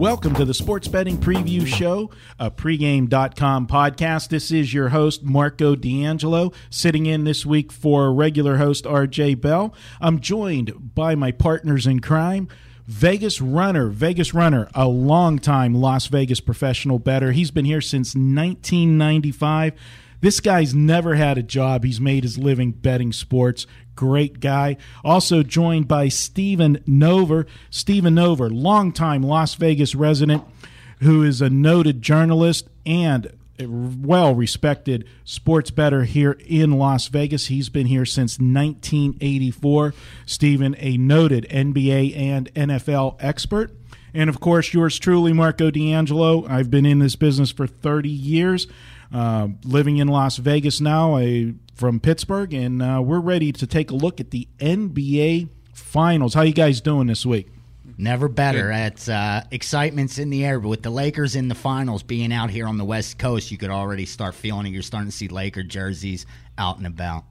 Welcome 0.00 0.34
to 0.36 0.46
the 0.46 0.54
Sports 0.54 0.88
Betting 0.88 1.18
Preview 1.18 1.66
Show, 1.66 2.10
a 2.38 2.50
pregame.com 2.50 3.66
podcast. 3.66 4.30
This 4.30 4.50
is 4.50 4.72
your 4.72 4.88
host, 4.88 5.22
Marco 5.22 5.76
D'Angelo, 5.76 6.52
sitting 6.70 7.04
in 7.04 7.24
this 7.24 7.44
week 7.44 7.70
for 7.70 8.10
regular 8.10 8.56
host 8.56 8.86
RJ 8.86 9.42
Bell. 9.42 9.74
I'm 10.00 10.20
joined 10.20 10.94
by 10.94 11.16
my 11.16 11.32
partners 11.32 11.86
in 11.86 12.00
crime, 12.00 12.48
Vegas 12.86 13.42
Runner. 13.42 13.88
Vegas 13.88 14.32
Runner, 14.32 14.70
a 14.74 14.88
longtime 14.88 15.74
Las 15.74 16.06
Vegas 16.06 16.40
professional 16.40 16.98
bettor. 16.98 17.32
He's 17.32 17.50
been 17.50 17.66
here 17.66 17.82
since 17.82 18.14
1995. 18.14 19.74
This 20.20 20.40
guy's 20.40 20.74
never 20.74 21.14
had 21.14 21.38
a 21.38 21.42
job. 21.42 21.84
He's 21.84 22.00
made 22.00 22.24
his 22.24 22.38
living 22.38 22.72
betting 22.72 23.12
sports. 23.12 23.66
Great 23.96 24.40
guy. 24.40 24.76
Also 25.04 25.42
joined 25.42 25.88
by 25.88 26.08
Stephen 26.08 26.78
Nover. 26.88 27.46
Stephen 27.70 28.14
Nover, 28.14 28.50
longtime 28.52 29.22
Las 29.22 29.54
Vegas 29.54 29.94
resident, 29.94 30.44
who 31.00 31.22
is 31.22 31.40
a 31.40 31.50
noted 31.50 32.02
journalist 32.02 32.68
and 32.84 33.32
well 33.66 34.34
respected 34.34 35.06
sports 35.24 35.70
bettor 35.70 36.04
here 36.04 36.36
in 36.46 36.72
Las 36.72 37.08
Vegas. 37.08 37.46
He's 37.46 37.68
been 37.68 37.86
here 37.86 38.06
since 38.06 38.38
1984. 38.38 39.94
Stephen, 40.26 40.76
a 40.78 40.96
noted 40.96 41.46
NBA 41.50 42.16
and 42.16 42.52
NFL 42.54 43.16
expert. 43.20 43.74
And 44.12 44.28
of 44.28 44.40
course, 44.40 44.74
yours 44.74 44.98
truly, 44.98 45.32
Marco 45.32 45.70
D'Angelo. 45.70 46.46
I've 46.48 46.70
been 46.70 46.86
in 46.86 46.98
this 46.98 47.16
business 47.16 47.52
for 47.52 47.66
30 47.66 48.08
years, 48.08 48.66
uh, 49.12 49.48
living 49.64 49.96
in 49.98 50.08
Las 50.08 50.36
Vegas 50.36 50.80
now, 50.80 51.16
I, 51.16 51.54
from 51.74 52.00
Pittsburgh, 52.00 52.52
and 52.54 52.82
uh, 52.82 53.00
we're 53.04 53.20
ready 53.20 53.52
to 53.52 53.66
take 53.66 53.90
a 53.90 53.94
look 53.94 54.20
at 54.20 54.30
the 54.30 54.48
NBA 54.58 55.48
Finals. 55.72 56.34
How 56.34 56.42
you 56.42 56.52
guys 56.52 56.80
doing 56.80 57.06
this 57.08 57.26
week? 57.26 57.48
Never 57.98 58.28
better. 58.28 58.70
It's 58.72 59.08
uh, 59.08 59.44
excitement's 59.50 60.18
in 60.18 60.30
the 60.30 60.44
air, 60.44 60.58
but 60.58 60.68
with 60.68 60.82
the 60.82 60.90
Lakers 60.90 61.36
in 61.36 61.48
the 61.48 61.54
finals, 61.54 62.02
being 62.02 62.32
out 62.32 62.48
here 62.48 62.66
on 62.66 62.78
the 62.78 62.84
West 62.84 63.18
Coast, 63.18 63.50
you 63.50 63.58
could 63.58 63.70
already 63.70 64.06
start 64.06 64.34
feeling 64.34 64.66
it. 64.66 64.70
You're 64.70 64.82
starting 64.82 65.10
to 65.10 65.16
see 65.16 65.28
Laker 65.28 65.62
jerseys 65.62 66.24
out 66.56 66.78
and 66.78 66.86
about. 66.86 67.24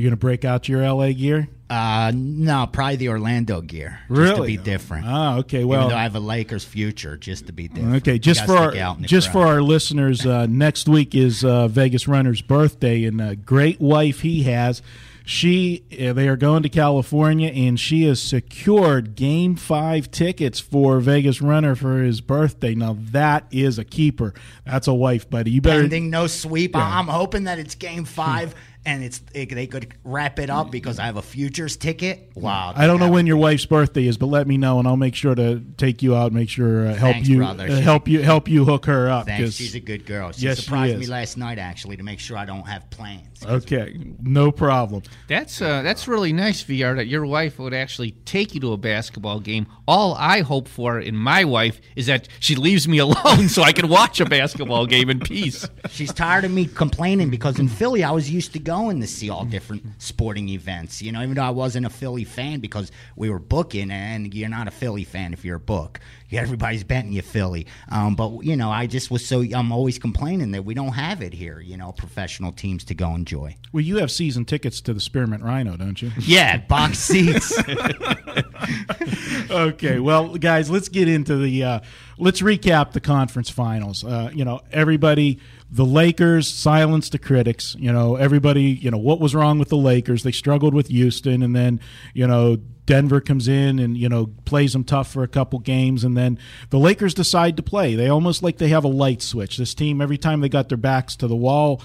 You 0.00 0.06
going 0.06 0.12
to 0.12 0.16
break 0.16 0.46
out 0.46 0.66
your 0.66 0.82
LA 0.82 1.12
gear? 1.12 1.48
Uh, 1.68 2.10
no, 2.14 2.66
probably 2.66 2.96
the 2.96 3.10
Orlando 3.10 3.60
gear, 3.60 4.00
just 4.08 4.18
Really? 4.18 4.56
to 4.56 4.62
be 4.62 4.70
different. 4.70 5.06
Oh, 5.06 5.38
okay. 5.40 5.58
Even 5.58 5.68
Well, 5.68 5.88
though 5.90 5.94
I 5.96 6.02
have 6.04 6.16
a 6.16 6.20
Lakers 6.20 6.64
future, 6.64 7.16
just 7.18 7.46
to 7.48 7.52
be 7.52 7.68
different. 7.68 7.96
Okay, 7.96 8.18
just 8.18 8.40
for 8.46 8.70
stick 8.70 8.80
out 8.80 8.96
in 8.96 9.04
our, 9.04 9.06
just 9.08 9.30
for 9.30 9.46
our 9.46 9.62
listeners, 9.62 10.24
uh, 10.26 10.46
next 10.50 10.88
week 10.88 11.14
is 11.14 11.44
uh, 11.44 11.68
Vegas 11.68 12.08
Runner's 12.08 12.40
birthday, 12.42 13.04
and 13.04 13.20
a 13.20 13.36
great 13.36 13.78
wife 13.80 14.20
he 14.22 14.44
has. 14.44 14.80
She 15.24 15.84
uh, 15.92 16.12
they 16.14 16.26
are 16.26 16.36
going 16.36 16.64
to 16.64 16.68
California, 16.68 17.50
and 17.50 17.78
she 17.78 18.04
has 18.06 18.20
secured 18.20 19.14
Game 19.14 19.54
Five 19.54 20.10
tickets 20.10 20.58
for 20.58 20.98
Vegas 20.98 21.40
Runner 21.40 21.76
for 21.76 22.02
his 22.02 22.20
birthday. 22.20 22.74
Now 22.74 22.96
that 23.12 23.44
is 23.52 23.78
a 23.78 23.84
keeper. 23.84 24.34
That's 24.66 24.88
a 24.88 24.94
wife, 24.94 25.30
buddy. 25.30 25.52
You 25.52 25.60
better. 25.60 25.82
pending 25.82 26.10
no 26.10 26.26
sweep. 26.26 26.74
I- 26.74 26.98
I'm 26.98 27.06
hoping 27.06 27.44
that 27.44 27.60
it's 27.60 27.76
Game 27.76 28.06
Five. 28.06 28.56
And 28.86 29.04
it's 29.04 29.20
it, 29.34 29.50
they 29.54 29.66
could 29.66 29.92
wrap 30.04 30.38
it 30.38 30.48
up 30.48 30.70
because 30.70 30.98
I 30.98 31.04
have 31.04 31.16
a 31.18 31.22
futures 31.22 31.76
ticket. 31.76 32.30
Wow! 32.34 32.72
I 32.74 32.86
don't 32.86 32.98
know 32.98 33.10
when 33.10 33.26
your 33.26 33.36
wife's 33.36 33.66
birthday 33.66 34.06
is, 34.06 34.16
but 34.16 34.26
let 34.26 34.46
me 34.46 34.56
know, 34.56 34.78
and 34.78 34.88
I'll 34.88 34.96
make 34.96 35.14
sure 35.14 35.34
to 35.34 35.60
take 35.76 36.02
you 36.02 36.16
out. 36.16 36.28
and 36.28 36.34
Make 36.36 36.48
sure 36.48 36.86
uh, 36.86 36.94
help 36.94 37.12
Thanks, 37.12 37.28
you 37.28 37.36
brother. 37.38 37.68
uh, 37.68 37.80
help 37.80 38.08
you 38.08 38.22
help 38.22 38.48
you 38.48 38.64
hook 38.64 38.86
her 38.86 39.10
up. 39.10 39.26
Thanks. 39.26 39.42
'cause- 39.50 39.54
She's 39.56 39.74
a 39.74 39.80
good 39.80 40.06
girl. 40.06 40.32
She 40.32 40.46
Yes, 40.46 40.56
she 40.58 40.62
surprised 40.64 40.96
me 40.96 41.02
is. 41.04 41.10
last 41.10 41.36
night 41.36 41.58
actually 41.58 41.98
to 41.98 42.02
make 42.02 42.20
sure 42.20 42.38
I 42.38 42.46
don't 42.46 42.66
have 42.66 42.88
plans. 42.88 43.26
Okay, 43.44 43.98
no 44.22 44.50
problem. 44.50 45.02
That's 45.28 45.60
uh, 45.60 45.82
that's 45.82 46.08
really 46.08 46.32
nice, 46.32 46.62
VR. 46.64 46.96
That 46.96 47.06
your 47.06 47.26
wife 47.26 47.58
would 47.58 47.74
actually 47.74 48.12
take 48.24 48.54
you 48.54 48.60
to 48.60 48.72
a 48.72 48.76
basketball 48.78 49.40
game. 49.40 49.66
All 49.86 50.14
I 50.14 50.40
hope 50.40 50.68
for 50.68 50.98
in 50.98 51.16
my 51.16 51.44
wife 51.44 51.82
is 51.96 52.06
that 52.06 52.28
she 52.38 52.54
leaves 52.56 52.88
me 52.88 52.96
alone 53.06 53.48
so 53.50 53.62
I 53.62 53.72
can 53.72 53.90
watch 53.90 54.20
a 54.20 54.24
basketball 54.24 54.86
game 54.86 55.10
in 55.10 55.20
peace. 55.20 55.68
She's 55.90 56.14
tired 56.14 56.46
of 56.46 56.50
me 56.50 56.64
complaining 56.64 57.28
because 57.28 57.58
in 57.58 57.68
Philly 57.68 58.02
I 58.02 58.10
was 58.12 58.30
used 58.30 58.54
to 58.54 58.58
going 58.80 59.00
to 59.00 59.06
see 59.06 59.30
all 59.30 59.42
mm-hmm. 59.42 59.50
different 59.50 59.84
sporting 59.98 60.48
events. 60.48 61.02
You 61.02 61.12
know, 61.12 61.22
even 61.22 61.34
though 61.34 61.42
I 61.42 61.50
wasn't 61.50 61.86
a 61.86 61.90
Philly 61.90 62.24
fan 62.24 62.60
because 62.60 62.90
we 63.16 63.30
were 63.30 63.38
booking, 63.38 63.90
and 63.90 64.32
you're 64.34 64.48
not 64.48 64.68
a 64.68 64.70
Philly 64.70 65.04
fan 65.04 65.32
if 65.32 65.44
you're 65.44 65.56
a 65.56 65.60
book. 65.60 66.00
Everybody's 66.32 66.84
betting 66.84 67.12
you 67.12 67.22
Philly. 67.22 67.66
Um, 67.90 68.14
but 68.14 68.40
you 68.42 68.56
know, 68.56 68.70
I 68.70 68.86
just 68.86 69.10
was 69.10 69.26
so 69.26 69.42
I'm 69.42 69.72
always 69.72 69.98
complaining 69.98 70.52
that 70.52 70.64
we 70.64 70.74
don't 70.74 70.92
have 70.92 71.22
it 71.22 71.32
here. 71.32 71.60
You 71.60 71.76
know, 71.76 71.92
professional 71.92 72.52
teams 72.52 72.84
to 72.84 72.94
go 72.94 73.14
enjoy. 73.14 73.56
Well, 73.72 73.82
you 73.82 73.96
have 73.98 74.10
season 74.10 74.44
tickets 74.44 74.80
to 74.82 74.94
the 74.94 75.00
Spearmint 75.00 75.42
Rhino, 75.42 75.76
don't 75.76 76.00
you? 76.00 76.10
Yeah, 76.20 76.58
box 76.58 76.98
seats. 76.98 77.58
okay, 79.50 79.98
well, 79.98 80.36
guys, 80.36 80.70
let's 80.70 80.88
get 80.88 81.08
into 81.08 81.36
the. 81.36 81.64
Uh, 81.64 81.80
let's 82.18 82.40
recap 82.40 82.92
the 82.92 83.00
conference 83.00 83.50
finals. 83.50 84.04
Uh, 84.04 84.30
you 84.32 84.44
know, 84.44 84.60
everybody, 84.70 85.40
the 85.70 85.84
Lakers 85.84 86.48
silenced 86.48 87.12
the 87.12 87.18
critics. 87.18 87.74
You 87.78 87.92
know, 87.92 88.16
everybody, 88.16 88.64
you 88.64 88.90
know, 88.90 88.98
what 88.98 89.18
was 89.18 89.34
wrong 89.34 89.58
with 89.58 89.70
the 89.70 89.76
Lakers? 89.76 90.22
They 90.22 90.32
struggled 90.32 90.74
with 90.74 90.88
Houston, 90.88 91.42
and 91.42 91.56
then 91.56 91.80
you 92.14 92.26
know. 92.26 92.58
Denver 92.86 93.20
comes 93.20 93.48
in 93.48 93.78
and 93.78 93.96
you 93.96 94.08
know 94.08 94.26
plays 94.44 94.72
them 94.72 94.84
tough 94.84 95.10
for 95.10 95.22
a 95.22 95.28
couple 95.28 95.58
games, 95.58 96.04
and 96.04 96.16
then 96.16 96.38
the 96.70 96.78
Lakers 96.78 97.14
decide 97.14 97.56
to 97.56 97.62
play. 97.62 97.94
They 97.94 98.08
almost 98.08 98.42
like 98.42 98.58
they 98.58 98.68
have 98.68 98.84
a 98.84 98.88
light 98.88 99.22
switch. 99.22 99.56
This 99.56 99.74
team, 99.74 100.00
every 100.00 100.18
time 100.18 100.40
they 100.40 100.48
got 100.48 100.68
their 100.68 100.78
backs 100.78 101.16
to 101.16 101.26
the 101.26 101.36
wall, 101.36 101.82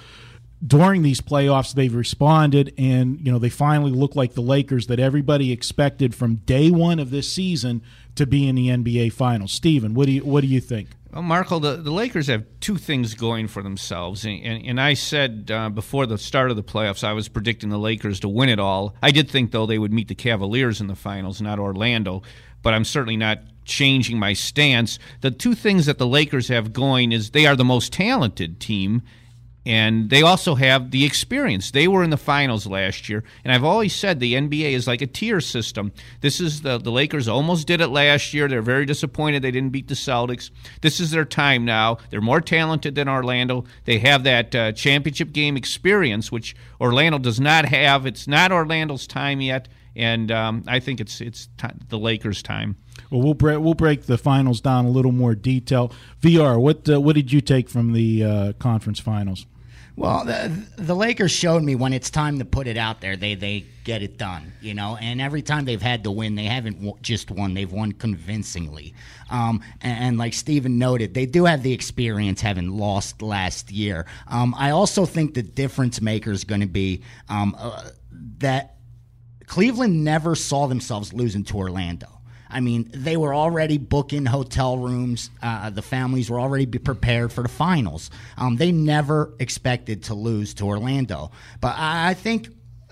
during 0.66 1.02
these 1.02 1.22
playoffs 1.22 1.74
they've 1.74 1.94
responded 1.94 2.74
and 2.78 3.20
you 3.26 3.32
know 3.32 3.40
they 3.40 3.50
finally 3.50 3.92
look 3.92 4.16
like 4.16 4.34
the 4.34 4.42
Lakers 4.42 4.88
that 4.88 5.00
everybody 5.00 5.52
expected 5.52 6.16
from 6.16 6.38
day 6.38 6.72
1 6.72 7.00
of 7.00 7.12
this 7.12 7.32
season 7.32 7.82
to 8.16 8.26
be 8.26 8.48
in 8.48 8.56
the 8.56 8.70
NBA 8.70 9.12
finals. 9.14 9.52
Steven, 9.52 9.94
what 9.94 10.06
do 10.06 10.14
you 10.14 10.26
what 10.26 10.42
do 10.42 10.48
you 10.48 10.62
think? 10.62 10.90
Well, 11.16 11.24
Marco, 11.24 11.60
the, 11.60 11.78
the 11.78 11.94
Lakers 11.94 12.28
have 12.28 12.44
two 12.60 12.76
things 12.76 13.14
going 13.14 13.48
for 13.48 13.64
themselves. 13.64 14.26
And, 14.26 14.44
and, 14.44 14.66
and 14.66 14.82
I 14.82 14.96
said 14.96 15.50
uh, 15.50 15.70
before 15.70 16.06
the 16.06 16.18
start 16.18 16.52
of 16.52 16.58
the 16.58 16.64
playoffs, 16.64 17.06
I 17.06 17.14
was 17.14 17.30
predicting 17.30 17.70
the 17.70 17.78
Lakers 17.78 18.20
to 18.20 18.28
win 18.28 18.50
it 18.50 18.60
all. 18.60 18.98
I 19.02 19.12
did 19.12 19.32
think, 19.32 19.52
though, 19.52 19.66
they 19.66 19.80
would 19.80 19.94
meet 19.94 20.10
the 20.10 20.16
Cavaliers 20.16 20.82
in 20.82 20.88
the 20.88 20.96
finals, 20.96 21.42
not 21.42 21.58
Orlando. 21.58 22.22
But 22.62 22.74
I'm 22.74 22.84
certainly 22.84 23.16
not 23.16 23.40
changing 23.64 24.20
my 24.20 24.34
stance. 24.34 25.00
The 25.22 25.32
two 25.32 25.56
things 25.56 25.86
that 25.86 26.00
the 26.00 26.06
Lakers 26.06 26.50
have 26.50 26.74
going 26.74 27.14
is 27.14 27.30
they 27.30 27.46
are 27.46 27.56
the 27.56 27.64
most 27.64 27.94
talented 27.94 28.60
team. 28.60 29.02
And 29.66 30.12
they 30.12 30.22
also 30.22 30.54
have 30.56 30.92
the 30.92 31.06
experience. 31.06 31.72
They 31.72 31.88
were 31.88 32.04
in 32.04 32.12
the 32.12 32.18
finals 32.18 32.68
last 32.68 33.10
year, 33.10 33.24
and 33.44 33.52
I've 33.52 33.64
always 33.64 33.96
said 33.96 34.20
the 34.20 34.36
NBA 34.36 34.74
is 34.74 34.86
like 34.86 35.02
a 35.02 35.08
tier 35.08 35.42
system. 35.42 35.92
This 36.22 36.40
is 36.40 36.62
the 36.62 36.78
the 36.78 36.92
Lakers 36.92 37.28
almost 37.28 37.66
did 37.66 37.82
it 37.82 37.88
last 37.88 38.32
year. 38.32 38.48
They're 38.48 38.62
very 38.62 38.86
disappointed 38.86 39.42
they 39.42 39.50
didn't 39.50 39.72
beat 39.72 39.88
the 39.88 39.96
Celtics. 39.96 40.52
This 40.82 41.00
is 41.00 41.10
their 41.10 41.26
time 41.26 41.66
now. 41.66 41.98
They're 42.12 42.22
more 42.22 42.42
talented 42.42 42.94
than 42.94 43.10
Orlando. 43.10 43.66
They 43.86 43.98
have 44.00 44.24
that 44.24 44.54
uh, 44.54 44.72
championship 44.74 45.32
game 45.32 45.58
experience, 45.58 46.32
which 46.32 46.56
Orlando 46.80 47.18
does 47.18 47.40
not 47.40 47.66
have. 47.66 48.06
It's 48.06 48.28
not 48.28 48.52
Orlando's 48.52 49.08
time 49.08 49.42
yet, 49.42 49.68
and 49.96 50.32
um, 50.32 50.64
I 50.68 50.80
think 50.80 51.00
it's 51.00 51.22
it's 51.22 51.50
ti 51.58 51.70
the 51.90 51.98
Lakers' 51.98 52.44
time. 52.44 52.76
Well, 53.10 53.22
we'll 53.22 53.34
break 53.34 53.60
we'll 53.60 53.74
break 53.74 54.04
the 54.04 54.20
finals 54.20 54.62
down 54.62 54.86
a 54.86 54.90
little 54.90 55.12
more 55.12 55.34
detail. 55.34 55.92
VR, 56.22 56.62
what 56.62 56.88
uh, 56.88 57.02
what 57.02 57.16
did 57.16 57.32
you 57.32 57.42
take 57.42 57.68
from 57.68 57.94
the 57.94 58.24
uh, 58.24 58.54
conference 58.54 59.00
finals? 59.00 59.48
Well, 59.98 60.26
the, 60.26 60.52
the 60.76 60.96
Lakers 60.96 61.32
showed 61.32 61.64
me 61.64 61.76
when 61.76 61.94
it's 61.94 62.10
time 62.10 62.40
to 62.40 62.46
put 62.46 62.68
it 62.68 62.76
out 62.76 63.00
there, 63.00 63.16
they 63.16 63.36
they 63.36 63.66
get 63.86 64.04
it 64.04 64.18
done, 64.18 64.52
you 64.62 64.74
know. 64.74 64.98
And 64.98 65.22
every 65.22 65.42
time 65.42 65.64
they've 65.64 65.82
had 65.82 66.04
to 66.04 66.12
win, 66.12 66.36
they 66.36 66.44
haven't 66.44 66.76
w- 66.76 66.98
just 67.02 67.32
won; 67.32 67.54
they've 67.54 67.72
won 67.72 67.94
convincingly. 67.94 68.94
Um, 69.30 69.64
and, 69.82 70.04
and 70.04 70.18
like 70.18 70.34
Steven 70.34 70.78
noted, 70.78 71.14
they 71.14 71.26
do 71.26 71.46
have 71.46 71.64
the 71.64 71.72
experience, 71.72 72.42
having 72.42 72.78
lost 72.78 73.22
last 73.22 73.72
year. 73.72 74.06
Um, 74.28 74.54
I 74.58 74.72
also 74.72 75.06
think 75.06 75.34
the 75.34 75.44
difference 75.44 76.02
maker 76.02 76.32
is 76.32 76.44
going 76.44 76.62
to 76.62 76.68
be 76.68 77.02
um, 77.30 77.56
uh, 77.58 77.90
that 78.40 78.76
Cleveland 79.48 80.04
never 80.04 80.36
saw 80.36 80.68
themselves 80.68 81.14
losing 81.14 81.46
to 81.46 81.58
Orlando. 81.58 82.15
I 82.56 82.62
mean, 82.62 82.90
they 82.94 83.18
were 83.18 83.36
already 83.36 83.78
booking 83.78 84.26
hotel 84.26 84.78
rooms. 84.78 85.30
Uh, 85.42 85.72
the 85.72 85.82
families 85.82 86.30
were 86.30 86.40
already 86.40 86.66
prepared 86.66 87.34
for 87.34 87.42
the 87.42 87.50
finals. 87.50 88.10
Um, 88.38 88.56
they 88.56 88.72
never 88.72 89.34
expected 89.40 90.04
to 90.04 90.14
lose 90.14 90.54
to 90.56 90.64
Orlando. 90.64 91.32
But 91.60 91.76
I 91.78 92.14
think 92.14 92.48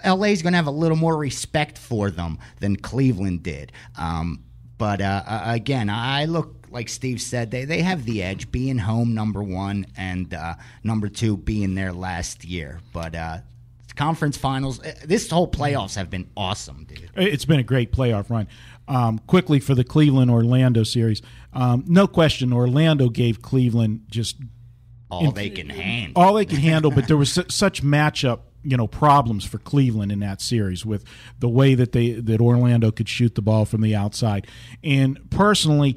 LA 0.06 0.28
is 0.28 0.42
going 0.42 0.52
to 0.52 0.58
have 0.58 0.68
a 0.68 0.72
little 0.72 0.98
more 0.98 1.16
respect 1.16 1.78
for 1.78 2.12
them 2.12 2.40
than 2.60 2.76
Cleveland 2.76 3.44
did. 3.44 3.72
Um, 3.98 4.44
but 4.78 5.00
uh, 5.00 5.24
again, 5.46 5.90
I 5.90 6.26
look 6.26 6.68
like 6.70 6.90
Steve 6.90 7.22
said, 7.22 7.50
they 7.50 7.64
they 7.64 7.84
have 7.84 8.04
the 8.04 8.22
edge, 8.22 8.52
being 8.52 8.80
home 8.80 9.14
number 9.14 9.42
one, 9.42 9.86
and 9.96 10.34
uh, 10.34 10.56
number 10.84 11.08
two 11.08 11.38
being 11.38 11.74
their 11.76 11.94
last 11.94 12.44
year. 12.44 12.82
But 12.92 13.16
uh, 13.16 13.38
conference 13.96 14.38
finals, 14.38 14.80
uh, 14.82 14.94
this 15.06 15.30
whole 15.30 15.48
playoffs 15.48 15.96
have 15.96 16.10
been 16.10 16.30
awesome, 16.36 16.86
dude. 16.86 17.10
It's 17.16 17.46
been 17.46 17.60
a 17.60 17.64
great 17.64 17.92
playoff 17.92 18.30
run. 18.30 18.48
Um, 18.88 19.20
quickly 19.20 19.60
for 19.62 19.76
the 19.76 19.84
Cleveland 19.86 20.30
Orlando 20.30 20.84
series, 20.84 21.22
um, 21.54 21.86
no 21.88 22.06
question, 22.06 22.52
Orlando 22.52 23.08
gave 23.10 23.42
Cleveland 23.42 24.02
just 24.10 24.36
All 25.10 25.32
they 25.32 25.50
can 25.50 25.70
handle. 25.70 26.22
all 26.22 26.34
they 26.34 26.46
can 26.46 26.58
handle, 26.58 26.92
but 26.92 27.08
there 27.08 27.16
was 27.16 27.32
su- 27.32 27.46
such 27.50 27.82
matchup, 27.82 28.40
you 28.62 28.76
know, 28.76 28.88
problems 28.88 29.46
for 29.46 29.58
Cleveland 29.58 30.12
in 30.12 30.20
that 30.20 30.42
series 30.42 30.86
with 30.86 31.06
the 31.40 31.48
way 31.48 31.76
that 31.76 31.94
they 31.94 32.12
that 32.12 32.42
Orlando 32.42 32.92
could 32.92 33.08
shoot 33.08 33.36
the 33.36 33.42
ball 33.42 33.64
from 33.66 33.80
the 33.82 33.96
outside. 33.96 34.48
And 34.84 35.30
personally, 35.30 35.96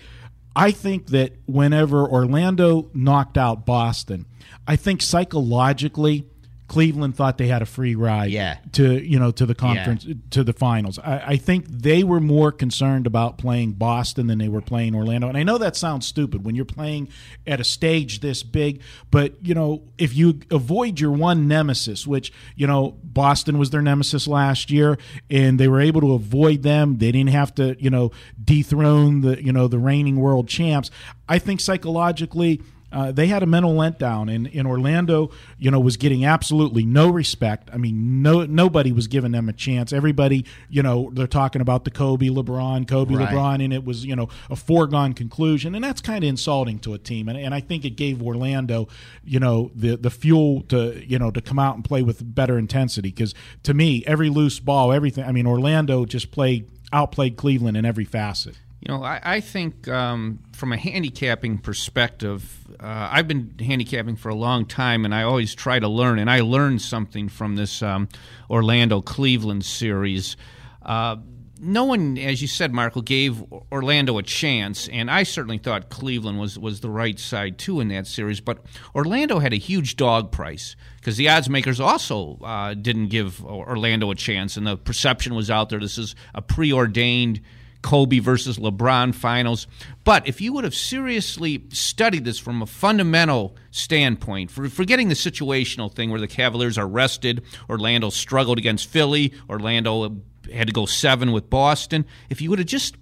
I 0.55 0.71
think 0.71 1.09
that 1.09 1.33
whenever 1.47 2.07
Orlando 2.07 2.89
knocked 2.95 3.37
out 3.37 3.67
Boston, 3.67 4.27
I 4.67 4.77
think 4.77 5.03
psychologically 5.03 6.27
Cleveland 6.69 7.15
thought 7.17 7.39
they 7.39 7.47
had 7.47 7.63
a 7.63 7.67
free 7.67 7.95
ride 7.95 8.31
Yeah. 8.31 8.59
to 8.73 9.03
you 9.05 9.19
know 9.19 9.31
to 9.31 9.47
the 9.47 9.55
conference 9.55 10.07
to 10.31 10.43
the 10.43 10.53
finals. 10.53 10.99
I, 10.99 11.23
I 11.27 11.37
think 11.37 11.67
they 11.69 12.03
were 12.03 12.21
more 12.21 12.51
concerned 12.51 13.07
about 13.07 13.39
playing 13.39 13.73
Boston 13.73 14.27
than 14.27 14.39
they 14.39 14.49
were 14.49 14.61
playing 14.61 14.95
Orlando. 14.95 15.29
And 15.29 15.37
I 15.39 15.43
know 15.45 15.59
that 15.59 15.77
sounds 15.77 16.07
stupid 16.07 16.45
when 16.45 16.55
you're 16.57 16.65
playing 16.65 17.09
at 17.47 17.61
a 17.61 17.65
stage 17.65 18.21
this 18.21 18.43
big, 18.43 18.81
but 19.11 19.35
you 19.47 19.55
know 19.55 19.83
if 19.99 20.15
you 20.17 20.41
avoid 20.51 20.99
your 20.99 21.13
one 21.13 21.47
nemesis, 21.47 22.07
which 22.07 22.33
you 22.57 22.67
know 22.67 22.97
Boston 23.05 23.59
was 23.59 23.71
their 23.71 23.83
nemesis 23.83 24.27
last 24.27 24.71
year, 24.71 24.99
and 25.31 25.61
they 25.61 25.69
were 25.69 25.81
able 25.81 26.01
to 26.01 26.15
avoid 26.15 26.63
them. 26.63 26.99
They 26.99 27.13
didn't 27.13 27.31
have 27.31 27.55
to 27.57 27.77
you 27.83 27.91
know 27.91 28.11
dethrone 28.43 29.21
the 29.21 29.43
you 29.43 29.53
know 29.53 29.69
the 29.69 29.79
reigning 29.79 30.17
world 30.17 30.49
champs. 30.49 30.91
I 31.29 31.39
think 31.39 31.61
psychologically 31.61 32.61
uh, 32.93 33.11
they 33.13 33.27
had 33.27 33.43
a 33.43 33.47
mental 33.47 33.75
letdown, 33.75 34.33
and 34.33 34.47
in 34.47 34.67
Orlando, 34.67 35.31
you 35.59 35.71
know, 35.71 35.81
was 35.81 35.97
getting 35.97 36.25
absolutely 36.25 36.85
no 36.85 37.09
respect. 37.11 37.69
I 37.73 37.79
mean, 37.79 38.23
no 38.23 38.47
nobody 38.47 38.93
was 38.93 39.09
giving 39.09 39.33
them 39.33 39.49
a 39.49 39.53
chance. 39.53 39.93
Everybody, 39.93 40.45
you 40.71 40.83
know, 40.83 41.11
they're 41.13 41.27
talking 41.27 41.61
about 41.61 41.85
the 41.85 41.91
Kobe 41.91 42.29
LeBron, 42.29 42.87
Kobe 42.87 43.15
Right. 43.15 43.29
LeBron, 43.29 43.65
and 43.65 43.73
it 43.73 43.85
was 43.85 44.05
you 44.05 44.15
know 44.15 44.29
a 44.51 44.57
foregone 44.57 45.15
conclusion, 45.15 45.75
and 45.75 45.83
that's 45.83 46.01
kind 46.01 46.23
of 46.23 46.29
insulting 46.29 46.79
to 46.81 46.95
a 46.95 46.99
team. 46.99 47.29
And, 47.29 47.39
and 47.39 47.53
I 47.55 47.61
think 47.61 47.85
it 47.85 47.91
gave 47.91 48.23
Orlando, 48.23 48.89
you 49.25 49.41
know, 49.41 49.73
the 49.75 49.97
the 49.97 50.11
fuel 50.11 50.63
to 50.69 51.03
you 51.05 51.19
know 51.19 51.31
to 51.33 51.41
come 51.41 51.59
out 51.59 51.75
and 51.75 51.85
play 51.85 52.03
with 52.03 52.35
better 52.35 52.57
intensity. 52.57 53.11
Because 53.11 53.35
to 53.65 53.75
me, 53.75 54.05
every 54.07 54.31
loose 54.31 54.61
ball, 54.61 54.93
everything. 54.93 55.25
I 55.25 55.33
mean, 55.33 55.47
Orlando 55.47 56.05
just 56.05 56.31
played 56.31 56.71
outplayed 56.93 57.37
Cleveland 57.37 57.77
in 57.77 57.85
every 57.85 58.05
facet. 58.05 58.57
You 58.87 58.95
know, 58.95 59.03
I, 59.03 59.21
I 59.21 59.41
think 59.41 59.89
um, 59.89 60.39
from 60.53 60.73
a 60.73 60.77
handicapping 60.77 61.59
perspective, 61.59 62.69
uh, 62.79 63.09
I've 63.11 63.27
been 63.27 63.53
handicapping 63.59 64.15
for 64.15 64.29
a 64.29 64.35
long 64.37 64.65
time, 64.65 65.05
and 65.05 65.13
I 65.13 65.25
always 65.25 65.57
try 65.57 65.81
to 65.81 65.89
learn. 65.89 66.21
And 66.21 66.31
I 66.31 66.43
learned 66.43 66.81
something 66.81 67.29
from 67.29 67.57
this 67.57 67.83
um, 67.83 68.09
Orlando 68.49 69.01
Cleveland 69.01 69.65
series. 69.65 70.37
Uh, 70.83 71.17
no 71.59 71.83
one, 71.83 72.17
as 72.17 72.41
you 72.41 72.47
said, 72.47 72.73
Marco, 72.73 73.01
gave 73.01 73.43
Orlando 73.73 74.19
a 74.19 74.23
chance, 74.23 74.89
and 74.89 75.11
I 75.11 75.25
certainly 75.25 75.59
thought 75.59 75.89
Cleveland 75.89 76.39
was, 76.39 76.57
was 76.57 76.79
the 76.79 76.91
right 76.91 77.19
side 77.19 77.59
too 77.59 77.81
in 77.81 77.89
that 77.89 78.07
series. 78.07 78.41
But 78.41 78.65
Orlando 78.95 79.41
had 79.41 79.53
a 79.53 79.57
huge 79.59 79.97
dog 79.97 80.31
price 80.31 80.77
because 81.01 81.17
the 81.17 81.29
odds 81.29 81.51
makers 81.51 81.81
also 81.81 82.39
uh, 82.41 82.75
didn't 82.75 83.09
give 83.09 83.45
Orlando 83.45 84.13
a 84.13 84.15
chance, 84.15 84.57
and 84.57 84.65
the 84.65 84.77
perception 84.77 85.35
was 85.35 85.51
out 85.51 85.71
there. 85.71 85.81
This 85.81 85.99
is 85.99 86.15
a 86.37 86.41
preordained 86.41 87.41
Kobe 87.83 88.19
versus 88.19 88.59
LeBron 88.59 89.15
finals. 89.15 89.67
But 90.05 90.27
if 90.27 90.41
you 90.41 90.53
would 90.53 90.65
have 90.65 90.75
seriously 90.75 91.65
studied 91.71 92.25
this 92.25 92.39
from 92.39 92.63
a 92.63 92.67
fundamental 92.67 93.57
standpoint, 93.71 94.51
for 94.51 94.69
forgetting 94.69 95.09
the 95.09 95.15
situational 95.15 95.93
thing 95.93 96.11
where 96.11 96.21
the 96.21 96.29
Cavaliers 96.29 96.79
are 96.79 96.89
rested, 96.89 97.43
Orlando 97.69 98.11
struggled 98.11 98.59
against 98.59 98.89
Philly, 98.89 99.33
Orlando 99.49 100.17
had 100.53 100.67
to 100.67 100.73
go 100.73 100.87
seven 100.87 101.33
with 101.33 101.51
Boston. 101.51 102.07
If 102.31 102.41
you 102.41 102.51
would 102.51 102.59
have 102.59 102.69
just 102.69 102.97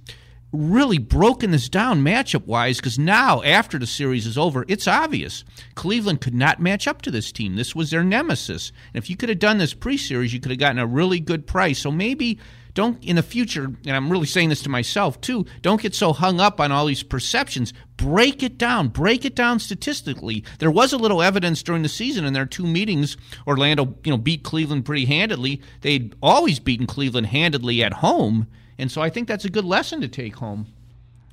really 0.54 0.98
broken 0.98 1.50
this 1.50 1.68
down 1.68 2.04
matchup 2.04 2.46
wise 2.46 2.76
because 2.76 2.98
now 2.98 3.42
after 3.42 3.78
the 3.78 3.86
series 3.86 4.26
is 4.26 4.38
over 4.38 4.64
it's 4.68 4.86
obvious 4.86 5.44
cleveland 5.74 6.20
could 6.20 6.34
not 6.34 6.60
match 6.60 6.86
up 6.86 7.02
to 7.02 7.10
this 7.10 7.32
team. 7.32 7.56
This 7.56 7.74
was 7.74 7.90
their 7.90 8.04
nemesis. 8.04 8.72
And 8.92 9.02
if 9.02 9.10
you 9.10 9.16
could 9.16 9.28
have 9.28 9.38
done 9.38 9.58
this 9.58 9.74
pre-series 9.74 10.32
you 10.32 10.40
could 10.40 10.50
have 10.50 10.60
gotten 10.60 10.78
a 10.78 10.86
really 10.86 11.20
good 11.20 11.46
price. 11.46 11.80
So 11.80 11.90
maybe 11.90 12.38
don't 12.74 13.02
in 13.04 13.14
the 13.14 13.22
future 13.22 13.64
and 13.64 13.90
i'm 13.90 14.10
really 14.10 14.26
saying 14.26 14.48
this 14.48 14.62
to 14.62 14.68
myself 14.68 15.20
too 15.20 15.46
don't 15.62 15.80
get 15.80 15.94
so 15.94 16.12
hung 16.12 16.40
up 16.40 16.60
on 16.60 16.72
all 16.72 16.86
these 16.86 17.02
perceptions. 17.02 17.72
Break 17.96 18.42
it 18.42 18.58
down. 18.58 18.88
Break 18.88 19.24
it 19.24 19.36
down 19.36 19.60
statistically. 19.60 20.44
There 20.58 20.70
was 20.70 20.92
a 20.92 20.98
little 20.98 21.22
evidence 21.22 21.62
during 21.62 21.82
the 21.82 21.88
season 21.88 22.24
in 22.24 22.32
their 22.32 22.46
two 22.46 22.66
meetings. 22.66 23.16
Orlando 23.46 23.96
you 24.04 24.10
know 24.10 24.18
beat 24.18 24.42
cleveland 24.42 24.84
pretty 24.84 25.04
handedly. 25.04 25.62
They'd 25.80 26.14
always 26.22 26.58
beaten 26.58 26.86
cleveland 26.86 27.28
handedly 27.28 27.82
at 27.82 27.94
home 27.94 28.48
and 28.78 28.90
so 28.90 29.00
I 29.02 29.10
think 29.10 29.28
that's 29.28 29.44
a 29.44 29.50
good 29.50 29.64
lesson 29.64 30.00
to 30.00 30.08
take 30.08 30.36
home. 30.36 30.66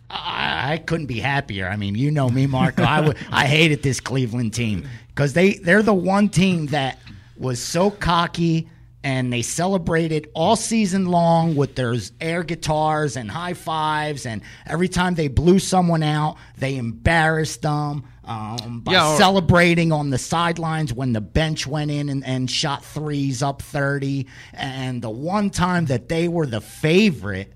I, 0.09 0.73
I 0.73 0.77
couldn't 0.77 1.07
be 1.07 1.19
happier. 1.19 1.67
I 1.67 1.77
mean, 1.77 1.95
you 1.95 2.11
know 2.11 2.29
me, 2.29 2.47
Marco. 2.47 2.83
I 2.83 3.45
hated 3.45 3.83
this 3.83 3.99
Cleveland 3.99 4.53
team 4.53 4.87
because 5.09 5.33
they 5.33 5.53
they're 5.53 5.83
the 5.83 5.93
one 5.93 6.29
team 6.29 6.67
that 6.67 6.99
was 7.37 7.61
so 7.61 7.89
cocky 7.89 8.69
and 9.03 9.33
they 9.33 9.41
celebrated 9.41 10.29
all 10.35 10.55
season 10.55 11.07
long 11.07 11.55
with 11.55 11.75
their 11.75 11.95
air 12.19 12.43
guitars 12.43 13.17
and 13.17 13.31
high 13.31 13.53
fives 13.53 14.25
and 14.25 14.41
every 14.67 14.87
time 14.87 15.15
they 15.15 15.27
blew 15.27 15.57
someone 15.57 16.03
out, 16.03 16.37
they 16.57 16.77
embarrassed 16.77 17.63
them. 17.63 18.03
Um, 18.23 18.81
by 18.81 18.91
Yeah, 18.93 19.13
or- 19.13 19.17
celebrating 19.17 19.91
on 19.91 20.11
the 20.11 20.17
sidelines 20.17 20.93
when 20.93 21.13
the 21.13 21.21
bench 21.21 21.65
went 21.65 21.89
in 21.89 22.09
and, 22.09 22.23
and 22.25 22.49
shot 22.49 22.85
threes 22.85 23.41
up 23.41 23.61
30. 23.61 24.27
And 24.53 25.01
the 25.01 25.09
one 25.09 25.49
time 25.49 25.85
that 25.87 26.07
they 26.07 26.27
were 26.27 26.45
the 26.45 26.61
favorite, 26.61 27.53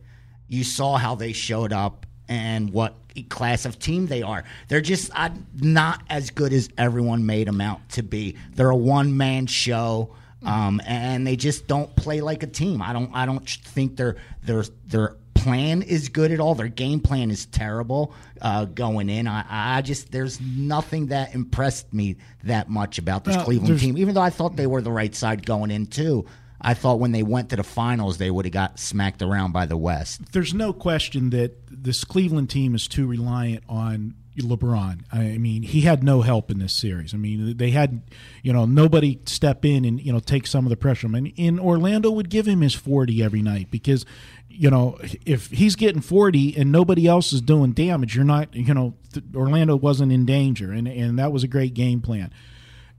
you 0.48 0.64
saw 0.64 0.98
how 0.98 1.16
they 1.16 1.34
showed 1.34 1.72
up 1.72 2.06
and 2.28 2.72
what 2.72 2.96
class 3.30 3.66
of 3.66 3.78
team 3.78 4.08
they 4.08 4.24
are. 4.24 4.44
They're 4.68 4.82
just 4.82 5.12
uh, 5.16 5.30
not 5.54 6.02
as 6.10 6.32
good 6.32 6.52
as 6.52 6.70
everyone 6.78 7.26
made 7.26 7.48
them 7.48 7.62
out 7.62 7.88
to 7.92 8.04
be. 8.04 8.36
They're 8.56 8.72
a 8.72 8.76
one 8.76 9.16
man 9.16 9.46
show. 9.48 10.16
Um, 10.44 10.80
and 10.86 11.26
they 11.26 11.36
just 11.38 11.66
don't 11.66 11.96
play 11.96 12.22
like 12.22 12.44
a 12.44 12.48
team. 12.48 12.80
I 12.80 12.94
don't. 12.94 13.10
I 13.16 13.26
don't 13.26 13.50
think 13.50 13.96
they're 13.96 14.18
they're 14.44 14.66
their 14.86 15.16
plan 15.46 15.82
is 15.84 16.10
good 16.10 16.32
at 16.32 16.40
all. 16.40 16.56
Their 16.56 16.68
game 16.68 17.00
plan 17.00 17.30
is 17.30 17.46
terrible 17.46 18.14
uh, 18.42 18.66
going 18.66 19.10
in. 19.10 19.28
I, 19.28 19.78
I 19.78 19.82
just 19.82 20.12
there's 20.12 20.42
nothing 20.42 21.08
that 21.08 21.36
impressed 21.36 21.94
me 21.94 22.18
that 22.44 22.70
much 22.70 22.98
about 22.98 23.24
this 23.24 23.38
Cleveland 23.38 23.80
team. 23.80 23.98
Even 23.98 24.16
though 24.16 24.22
I 24.22 24.32
thought 24.32 24.56
they 24.56 24.68
were 24.68 24.82
the 24.82 24.92
right 24.92 25.14
side 25.14 25.46
going 25.46 25.72
in 25.72 25.86
too. 25.86 26.25
I 26.60 26.74
thought 26.74 27.00
when 27.00 27.12
they 27.12 27.22
went 27.22 27.50
to 27.50 27.58
the 27.58 27.64
finals, 27.64 28.18
they 28.18 28.32
would 28.32 28.46
have 28.46 28.54
got 28.54 28.80
smacked 28.80 29.22
around 29.22 29.52
by 29.52 29.68
the 29.68 29.78
West. 29.78 30.32
there's 30.32 30.54
no 30.54 30.74
question 30.74 31.30
that 31.30 31.52
this 31.70 32.04
Cleveland 32.04 32.50
team 32.50 32.74
is 32.74 32.88
too 32.88 33.06
reliant 33.06 33.64
on 33.70 34.16
LeBron. 34.44 35.01
I 35.12 35.38
mean, 35.38 35.63
he 35.63 35.82
had 35.82 36.04
no 36.04 36.22
help 36.22 36.51
in 36.51 36.60
this 36.60 36.74
series. 36.74 37.13
I 37.13 37.18
mean, 37.18 37.58
they 37.58 37.72
had, 37.72 38.01
you 38.44 38.51
know, 38.51 38.65
nobody 38.65 39.20
step 39.25 39.63
in 39.65 39.86
and 39.86 40.00
you 40.01 40.12
know 40.12 40.20
take 40.20 40.46
some 40.48 40.65
of 40.65 40.70
the 40.70 40.77
pressure. 40.77 41.08
I 41.08 41.10
mean, 41.10 41.34
in 41.36 41.60
Orlando 41.60 42.12
would 42.12 42.30
give 42.30 42.46
him 42.46 42.62
his 42.62 42.74
forty 42.74 43.24
every 43.24 43.42
night 43.42 43.72
because, 43.72 44.06
you 44.50 44.70
know, 44.70 44.98
if 45.25 45.48
he's 45.48 45.75
getting 45.75 46.01
forty 46.01 46.56
and 46.58 46.72
nobody 46.72 47.08
else 47.08 47.34
is 47.34 47.42
doing 47.42 47.72
damage, 47.72 48.15
you're 48.15 48.25
not, 48.25 48.54
you 48.56 48.74
know, 48.74 48.96
Orlando 49.34 49.75
wasn't 49.75 50.12
in 50.12 50.25
danger, 50.25 50.72
and 50.72 50.88
and 50.88 51.18
that 51.20 51.32
was 51.32 51.44
a 51.44 51.48
great 51.48 51.74
game 51.74 52.01
plan. 52.01 52.34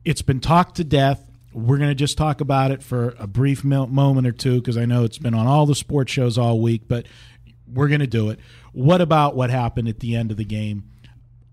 It's 0.05 0.23
been 0.23 0.41
talked 0.41 0.77
to 0.77 0.85
death. 0.85 1.23
We're 1.53 1.79
going 1.79 1.89
to 1.89 1.95
just 1.95 2.19
talk 2.19 2.43
about 2.43 2.71
it 2.71 2.83
for 2.83 3.15
a 3.19 3.27
brief 3.27 3.65
moment 3.65 4.27
or 4.27 4.33
two 4.33 4.61
because 4.61 4.77
I 4.77 4.85
know 4.85 5.05
it's 5.05 5.17
been 5.17 5.33
on 5.33 5.47
all 5.47 5.65
the 5.65 5.75
sports 5.75 6.13
shows 6.13 6.37
all 6.37 6.61
week, 6.61 6.83
but 6.87 7.07
we're 7.73 7.89
going 7.89 8.01
to 8.01 8.07
do 8.07 8.29
it. 8.31 8.39
What 8.73 9.01
about 9.01 9.35
what 9.35 9.51
happened 9.51 9.89
at 9.89 10.01
the 10.01 10.17
end 10.17 10.31
of 10.31 10.37
the 10.37 10.45
game 10.45 10.85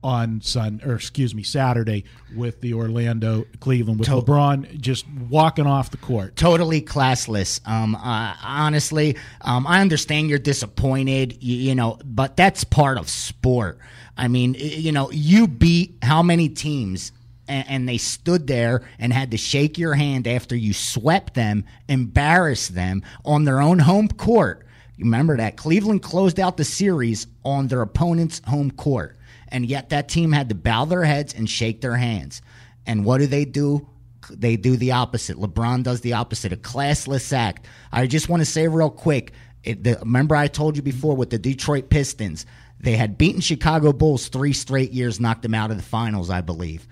on 0.03 0.41
Sun 0.41 0.81
or 0.85 0.95
excuse 0.95 1.33
me 1.33 1.43
Saturday 1.43 2.03
with 2.35 2.61
the 2.61 2.73
Orlando 2.73 3.45
Cleveland 3.59 3.99
with 3.99 4.09
LeBron 4.09 4.79
just 4.79 5.05
walking 5.29 5.65
off 5.65 5.91
the 5.91 5.97
court? 5.97 6.35
totally 6.35 6.81
classless. 6.81 7.65
Um, 7.67 7.95
uh, 7.95 8.35
honestly, 8.43 9.17
um, 9.41 9.65
I 9.65 9.81
understand 9.81 10.29
you're 10.29 10.39
disappointed, 10.39 11.41
you, 11.41 11.55
you 11.55 11.75
know, 11.75 11.99
but 12.03 12.35
that's 12.35 12.63
part 12.63 12.97
of 12.97 13.09
sport. 13.09 13.79
I 14.17 14.27
mean, 14.27 14.55
you 14.57 14.91
know, 14.91 15.09
you 15.11 15.47
beat 15.47 15.97
how 16.03 16.21
many 16.21 16.49
teams, 16.49 17.11
and, 17.47 17.65
and 17.67 17.89
they 17.89 17.97
stood 17.97 18.47
there 18.47 18.83
and 18.99 19.11
had 19.11 19.31
to 19.31 19.37
shake 19.37 19.77
your 19.77 19.93
hand 19.93 20.27
after 20.27 20.55
you 20.55 20.73
swept 20.73 21.33
them, 21.33 21.65
embarrassed 21.87 22.75
them 22.75 23.03
on 23.25 23.45
their 23.45 23.61
own 23.61 23.79
home 23.79 24.07
court. 24.07 24.65
You 24.97 25.05
remember 25.05 25.37
that 25.37 25.57
Cleveland 25.57 26.03
closed 26.03 26.39
out 26.39 26.57
the 26.57 26.63
series 26.63 27.25
on 27.43 27.67
their 27.67 27.81
opponent's 27.81 28.41
home 28.45 28.69
court, 28.71 29.17
and 29.53 29.65
yet 29.65 29.89
that 29.89 30.09
team 30.09 30.33
had 30.33 30.49
to 30.49 30.55
bow 30.55 30.83
their 30.83 31.03
heads 31.03 31.33
and 31.33 31.49
shake 31.49 31.79
their 31.79 31.95
hands. 31.95 32.41
And 32.85 33.05
what 33.05 33.19
do 33.19 33.27
they 33.27 33.45
do? 33.45 33.87
they 34.29 34.55
do 34.55 34.77
the 34.77 34.93
opposite. 34.93 35.37
LeBron 35.37 35.83
does 35.83 36.01
the 36.01 36.13
opposite, 36.13 36.53
a 36.53 36.57
classless 36.57 37.33
act. 37.33 37.65
I 37.91 38.07
just 38.07 38.29
want 38.29 38.41
to 38.41 38.45
say 38.45 38.67
real 38.67 38.89
quick. 38.89 39.33
It, 39.63 39.83
the, 39.83 39.97
remember, 39.99 40.35
I 40.35 40.47
told 40.47 40.75
you 40.75 40.81
before 40.81 41.15
with 41.15 41.29
the 41.29 41.37
Detroit 41.37 41.89
Pistons, 41.89 42.45
They 42.79 42.95
had 42.95 43.17
beaten 43.17 43.41
Chicago 43.41 43.93
Bulls 43.93 44.27
three 44.27 44.53
straight 44.53 44.91
years, 44.91 45.19
knocked 45.19 45.41
them 45.41 45.53
out 45.53 45.71
of 45.71 45.77
the 45.77 45.83
finals, 45.83 46.29
I 46.29 46.41
believe. 46.41 46.87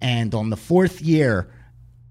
And 0.00 0.34
on 0.34 0.50
the 0.50 0.56
fourth 0.56 1.00
year, 1.00 1.50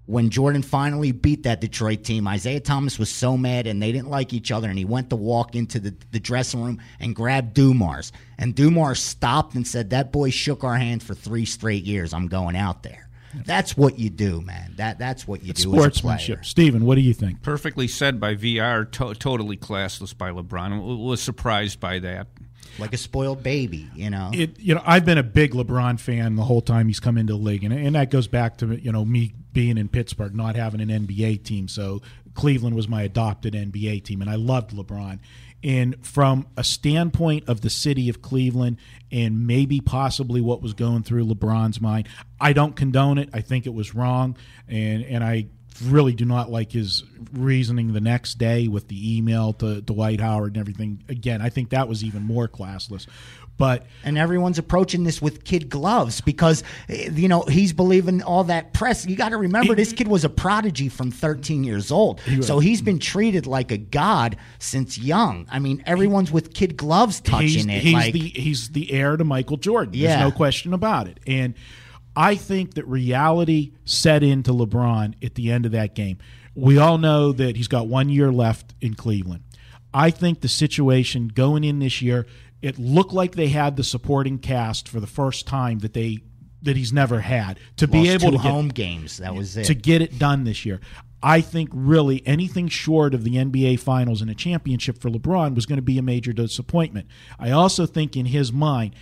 when 0.06 0.28
Jordan 0.30 0.62
finally 0.62 1.12
beat 1.12 1.44
that 1.44 1.60
Detroit 1.60 2.04
team, 2.04 2.26
Isiah 2.28 2.60
Thomas 2.60 2.98
was 2.98 3.10
so 3.10 3.36
mad 3.36 3.66
and 3.66 3.82
they 3.82 3.90
didn't 3.92 4.10
like 4.10 4.32
each 4.34 4.52
other. 4.52 4.68
And 4.68 4.78
he 4.78 4.84
went 4.84 5.10
to 5.10 5.16
walk 5.16 5.54
into 5.54 5.80
the, 5.80 5.94
the 6.12 6.20
dressing 6.20 6.62
room 6.62 6.80
and 7.00 7.14
grabbed 7.16 7.54
Dumars. 7.54 8.12
And 8.38 8.54
Dumars 8.54 9.00
stopped 9.02 9.54
and 9.54 9.66
said, 9.66 9.90
That 9.90 10.12
boy 10.12 10.30
shook 10.30 10.62
our 10.62 10.76
hand 10.76 11.02
for 11.02 11.14
three 11.14 11.46
straight 11.46 11.84
years. 11.84 12.12
I'm 12.12 12.28
going 12.28 12.56
out 12.56 12.82
there. 12.82 13.08
That's 13.46 13.76
what 13.76 13.98
you 13.98 14.10
do, 14.10 14.40
man. 14.42 14.74
That 14.76 14.98
That's 14.98 15.26
what 15.26 15.42
you 15.42 15.50
It's 15.50 15.62
do 15.64 15.70
as 15.70 15.74
a 15.74 15.76
player. 15.76 15.90
sportsmanship. 15.90 16.44
Stephen, 16.44 16.84
what 16.84 16.94
do 16.94 17.00
you 17.00 17.12
think? 17.14 17.42
Perfectly 17.42 17.88
said 17.88 18.20
by 18.20 18.36
VR. 18.36 18.88
To- 18.92 19.14
totally 19.14 19.56
classless 19.56 20.16
by 20.16 20.30
LeBron. 20.30 20.72
I 20.72 21.02
was 21.02 21.20
surprised 21.20 21.80
by 21.80 21.98
that. 22.00 22.28
Like 22.78 22.92
a 22.92 22.96
spoiled 22.96 23.42
baby, 23.42 23.88
you 23.94 24.10
know? 24.10 24.30
it 24.32 24.58
you 24.58 24.74
know 24.74 24.82
I've 24.84 25.04
been 25.04 25.18
a 25.18 25.22
big 25.22 25.52
LeBron 25.52 26.00
fan 26.00 26.36
the 26.36 26.44
whole 26.44 26.60
time 26.60 26.88
he's 26.88 27.00
come 27.00 27.18
into 27.18 27.34
the 27.34 27.38
league, 27.38 27.64
and 27.64 27.72
and 27.72 27.94
that 27.94 28.10
goes 28.10 28.28
back 28.28 28.58
to 28.58 28.74
you 28.80 28.92
know 28.92 29.04
me 29.04 29.32
being 29.52 29.78
in 29.78 29.88
Pittsburgh, 29.88 30.34
not 30.34 30.56
having 30.56 30.80
an 30.80 30.88
NBA 30.88 31.44
team, 31.44 31.68
so 31.68 32.02
Cleveland 32.34 32.74
was 32.74 32.88
my 32.88 33.02
adopted 33.02 33.54
NBA 33.54 34.04
team, 34.04 34.20
and 34.20 34.30
I 34.30 34.34
loved 34.34 34.72
LeBron. 34.72 35.20
And 35.62 36.04
from 36.04 36.46
a 36.58 36.64
standpoint 36.64 37.48
of 37.48 37.62
the 37.62 37.70
city 37.70 38.10
of 38.10 38.20
Cleveland 38.20 38.76
and 39.10 39.46
maybe 39.46 39.80
possibly 39.80 40.42
what 40.42 40.60
was 40.60 40.74
going 40.74 41.04
through 41.04 41.24
LeBron's 41.24 41.80
mind, 41.80 42.06
I 42.38 42.52
don't 42.52 42.76
condone 42.76 43.16
it. 43.16 43.30
I 43.32 43.40
think 43.40 43.64
it 43.64 43.72
was 43.72 43.94
wrong, 43.94 44.36
and 44.68 45.02
and 45.04 45.24
I 45.24 45.46
really 45.82 46.12
do 46.12 46.24
not 46.24 46.50
like 46.50 46.72
his 46.72 47.02
reasoning 47.32 47.92
the 47.92 48.00
next 48.00 48.34
day 48.34 48.68
with 48.68 48.88
the 48.88 49.16
email 49.16 49.52
to 49.54 49.80
Dwight 49.80 50.20
Howard 50.20 50.54
and 50.54 50.60
everything. 50.60 51.02
Again, 51.08 51.42
I 51.42 51.48
think 51.48 51.70
that 51.70 51.88
was 51.88 52.04
even 52.04 52.22
more 52.22 52.48
classless. 52.48 53.06
But 53.56 53.86
and 54.02 54.18
everyone's 54.18 54.58
approaching 54.58 55.04
this 55.04 55.22
with 55.22 55.44
kid 55.44 55.68
gloves 55.68 56.20
because 56.20 56.64
you 56.88 57.28
know 57.28 57.42
he's 57.42 57.72
believing 57.72 58.20
all 58.22 58.44
that 58.44 58.72
press. 58.72 59.06
You 59.06 59.14
got 59.14 59.28
to 59.28 59.36
remember 59.36 59.76
this 59.76 59.92
kid 59.92 60.08
was 60.08 60.24
a 60.24 60.28
prodigy 60.28 60.88
from 60.88 61.12
13 61.12 61.62
years 61.62 61.92
old, 61.92 62.20
so 62.40 62.58
he's 62.58 62.82
been 62.82 62.98
treated 62.98 63.46
like 63.46 63.70
a 63.70 63.78
god 63.78 64.36
since 64.58 64.98
young. 64.98 65.46
I 65.52 65.60
mean, 65.60 65.84
everyone's 65.86 66.32
with 66.32 66.52
kid 66.52 66.76
gloves 66.76 67.20
touching 67.20 67.46
he's, 67.48 67.66
it. 67.66 67.70
he's 67.70 67.94
like, 67.94 68.12
the 68.12 68.28
he's 68.28 68.68
the 68.70 68.90
heir 68.90 69.16
to 69.16 69.24
Michael 69.24 69.56
Jordan. 69.56 69.94
Yeah. 69.94 70.16
There's 70.16 70.32
no 70.32 70.36
question 70.36 70.72
about 70.72 71.06
it. 71.06 71.20
And 71.24 71.54
I 72.16 72.36
think 72.36 72.74
that 72.74 72.86
reality 72.86 73.72
set 73.84 74.22
into 74.22 74.52
LeBron 74.52 75.14
at 75.24 75.34
the 75.34 75.50
end 75.50 75.66
of 75.66 75.72
that 75.72 75.94
game. 75.94 76.18
We 76.54 76.78
all 76.78 76.98
know 76.98 77.32
that 77.32 77.56
he's 77.56 77.68
got 77.68 77.88
one 77.88 78.08
year 78.08 78.30
left 78.30 78.74
in 78.80 78.94
Cleveland. 78.94 79.42
I 79.92 80.10
think 80.10 80.40
the 80.40 80.48
situation 80.48 81.28
going 81.28 81.64
in 81.64 81.78
this 81.78 82.02
year, 82.02 82.26
it 82.62 82.78
looked 82.78 83.12
like 83.12 83.34
they 83.34 83.48
had 83.48 83.76
the 83.76 83.84
supporting 83.84 84.38
cast 84.38 84.88
for 84.88 85.00
the 85.00 85.06
first 85.06 85.46
time 85.46 85.80
that 85.80 85.92
they 85.92 86.18
that 86.62 86.76
he's 86.76 86.94
never 86.94 87.20
had 87.20 87.60
to 87.76 87.86
be 87.86 88.08
able 88.08 88.30
to 88.30 88.38
get, 88.38 88.40
home 88.40 88.68
games. 88.68 89.18
That 89.18 89.34
was 89.34 89.54
it. 89.56 89.64
to 89.64 89.74
get 89.74 90.00
it 90.00 90.18
done 90.18 90.44
this 90.44 90.64
year. 90.64 90.80
I 91.22 91.40
think 91.40 91.70
really 91.72 92.26
anything 92.26 92.68
short 92.68 93.14
of 93.14 93.24
the 93.24 93.36
NBA 93.36 93.80
Finals 93.80 94.20
and 94.20 94.30
a 94.30 94.34
championship 94.34 94.98
for 94.98 95.08
LeBron 95.10 95.54
was 95.54 95.66
going 95.66 95.76
to 95.76 95.82
be 95.82 95.98
a 95.98 96.02
major 96.02 96.32
disappointment. 96.32 97.06
I 97.38 97.50
also 97.50 97.86
think 97.86 98.16
in 98.16 98.26
his 98.26 98.52
mind, 98.52 98.94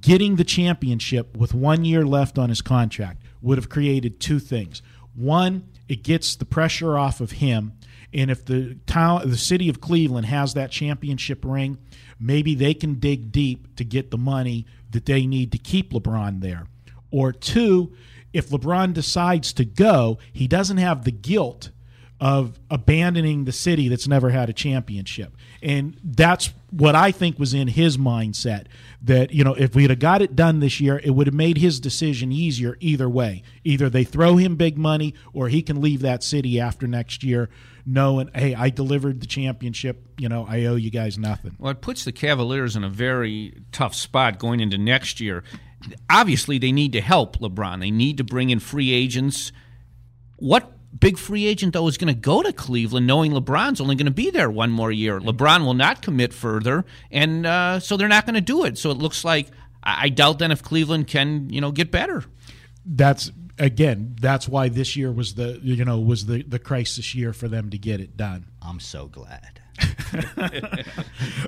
getting 0.00 0.36
the 0.36 0.44
championship 0.44 1.36
with 1.36 1.54
one 1.54 1.84
year 1.84 2.04
left 2.04 2.38
on 2.38 2.48
his 2.48 2.62
contract 2.62 3.22
would 3.40 3.58
have 3.58 3.68
created 3.68 4.20
two 4.20 4.38
things. 4.38 4.82
One, 5.14 5.68
it 5.88 6.02
gets 6.02 6.34
the 6.34 6.44
pressure 6.44 6.98
off 6.98 7.20
of 7.20 7.32
him, 7.32 7.74
and 8.12 8.30
if 8.30 8.44
the 8.44 8.76
town, 8.86 9.28
the 9.28 9.36
city 9.36 9.68
of 9.68 9.80
Cleveland 9.80 10.26
has 10.26 10.54
that 10.54 10.70
championship 10.70 11.44
ring, 11.44 11.78
maybe 12.18 12.54
they 12.54 12.74
can 12.74 12.94
dig 12.94 13.30
deep 13.32 13.76
to 13.76 13.84
get 13.84 14.10
the 14.10 14.18
money 14.18 14.66
that 14.90 15.06
they 15.06 15.26
need 15.26 15.52
to 15.52 15.58
keep 15.58 15.92
LeBron 15.92 16.40
there. 16.40 16.66
Or 17.10 17.32
two, 17.32 17.92
if 18.32 18.48
LeBron 18.48 18.94
decides 18.94 19.52
to 19.54 19.64
go, 19.64 20.18
he 20.32 20.48
doesn't 20.48 20.78
have 20.78 21.04
the 21.04 21.12
guilt 21.12 21.70
of 22.24 22.58
abandoning 22.70 23.44
the 23.44 23.52
city 23.52 23.86
that's 23.88 24.08
never 24.08 24.30
had 24.30 24.48
a 24.48 24.52
championship. 24.54 25.36
And 25.62 26.00
that's 26.02 26.54
what 26.70 26.94
I 26.94 27.12
think 27.12 27.38
was 27.38 27.52
in 27.52 27.68
his 27.68 27.98
mindset 27.98 28.64
that, 29.02 29.30
you 29.30 29.44
know, 29.44 29.52
if 29.52 29.74
we'd 29.74 29.90
have 29.90 29.98
got 29.98 30.22
it 30.22 30.34
done 30.34 30.60
this 30.60 30.80
year, 30.80 30.98
it 31.04 31.10
would 31.10 31.26
have 31.26 31.34
made 31.34 31.58
his 31.58 31.78
decision 31.78 32.32
easier 32.32 32.78
either 32.80 33.10
way. 33.10 33.42
Either 33.62 33.90
they 33.90 34.04
throw 34.04 34.38
him 34.38 34.56
big 34.56 34.78
money 34.78 35.12
or 35.34 35.50
he 35.50 35.60
can 35.60 35.82
leave 35.82 36.00
that 36.00 36.24
city 36.24 36.58
after 36.58 36.86
next 36.86 37.22
year 37.22 37.50
knowing, 37.84 38.30
hey, 38.34 38.54
I 38.54 38.70
delivered 38.70 39.20
the 39.20 39.26
championship, 39.26 40.02
you 40.16 40.30
know, 40.30 40.46
I 40.48 40.64
owe 40.64 40.76
you 40.76 40.90
guys 40.90 41.18
nothing. 41.18 41.54
Well, 41.58 41.72
it 41.72 41.82
puts 41.82 42.06
the 42.06 42.12
Cavaliers 42.12 42.74
in 42.74 42.84
a 42.84 42.88
very 42.88 43.60
tough 43.70 43.94
spot 43.94 44.38
going 44.38 44.60
into 44.60 44.78
next 44.78 45.20
year. 45.20 45.44
Obviously, 46.08 46.56
they 46.56 46.72
need 46.72 46.92
to 46.92 47.02
help 47.02 47.36
LeBron. 47.40 47.80
They 47.80 47.90
need 47.90 48.16
to 48.16 48.24
bring 48.24 48.48
in 48.48 48.60
free 48.60 48.94
agents. 48.94 49.52
What 50.36 50.73
big 50.98 51.18
free 51.18 51.46
agent, 51.46 51.72
though, 51.72 51.86
is 51.88 51.98
going 51.98 52.12
to 52.14 52.20
go 52.20 52.42
to 52.42 52.52
Cleveland 52.52 53.06
knowing 53.06 53.32
LeBron's 53.32 53.80
only 53.80 53.94
going 53.94 54.06
to 54.06 54.12
be 54.12 54.30
there 54.30 54.50
one 54.50 54.70
more 54.70 54.92
year? 54.92 55.20
LeBron 55.20 55.64
will 55.64 55.74
not 55.74 56.02
commit 56.02 56.32
further, 56.32 56.84
and 57.10 57.46
uh, 57.46 57.80
so 57.80 57.96
they're 57.96 58.08
not 58.08 58.26
going 58.26 58.34
to 58.34 58.40
do 58.40 58.64
it. 58.64 58.78
So 58.78 58.90
it 58.90 58.98
looks 58.98 59.24
like 59.24 59.48
I 59.82 60.04
I 60.04 60.08
doubt 60.08 60.38
then 60.38 60.50
if 60.50 60.62
Cleveland 60.62 61.06
can, 61.06 61.50
you 61.50 61.60
know, 61.60 61.72
get 61.72 61.90
better. 61.90 62.24
That's 62.84 63.30
again, 63.58 64.16
that's 64.20 64.48
why 64.48 64.68
this 64.68 64.96
year 64.96 65.12
was 65.12 65.34
the 65.34 65.60
you 65.62 65.84
know, 65.84 65.98
was 65.98 66.26
the, 66.26 66.42
the 66.42 66.58
crisis 66.58 67.14
year 67.14 67.32
for 67.32 67.48
them 67.48 67.70
to 67.70 67.78
get 67.78 68.00
it 68.00 68.16
done. 68.16 68.46
I'm 68.62 68.80
so 68.80 69.06
glad. 69.06 69.60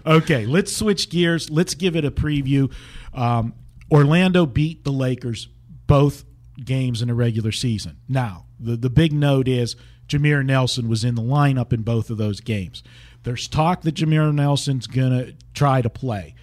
Okay, 0.07 0.47
let's 0.47 0.75
switch 0.75 1.11
gears. 1.11 1.51
Let's 1.51 1.75
give 1.75 1.97
it 1.97 2.05
a 2.05 2.11
preview. 2.11 2.73
Um, 3.13 3.55
Orlando 3.91 4.47
beat 4.47 4.85
the 4.85 4.93
Lakers 4.93 5.49
both 5.87 6.25
games 6.65 7.03
in 7.03 7.09
the 7.09 7.15
regular 7.15 7.53
season. 7.53 7.99
Now, 8.09 8.47
the, 8.59 8.77
the 8.77 8.91
big 8.91 9.13
note 9.13 9.49
is 9.49 9.77
Jameer 10.09 10.45
Nelson 10.45 10.89
was 10.89 11.05
in 11.05 11.15
the 11.15 11.23
lineup 11.23 11.73
in 11.73 11.83
both 11.83 12.11
of 12.11 12.19
those 12.19 12.41
games. 12.41 12.83
There's 13.25 13.49
talk 13.49 13.83
that 13.83 13.97
Jameer 13.97 14.33
Nelson's 14.33 14.87
going 14.87 15.11
to 15.11 15.35
try 15.53 15.83
to 15.83 15.91
play. 15.91 16.35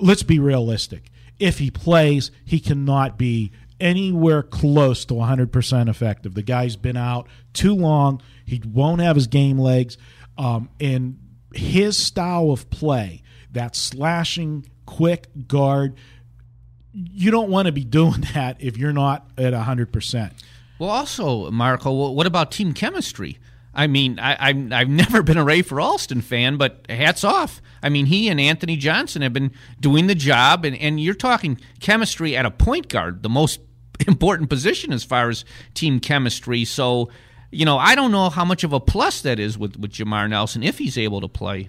Let's 0.00 0.24
be 0.24 0.38
realistic. 0.38 1.10
If 1.38 1.58
he 1.58 1.70
plays, 1.70 2.30
he 2.44 2.60
cannot 2.60 3.16
be 3.16 3.52
anywhere 3.80 4.42
close 4.42 5.04
to 5.04 5.14
100% 5.14 5.88
effective. 5.88 6.34
The 6.34 6.42
guy's 6.42 6.76
been 6.76 6.96
out 6.96 7.28
too 7.52 7.74
long. 7.74 8.20
He 8.44 8.60
won't 8.64 9.00
have 9.00 9.16
his 9.16 9.26
game 9.26 9.58
legs. 9.58 9.96
Um, 10.36 10.68
and 10.80 11.18
his 11.54 11.96
style 11.96 12.50
of 12.50 12.70
play, 12.70 13.22
that 13.52 13.76
slashing, 13.76 14.66
quick 14.86 15.28
guard, 15.46 15.96
you 16.94 17.30
don't 17.30 17.50
want 17.50 17.66
to 17.66 17.72
be 17.72 17.84
doing 17.84 18.20
that 18.34 18.56
if 18.60 18.76
you're 18.76 18.92
not 18.92 19.28
at 19.36 19.52
100%. 19.52 20.32
Well, 20.78 20.90
also, 20.90 21.50
Marco, 21.50 22.10
what 22.10 22.26
about 22.26 22.50
team 22.50 22.72
chemistry? 22.72 23.38
I 23.74 23.86
mean, 23.86 24.18
I, 24.20 24.36
I've 24.40 24.88
never 24.88 25.22
been 25.22 25.38
a 25.38 25.44
Rafer 25.44 25.82
Alston 25.82 26.20
fan, 26.20 26.56
but 26.56 26.86
hats 26.88 27.24
off. 27.24 27.60
I 27.82 27.88
mean, 27.88 28.06
he 28.06 28.28
and 28.28 28.40
Anthony 28.40 28.76
Johnson 28.76 29.22
have 29.22 29.32
been 29.32 29.52
doing 29.80 30.06
the 30.06 30.14
job, 30.14 30.64
and, 30.64 30.76
and 30.76 31.00
you're 31.00 31.14
talking 31.14 31.60
chemistry 31.80 32.36
at 32.36 32.46
a 32.46 32.50
point 32.50 32.88
guard, 32.88 33.22
the 33.22 33.28
most 33.28 33.60
important 34.06 34.48
position 34.48 34.92
as 34.92 35.04
far 35.04 35.28
as 35.28 35.44
team 35.74 36.00
chemistry. 36.00 36.64
So, 36.64 37.10
you 37.50 37.64
know, 37.64 37.78
I 37.78 37.94
don't 37.94 38.12
know 38.12 38.30
how 38.30 38.44
much 38.44 38.64
of 38.64 38.72
a 38.72 38.80
plus 38.80 39.20
that 39.22 39.38
is 39.38 39.58
with, 39.58 39.76
with 39.76 39.92
Jameer 39.92 40.28
Nelson 40.28 40.62
if 40.62 40.78
he's 40.78 40.98
able 40.98 41.20
to 41.20 41.28
play. 41.28 41.68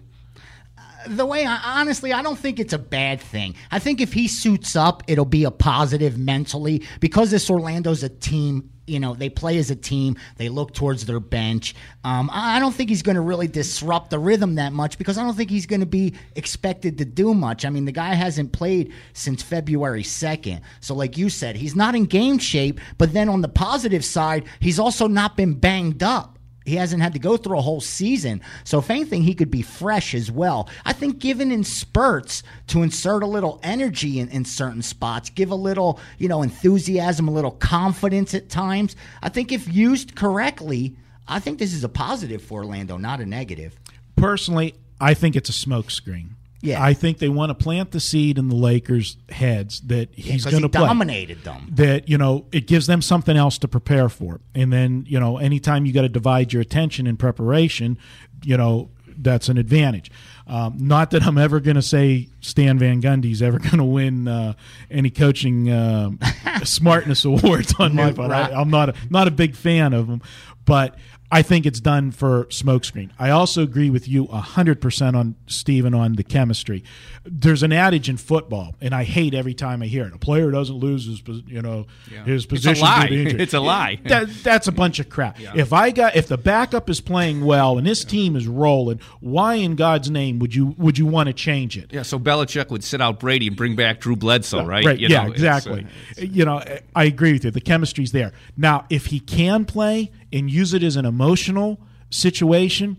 The 1.08 1.26
way 1.26 1.46
I 1.46 1.80
honestly, 1.80 2.14
I 2.14 2.22
don't 2.22 2.38
think 2.38 2.60
it's 2.60 2.74
a 2.74 2.80
bad 2.80 3.22
thing. 3.22 3.56
I 3.72 3.80
think 3.80 4.02
if 4.02 4.14
he 4.14 4.28
suits 4.28 4.76
up, 4.76 5.04
it'll 5.08 5.26
be 5.26 5.44
a 5.44 5.52
positive 5.52 6.18
mentally 6.18 6.84
because 7.00 7.32
this 7.32 7.50
Orlando's 7.50 8.04
a 8.04 8.10
team. 8.10 8.72
You 8.88 9.00
know, 9.00 9.16
they 9.16 9.30
play 9.30 9.58
as 9.58 9.72
a 9.72 9.76
team. 9.76 10.16
They 10.38 10.48
look 10.48 10.76
towards 10.76 11.08
their 11.08 11.20
bench. 11.20 11.74
Um, 12.04 12.30
I 12.32 12.60
don't 12.60 12.72
think 12.72 12.92
he's 12.92 13.02
going 13.02 13.16
to 13.16 13.22
really 13.22 13.48
disrupt 13.48 14.12
the 14.12 14.20
rhythm 14.20 14.56
that 14.56 14.74
much 14.74 15.00
because 15.00 15.18
I 15.18 15.24
don't 15.24 15.36
think 15.36 15.50
he's 15.50 15.66
going 15.66 15.80
to 15.80 15.88
be 15.88 16.14
expected 16.36 17.00
to 17.00 17.06
do 17.06 17.34
much. 17.34 17.66
I 17.66 17.72
mean, 17.72 17.86
the 17.86 17.92
guy 17.92 18.14
hasn't 18.14 18.52
played 18.52 18.94
since 19.14 19.42
February 19.42 20.04
2nd. 20.04 20.62
So, 20.82 20.94
like 20.94 21.18
you 21.18 21.30
said, 21.30 21.56
he's 21.56 21.76
not 21.76 21.96
in 21.96 22.06
game 22.06 22.38
shape. 22.38 22.80
But 23.00 23.12
then 23.12 23.28
on 23.28 23.42
the 23.42 23.50
positive 23.50 24.06
side, 24.06 24.46
he's 24.60 24.78
also 24.78 25.08
not 25.08 25.36
been 25.36 25.56
banged 25.56 26.04
up. 26.04 26.38
He 26.66 26.76
hasn't 26.76 27.02
had 27.02 27.14
to 27.14 27.20
go 27.20 27.38
through 27.38 27.60
a 27.60 27.62
whole 27.62 27.82
season. 27.82 28.42
So, 28.64 28.80
if 28.80 28.90
anything, 28.90 29.22
he 29.22 29.36
could 29.36 29.52
be 29.52 29.62
fresh 29.62 30.14
as 30.16 30.32
well. 30.32 30.68
I 30.84 30.94
think 30.94 31.20
given 31.20 31.52
in 31.52 31.64
spurts 31.64 32.44
to 32.68 32.82
insert 32.82 33.24
a 33.24 33.28
little 33.28 33.60
energy 33.64 34.20
in, 34.20 34.30
in 34.30 34.46
certain 34.46 34.82
spots, 34.82 35.30
give 35.30 35.52
a 35.52 35.56
little, 35.56 36.00
you 36.18 36.28
know, 36.28 36.42
enthusiasm, 36.42 37.28
a 37.28 37.32
little 37.32 37.52
confidence 37.52 38.34
at 38.34 38.50
times. 38.50 38.96
I 39.22 39.30
think 39.30 39.52
if 39.52 39.72
used 39.72 40.16
correctly, 40.16 40.96
I 41.28 41.40
think 41.40 41.60
this 41.60 41.74
is 41.74 41.84
a 41.84 41.90
positive 41.90 42.42
for 42.42 42.64
Orlando, 42.64 42.98
not 42.98 43.20
a 43.20 43.26
negative. 43.26 43.80
Personally, 44.16 44.76
I 45.00 45.14
think 45.14 45.36
it's 45.36 45.50
a 45.50 45.54
smokescreen. 45.54 46.30
Yeah. 46.62 46.84
I 46.84 46.94
think 46.94 47.20
they 47.20 47.30
want 47.30 47.52
to 47.52 47.54
plant 47.54 47.92
the 47.92 48.00
seed 48.00 48.38
in 48.40 48.50
the 48.50 48.56
Lakers' 48.56 49.18
heads 49.30 49.82
that 49.82 50.10
he's 50.14 50.44
Because 50.44 50.46
going 50.46 50.56
he 50.56 50.62
to 50.62 50.70
play. 50.70 50.88
dominated 50.88 51.44
them. 51.44 51.68
that 51.74 52.10
you 52.10 52.18
know 52.18 52.46
it 52.52 52.66
gives 52.66 52.88
them 52.88 53.02
something 53.04 53.38
else 53.38 53.58
to 53.60 53.68
prepare 53.68 54.10
for 54.10 54.42
and 54.56 54.74
then 54.74 55.06
you 55.08 55.20
know 55.20 55.38
anytime 55.38 55.86
you 55.86 55.94
got 55.94 56.02
to 56.04 56.10
divide 56.10 56.54
your 56.54 56.62
attention 56.64 57.06
in 57.08 57.18
preparation 57.18 57.98
you 58.44 58.58
know 58.58 58.90
that's 59.18 59.48
an 59.48 59.58
advantage. 59.58 60.12
Um, 60.46 60.76
not 60.78 61.12
that 61.12 61.24
I'm 61.24 61.38
ever 61.38 61.62
going 61.62 61.76
to 61.78 61.82
say 61.82 62.28
Stan 62.42 62.78
Van 62.78 63.02
Gundy's 63.02 63.42
ever 63.42 63.60
going 63.68 63.78
to 63.78 63.84
win 63.86 64.28
uh, 64.28 64.54
any 64.92 65.10
coaching 65.10 65.70
uh, 65.70 66.12
smartness 66.66 67.24
awards 67.26 67.74
on 67.80 67.96
my 67.96 68.12
part. 68.12 68.32
I, 68.32 68.52
I'm 68.52 68.70
not 68.70 68.90
a, 68.90 68.94
not 69.10 69.28
a 69.30 69.32
big 69.32 69.56
fan 69.56 69.94
of 69.94 70.08
him, 70.10 70.22
but 70.66 70.98
I 71.36 71.42
think 71.42 71.66
it's 71.66 71.82
done 71.82 72.12
for 72.12 72.46
smokescreen. 72.46 73.10
I 73.20 73.30
also 73.32 73.62
agree 73.62 73.90
with 73.90 74.08
you 74.08 74.28
100% 74.28 75.16
on 75.18 75.36
Stephen 75.48 75.94
on 75.94 76.14
the 76.14 76.24
chemistry. 76.24 76.86
There's 77.26 77.62
an 77.62 77.74
adage 77.74 78.08
in 78.08 78.16
football, 78.16 78.74
and 78.80 78.96
I 78.96 79.04
hate 79.04 79.34
every 79.34 79.54
time 79.54 79.82
I 79.82 79.88
hear 79.88 80.06
it. 80.06 80.14
A 80.14 80.18
player 80.18 80.50
doesn't 80.50 80.78
lose 80.78 81.08
his, 81.08 81.22
you 81.46 81.62
know, 81.62 81.88
his 82.24 82.46
position. 82.46 82.82
lie. 82.82 83.08
due 83.08 83.16
to 83.16 83.22
injury. 83.24 83.42
It's 83.46 83.54
a 83.54 83.60
lie. 83.60 84.00
That, 84.06 84.30
that's 84.44 84.68
a 84.68 84.72
bunch 84.72 85.00
of 85.00 85.10
crap. 85.10 85.38
If 85.56 85.74
I 85.74 85.92
got 85.92 86.16
if 86.16 86.28
the 86.28 86.38
backup 86.38 86.90
is 86.90 87.02
playing 87.02 87.44
well 87.44 87.78
and 87.78 87.86
this 87.86 88.06
team 88.06 88.38
is 88.38 88.48
rolling, 88.48 89.02
why 89.20 89.56
in 89.56 89.76
God's 89.76 90.10
name 90.10 90.40
would 90.40 90.56
you 90.56 90.74
would 90.78 90.98
you 90.98 91.06
want 91.06 91.28
to 91.28 91.34
change 91.34 91.78
it? 91.78 91.92
Yeah, 91.92 92.04
so 92.04 92.18
Belichick 92.18 92.70
would 92.70 92.84
sit 92.84 93.02
out 93.02 93.20
Brady 93.20 93.48
and 93.48 93.58
bring 93.58 93.76
back 93.76 94.00
Drew 94.00 94.16
Bledsoe, 94.16 94.64
right? 94.64 94.86
Right. 94.86 94.98
You 94.98 95.10
yeah, 95.10 95.26
know, 95.26 95.32
it's, 95.34 95.44
uh, 95.44 95.48
exactly. 95.48 95.88
you 96.18 96.46
know, 96.46 96.64
I 96.96 97.04
agree 97.06 97.34
with 97.34 97.44
you. 97.44 97.52
The 97.52 97.60
chemistry's 97.60 98.14
there. 98.14 98.32
Now, 98.56 98.86
if 98.90 99.08
he 99.08 99.20
can 99.20 99.66
play 99.66 100.12
and 100.34 100.50
use 100.50 100.74
it 100.74 100.84
as 100.84 100.96
an 100.96 101.06
emotional 101.06 101.80
situation, 102.10 102.98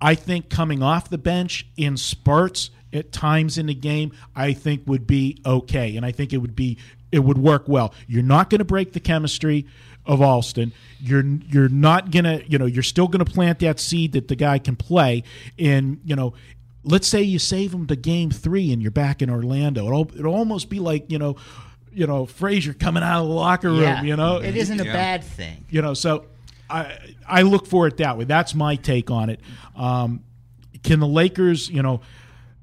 I 0.00 0.14
think 0.14 0.48
coming 0.48 0.82
off 0.82 1.08
the 1.10 1.18
bench 1.18 1.66
in 1.76 1.96
spurts 1.96 2.70
at 2.92 3.12
times 3.12 3.58
in 3.58 3.66
the 3.66 3.74
game, 3.74 4.12
I 4.34 4.52
think 4.52 4.82
would 4.86 5.06
be 5.06 5.40
okay, 5.44 5.96
and 5.96 6.04
I 6.04 6.12
think 6.12 6.32
it 6.32 6.38
would 6.38 6.56
be 6.56 6.78
it 7.12 7.20
would 7.20 7.38
work 7.38 7.64
well. 7.68 7.92
You're 8.06 8.22
not 8.22 8.50
going 8.50 8.60
to 8.60 8.64
break 8.64 8.92
the 8.92 9.00
chemistry 9.00 9.66
of 10.06 10.20
Alston. 10.22 10.72
You're 11.00 11.24
you're 11.48 11.68
not 11.68 12.10
gonna 12.10 12.40
you 12.46 12.58
know 12.58 12.66
you're 12.66 12.82
still 12.82 13.08
going 13.08 13.24
to 13.24 13.30
plant 13.30 13.58
that 13.60 13.78
seed 13.78 14.12
that 14.12 14.28
the 14.28 14.36
guy 14.36 14.58
can 14.58 14.76
play. 14.76 15.22
And 15.58 16.00
you 16.04 16.16
know, 16.16 16.34
let's 16.82 17.06
say 17.06 17.22
you 17.22 17.38
save 17.38 17.72
him 17.74 17.86
to 17.88 17.96
game 17.96 18.30
three 18.30 18.72
and 18.72 18.80
you're 18.82 18.90
back 18.90 19.22
in 19.22 19.30
Orlando. 19.30 19.86
It'll 19.86 20.10
it'll 20.18 20.34
almost 20.34 20.68
be 20.70 20.78
like 20.80 21.10
you 21.10 21.18
know, 21.18 21.36
you 21.92 22.06
know 22.06 22.26
Frazier 22.26 22.72
coming 22.72 23.02
out 23.02 23.22
of 23.22 23.28
the 23.28 23.34
locker 23.34 23.68
room. 23.70 23.82
Yeah, 23.82 24.02
You 24.02 24.16
know, 24.16 24.38
it 24.38 24.56
isn't 24.56 24.80
a 24.80 24.84
Yeah. 24.84 24.92
bad 24.92 25.22
thing. 25.24 25.64
you 25.68 25.82
know 25.82 25.94
so 25.94 26.24
i 26.70 26.98
i 27.28 27.42
look 27.42 27.66
for 27.66 27.86
it 27.86 27.96
that 27.98 28.16
way 28.16 28.24
that's 28.24 28.54
my 28.54 28.76
take 28.76 29.10
on 29.10 29.28
it 29.30 29.40
um 29.76 30.22
can 30.82 31.00
the 31.00 31.06
lakers 31.06 31.68
you 31.68 31.82
know 31.82 32.00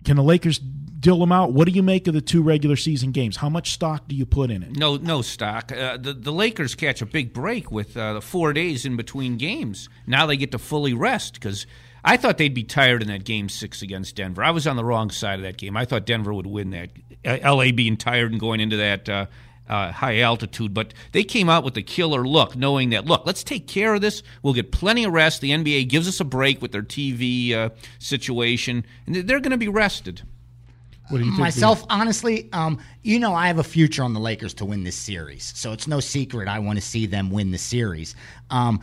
can 0.05 0.15
the 0.15 0.23
lakers 0.23 0.57
deal 0.59 1.19
them 1.19 1.31
out 1.31 1.53
what 1.53 1.67
do 1.67 1.73
you 1.73 1.83
make 1.83 2.07
of 2.07 2.13
the 2.13 2.21
two 2.21 2.41
regular 2.41 2.75
season 2.75 3.11
games 3.11 3.37
how 3.37 3.49
much 3.49 3.71
stock 3.71 4.07
do 4.07 4.15
you 4.15 4.25
put 4.25 4.49
in 4.49 4.63
it 4.63 4.75
No, 4.75 4.97
no 4.97 5.21
stock. 5.21 5.71
Uh, 5.71 5.97
the 5.97 6.13
the 6.13 6.31
Lakers 6.31 6.73
catch 6.75 7.01
a 7.01 7.05
big 7.05 7.33
break 7.33 7.71
with 7.71 7.95
uh, 7.95 8.13
the 8.13 8.21
four 8.21 8.51
days 8.53 8.85
in 8.85 8.95
between 8.97 9.37
games. 9.37 9.89
Now 10.07 10.25
they 10.25 10.37
get 10.37 10.51
to 10.51 10.57
fully 10.59 10.93
rest 10.93 11.33
because 11.35 11.65
I 12.03 12.17
thought 12.17 12.37
they'd 12.37 12.53
be 12.53 12.63
tired 12.63 13.01
in 13.01 13.07
that 13.09 13.25
game 13.25 13.49
six 13.49 13.81
against 13.81 14.15
Denver. 14.15 14.43
I 14.43 14.51
was 14.51 14.65
on 14.65 14.75
the 14.75 14.83
wrong 14.83 15.09
side 15.11 15.39
of 15.39 15.43
that 15.43 15.57
game. 15.57 15.75
I 15.77 15.85
thought 15.85 16.05
Denver 16.05 16.33
would 16.33 16.47
win 16.47 16.69
that. 16.71 16.89
Uh, 17.25 17.37
L.A. 17.41 17.71
being 17.71 17.97
tired 17.97 18.31
and 18.31 18.39
going 18.39 18.59
into 18.59 18.77
that. 18.77 19.09
Uh, 19.09 19.25
uh, 19.69 19.91
high 19.91 20.19
altitude, 20.19 20.73
but 20.73 20.93
they 21.11 21.23
came 21.23 21.49
out 21.49 21.63
with 21.63 21.75
a 21.77 21.81
killer 21.81 22.27
look, 22.27 22.55
knowing 22.55 22.91
that 22.91 23.05
look, 23.05 23.25
let's 23.25 23.43
take 23.43 23.67
care 23.67 23.93
of 23.93 24.01
this. 24.01 24.23
We'll 24.43 24.53
get 24.53 24.71
plenty 24.71 25.03
of 25.03 25.13
rest. 25.13 25.41
The 25.41 25.51
NBA 25.51 25.89
gives 25.89 26.07
us 26.07 26.19
a 26.19 26.25
break 26.25 26.61
with 26.61 26.71
their 26.71 26.83
TV 26.83 27.53
uh, 27.53 27.69
situation, 27.99 28.85
and 29.05 29.15
they're 29.15 29.39
going 29.39 29.51
to 29.51 29.57
be 29.57 29.67
rested. 29.67 30.21
what 31.09 31.19
do 31.19 31.25
you 31.25 31.31
think 31.31 31.39
Myself, 31.39 31.85
honestly, 31.89 32.49
um, 32.53 32.79
you 33.03 33.19
know, 33.19 33.33
I 33.33 33.47
have 33.47 33.59
a 33.59 33.63
future 33.63 34.03
on 34.03 34.13
the 34.13 34.19
Lakers 34.19 34.53
to 34.55 34.65
win 34.65 34.83
this 34.83 34.95
series, 34.95 35.53
so 35.55 35.71
it's 35.71 35.87
no 35.87 35.99
secret 35.99 36.47
I 36.47 36.59
want 36.59 36.77
to 36.79 36.85
see 36.85 37.05
them 37.05 37.29
win 37.29 37.51
the 37.51 37.57
series. 37.57 38.15
Um, 38.49 38.81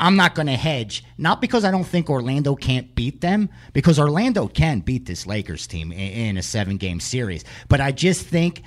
I'm 0.00 0.16
not 0.16 0.34
going 0.34 0.46
to 0.46 0.56
hedge, 0.56 1.04
not 1.16 1.40
because 1.40 1.64
I 1.64 1.70
don't 1.70 1.86
think 1.86 2.08
Orlando 2.08 2.54
can't 2.54 2.94
beat 2.94 3.20
them, 3.20 3.48
because 3.72 3.98
Orlando 3.98 4.46
can 4.46 4.80
beat 4.80 5.06
this 5.06 5.26
Lakers 5.26 5.66
team 5.66 5.90
in, 5.90 5.98
in 5.98 6.36
a 6.36 6.42
seven 6.42 6.76
game 6.76 7.00
series. 7.00 7.44
But 7.68 7.80
I 7.80 7.90
just 7.90 8.24
think 8.24 8.62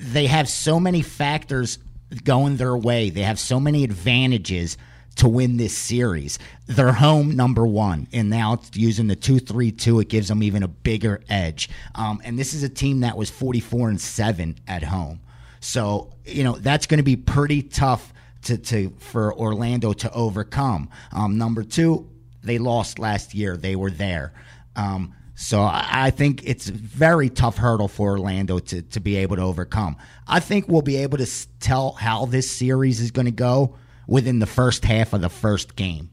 they 0.00 0.26
have 0.26 0.48
so 0.48 0.80
many 0.80 1.02
factors 1.02 1.78
going 2.24 2.56
their 2.56 2.76
way. 2.76 3.10
They 3.10 3.22
have 3.22 3.38
so 3.38 3.58
many 3.58 3.84
advantages 3.84 4.76
to 5.16 5.28
win 5.28 5.56
this 5.56 5.76
series. 5.76 6.38
They're 6.66 6.92
home 6.92 7.36
number 7.36 7.66
one, 7.66 8.08
and 8.12 8.30
now 8.30 8.54
it's 8.54 8.76
using 8.76 9.08
the 9.08 9.16
two 9.16 9.38
three 9.38 9.70
two. 9.70 10.00
It 10.00 10.08
gives 10.08 10.28
them 10.28 10.42
even 10.42 10.62
a 10.62 10.68
bigger 10.68 11.22
edge. 11.28 11.68
Um, 11.94 12.20
and 12.24 12.38
this 12.38 12.54
is 12.54 12.62
a 12.62 12.68
team 12.68 13.00
that 13.00 13.16
was 13.16 13.30
forty 13.30 13.60
four 13.60 13.88
and 13.88 14.00
seven 14.00 14.58
at 14.66 14.82
home, 14.82 15.20
so 15.60 16.14
you 16.24 16.44
know 16.44 16.56
that's 16.56 16.86
going 16.86 16.98
to 16.98 17.04
be 17.04 17.16
pretty 17.16 17.62
tough 17.62 18.12
to, 18.42 18.58
to 18.58 18.90
for 18.98 19.34
Orlando 19.34 19.92
to 19.92 20.12
overcome. 20.12 20.88
Um, 21.12 21.38
number 21.38 21.62
two, 21.62 22.08
they 22.42 22.58
lost 22.58 22.98
last 22.98 23.34
year. 23.34 23.56
They 23.56 23.76
were 23.76 23.90
there. 23.90 24.32
Um, 24.76 25.14
so 25.34 25.62
I 25.62 26.10
think 26.10 26.42
it's 26.44 26.68
a 26.68 26.72
very 26.72 27.30
tough 27.30 27.56
hurdle 27.56 27.88
for 27.88 28.10
Orlando 28.10 28.58
to, 28.58 28.82
to 28.82 29.00
be 29.00 29.16
able 29.16 29.36
to 29.36 29.42
overcome. 29.42 29.96
I 30.26 30.40
think 30.40 30.68
we'll 30.68 30.82
be 30.82 30.96
able 30.96 31.18
to 31.18 31.48
tell 31.58 31.92
how 31.92 32.26
this 32.26 32.50
series 32.50 33.00
is 33.00 33.10
going 33.10 33.26
to 33.26 33.32
go 33.32 33.74
within 34.06 34.40
the 34.40 34.46
first 34.46 34.84
half 34.84 35.12
of 35.12 35.22
the 35.22 35.30
first 35.30 35.74
game. 35.74 36.10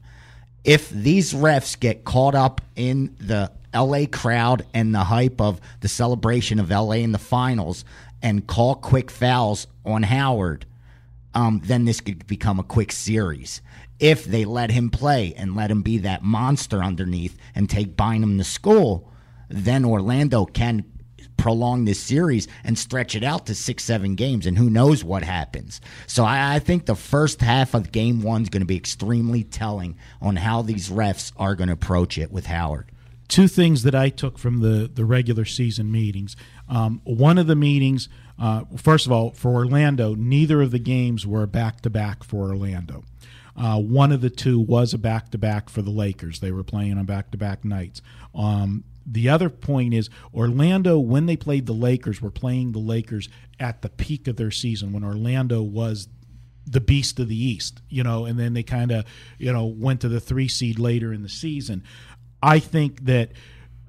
If 0.64 0.88
these 0.90 1.34
refs 1.34 1.78
get 1.78 2.04
caught 2.04 2.34
up 2.34 2.60
in 2.76 3.14
the 3.18 3.52
LA 3.74 4.06
crowd 4.10 4.66
and 4.72 4.94
the 4.94 5.04
hype 5.04 5.40
of 5.40 5.60
the 5.80 5.88
celebration 5.88 6.58
of 6.58 6.70
LA 6.70 6.92
in 6.92 7.12
the 7.12 7.18
finals 7.18 7.84
and 8.22 8.46
call 8.46 8.74
quick 8.74 9.10
fouls 9.10 9.66
on 9.84 10.02
Howard, 10.02 10.64
um, 11.34 11.60
then 11.64 11.84
this 11.84 12.00
could 12.00 12.26
become 12.26 12.58
a 12.58 12.64
quick 12.64 12.90
series. 12.90 13.60
If 13.98 14.24
they 14.24 14.44
let 14.46 14.70
him 14.70 14.90
play 14.90 15.34
and 15.36 15.54
let 15.54 15.70
him 15.70 15.82
be 15.82 15.98
that 15.98 16.22
monster 16.22 16.82
underneath 16.82 17.36
and 17.54 17.68
take 17.68 17.96
Bynum 17.96 18.38
to 18.38 18.44
school, 18.44 19.09
then 19.50 19.84
Orlando 19.84 20.46
can 20.46 20.84
prolong 21.36 21.86
this 21.86 21.98
series 22.02 22.46
and 22.64 22.78
stretch 22.78 23.14
it 23.14 23.24
out 23.24 23.46
to 23.46 23.54
six, 23.54 23.82
seven 23.82 24.14
games, 24.14 24.46
and 24.46 24.58
who 24.58 24.68
knows 24.68 25.02
what 25.02 25.22
happens. 25.22 25.80
So 26.06 26.24
I, 26.24 26.56
I 26.56 26.58
think 26.58 26.84
the 26.84 26.94
first 26.94 27.40
half 27.40 27.72
of 27.72 27.92
game 27.92 28.22
one 28.22 28.42
is 28.42 28.50
going 28.50 28.60
to 28.60 28.66
be 28.66 28.76
extremely 28.76 29.42
telling 29.44 29.96
on 30.20 30.36
how 30.36 30.60
these 30.62 30.90
refs 30.90 31.32
are 31.36 31.54
going 31.54 31.68
to 31.68 31.74
approach 31.74 32.18
it 32.18 32.30
with 32.30 32.44
Howard. 32.46 32.90
two 33.30 33.48
things 33.48 33.84
that 33.84 33.94
I 33.94 34.10
took 34.10 34.36
from 34.38 34.60
the, 34.60 34.90
the 34.92 35.04
regular 35.04 35.44
season 35.44 35.90
meetings. 35.90 36.36
Um, 36.68 37.00
one 37.04 37.38
of 37.38 37.46
the 37.46 37.56
meetings, 37.56 38.08
uh, 38.38 38.64
first 38.76 39.06
of 39.06 39.12
all, 39.12 39.30
for 39.30 39.52
Orlando, 39.54 40.14
neither 40.14 40.60
of 40.60 40.72
the 40.72 40.78
games 40.78 41.26
were 41.26 41.46
back 41.46 41.80
to 41.82 41.90
back 41.90 42.24
for 42.24 42.50
Orlando. 42.50 43.04
Uh, 43.56 43.78
one 43.80 44.12
of 44.12 44.20
the 44.20 44.30
two 44.30 44.58
was 44.58 44.92
a 44.92 44.98
back 44.98 45.30
to 45.30 45.38
back 45.38 45.68
for 45.68 45.82
the 45.82 45.90
Lakers. 45.90 46.40
They 46.40 46.50
were 46.50 46.64
playing 46.64 46.98
on 46.98 47.04
back 47.04 47.30
to 47.30 47.38
back 47.38 47.64
nights. 47.64 48.02
Um, 48.34 48.84
the 49.10 49.28
other 49.28 49.50
point 49.50 49.92
is 49.92 50.08
Orlando, 50.32 50.98
when 50.98 51.26
they 51.26 51.36
played 51.36 51.66
the 51.66 51.72
Lakers, 51.72 52.22
were 52.22 52.30
playing 52.30 52.72
the 52.72 52.78
Lakers 52.78 53.28
at 53.58 53.82
the 53.82 53.88
peak 53.88 54.28
of 54.28 54.36
their 54.36 54.52
season 54.52 54.92
when 54.92 55.02
Orlando 55.02 55.62
was 55.62 56.08
the 56.64 56.80
beast 56.80 57.18
of 57.18 57.28
the 57.28 57.36
East, 57.36 57.82
you 57.88 58.04
know, 58.04 58.24
and 58.24 58.38
then 58.38 58.54
they 58.54 58.62
kind 58.62 58.92
of, 58.92 59.04
you 59.38 59.52
know, 59.52 59.66
went 59.66 60.00
to 60.02 60.08
the 60.08 60.20
three 60.20 60.46
seed 60.46 60.78
later 60.78 61.12
in 61.12 61.22
the 61.22 61.28
season. 61.28 61.82
I 62.40 62.60
think 62.60 63.04
that 63.06 63.32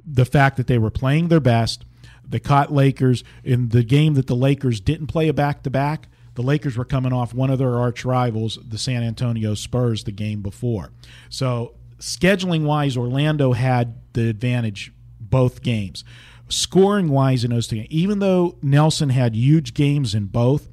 the 0.03 0.25
fact 0.25 0.57
that 0.57 0.65
they 0.65 0.79
were 0.79 0.89
playing 0.89 1.27
their 1.27 1.39
best, 1.39 1.85
the 2.27 2.39
caught 2.39 2.73
Lakers 2.73 3.23
in 3.43 3.69
the 3.69 3.83
game 3.83 4.15
that 4.15 4.25
the 4.25 4.35
Lakers 4.35 4.79
didn't 4.79 5.07
play 5.07 5.27
a 5.27 5.33
back 5.33 5.61
to 5.63 5.69
back. 5.69 6.07
The 6.33 6.41
Lakers 6.41 6.77
were 6.77 6.85
coming 6.85 7.13
off 7.13 7.33
one 7.33 7.51
of 7.51 7.59
their 7.59 7.77
arch 7.77 8.05
rivals, 8.05 8.57
the 8.67 8.77
San 8.79 9.03
Antonio 9.03 9.53
Spurs, 9.53 10.05
the 10.05 10.11
game 10.11 10.41
before. 10.41 10.91
So, 11.29 11.75
scheduling 11.99 12.63
wise, 12.63 12.97
Orlando 12.97 13.51
had 13.51 14.01
the 14.13 14.29
advantage 14.29 14.91
both 15.31 15.63
games. 15.63 16.03
Scoring 16.49 17.09
wise 17.09 17.43
in 17.43 17.49
those 17.49 17.67
two, 17.67 17.77
games, 17.77 17.87
even 17.89 18.19
though 18.19 18.57
Nelson 18.61 19.09
had 19.09 19.35
huge 19.35 19.73
games 19.73 20.13
in 20.13 20.25
both, 20.25 20.67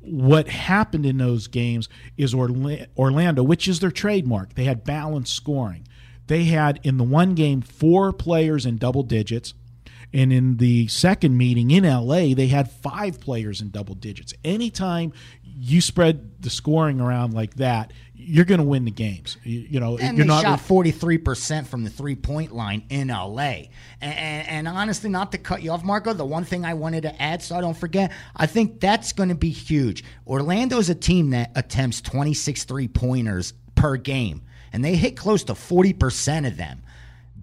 what 0.00 0.48
happened 0.48 1.06
in 1.06 1.18
those 1.18 1.46
games 1.46 1.88
is 2.16 2.34
Orla- 2.34 2.86
Orlando, 2.96 3.42
which 3.42 3.66
is 3.66 3.80
their 3.80 3.90
trademark, 3.90 4.54
they 4.54 4.64
had 4.64 4.84
balanced 4.84 5.34
scoring. 5.34 5.86
They 6.26 6.44
had 6.44 6.80
in 6.82 6.98
the 6.98 7.04
one 7.04 7.34
game 7.34 7.60
four 7.60 8.12
players 8.12 8.66
in 8.66 8.76
double 8.76 9.02
digits. 9.02 9.54
And 10.14 10.32
in 10.32 10.58
the 10.58 10.88
second 10.88 11.38
meeting 11.38 11.70
in 11.70 11.84
LA, 11.84 12.34
they 12.34 12.48
had 12.48 12.70
five 12.70 13.18
players 13.18 13.62
in 13.62 13.70
double 13.70 13.94
digits. 13.94 14.34
Anytime 14.44 15.12
you 15.42 15.80
spread 15.80 16.42
the 16.42 16.50
scoring 16.50 17.00
around 17.00 17.32
like 17.32 17.54
that, 17.54 17.92
you're 18.24 18.44
going 18.44 18.60
to 18.60 18.66
win 18.66 18.84
the 18.84 18.90
games. 18.90 19.36
You, 19.44 19.66
you 19.70 19.80
know, 19.80 19.98
And 19.98 20.16
you're 20.16 20.24
they 20.24 20.28
not 20.28 20.42
shot 20.42 20.60
forty 20.60 20.90
three 20.90 21.18
percent 21.18 21.66
from 21.66 21.84
the 21.84 21.90
three 21.90 22.14
point 22.14 22.52
line 22.52 22.84
in 22.88 23.08
LA. 23.08 23.32
And, 23.40 23.68
and, 24.00 24.48
and 24.48 24.68
honestly, 24.68 25.10
not 25.10 25.32
to 25.32 25.38
cut 25.38 25.62
you 25.62 25.70
off, 25.70 25.84
Marco, 25.84 26.12
the 26.12 26.24
one 26.24 26.44
thing 26.44 26.64
I 26.64 26.74
wanted 26.74 27.02
to 27.02 27.22
add, 27.22 27.42
so 27.42 27.56
I 27.56 27.60
don't 27.60 27.76
forget, 27.76 28.12
I 28.36 28.46
think 28.46 28.80
that's 28.80 29.12
going 29.12 29.28
to 29.28 29.34
be 29.34 29.50
huge. 29.50 30.04
Orlando's 30.26 30.88
a 30.88 30.94
team 30.94 31.30
that 31.30 31.52
attempts 31.54 32.00
twenty 32.00 32.34
six 32.34 32.64
three 32.64 32.88
pointers 32.88 33.54
per 33.74 33.96
game, 33.96 34.42
and 34.72 34.84
they 34.84 34.96
hit 34.96 35.16
close 35.16 35.44
to 35.44 35.54
forty 35.54 35.92
percent 35.92 36.46
of 36.46 36.56
them. 36.56 36.82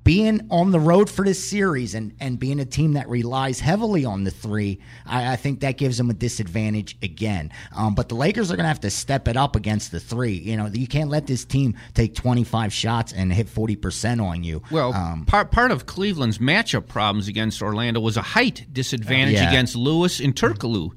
Being 0.09 0.41
on 0.49 0.71
the 0.71 0.79
road 0.79 1.07
for 1.07 1.23
this 1.23 1.47
series 1.47 1.93
and, 1.93 2.15
and 2.19 2.39
being 2.39 2.59
a 2.59 2.65
team 2.65 2.93
that 2.93 3.07
relies 3.07 3.59
heavily 3.59 4.05
on 4.05 4.23
the 4.23 4.31
three, 4.31 4.79
I, 5.05 5.33
I 5.33 5.35
think 5.35 5.59
that 5.59 5.77
gives 5.77 5.99
them 5.99 6.09
a 6.09 6.15
disadvantage 6.15 6.97
again. 7.03 7.51
Um, 7.75 7.93
but 7.93 8.09
the 8.09 8.15
Lakers 8.15 8.51
are 8.51 8.55
going 8.55 8.63
to 8.63 8.69
have 8.69 8.79
to 8.79 8.89
step 8.89 9.27
it 9.27 9.37
up 9.37 9.55
against 9.55 9.91
the 9.91 9.99
three. 9.99 10.33
You 10.33 10.57
know, 10.57 10.65
you 10.65 10.87
can't 10.87 11.11
let 11.11 11.27
this 11.27 11.45
team 11.45 11.75
take 11.93 12.15
25 12.15 12.73
shots 12.73 13.13
and 13.13 13.31
hit 13.31 13.45
40% 13.45 14.19
on 14.19 14.43
you. 14.43 14.63
Well, 14.71 14.93
um, 14.93 15.25
part 15.27 15.51
part 15.51 15.69
of 15.69 15.85
Cleveland's 15.85 16.39
matchup 16.39 16.87
problems 16.87 17.27
against 17.27 17.61
Orlando 17.61 17.99
was 17.99 18.17
a 18.17 18.23
height 18.23 18.65
disadvantage 18.73 19.35
Yeah. 19.35 19.49
against 19.49 19.75
Lewis 19.75 20.19
and 20.19 20.35
Turkoglu, 20.35 20.89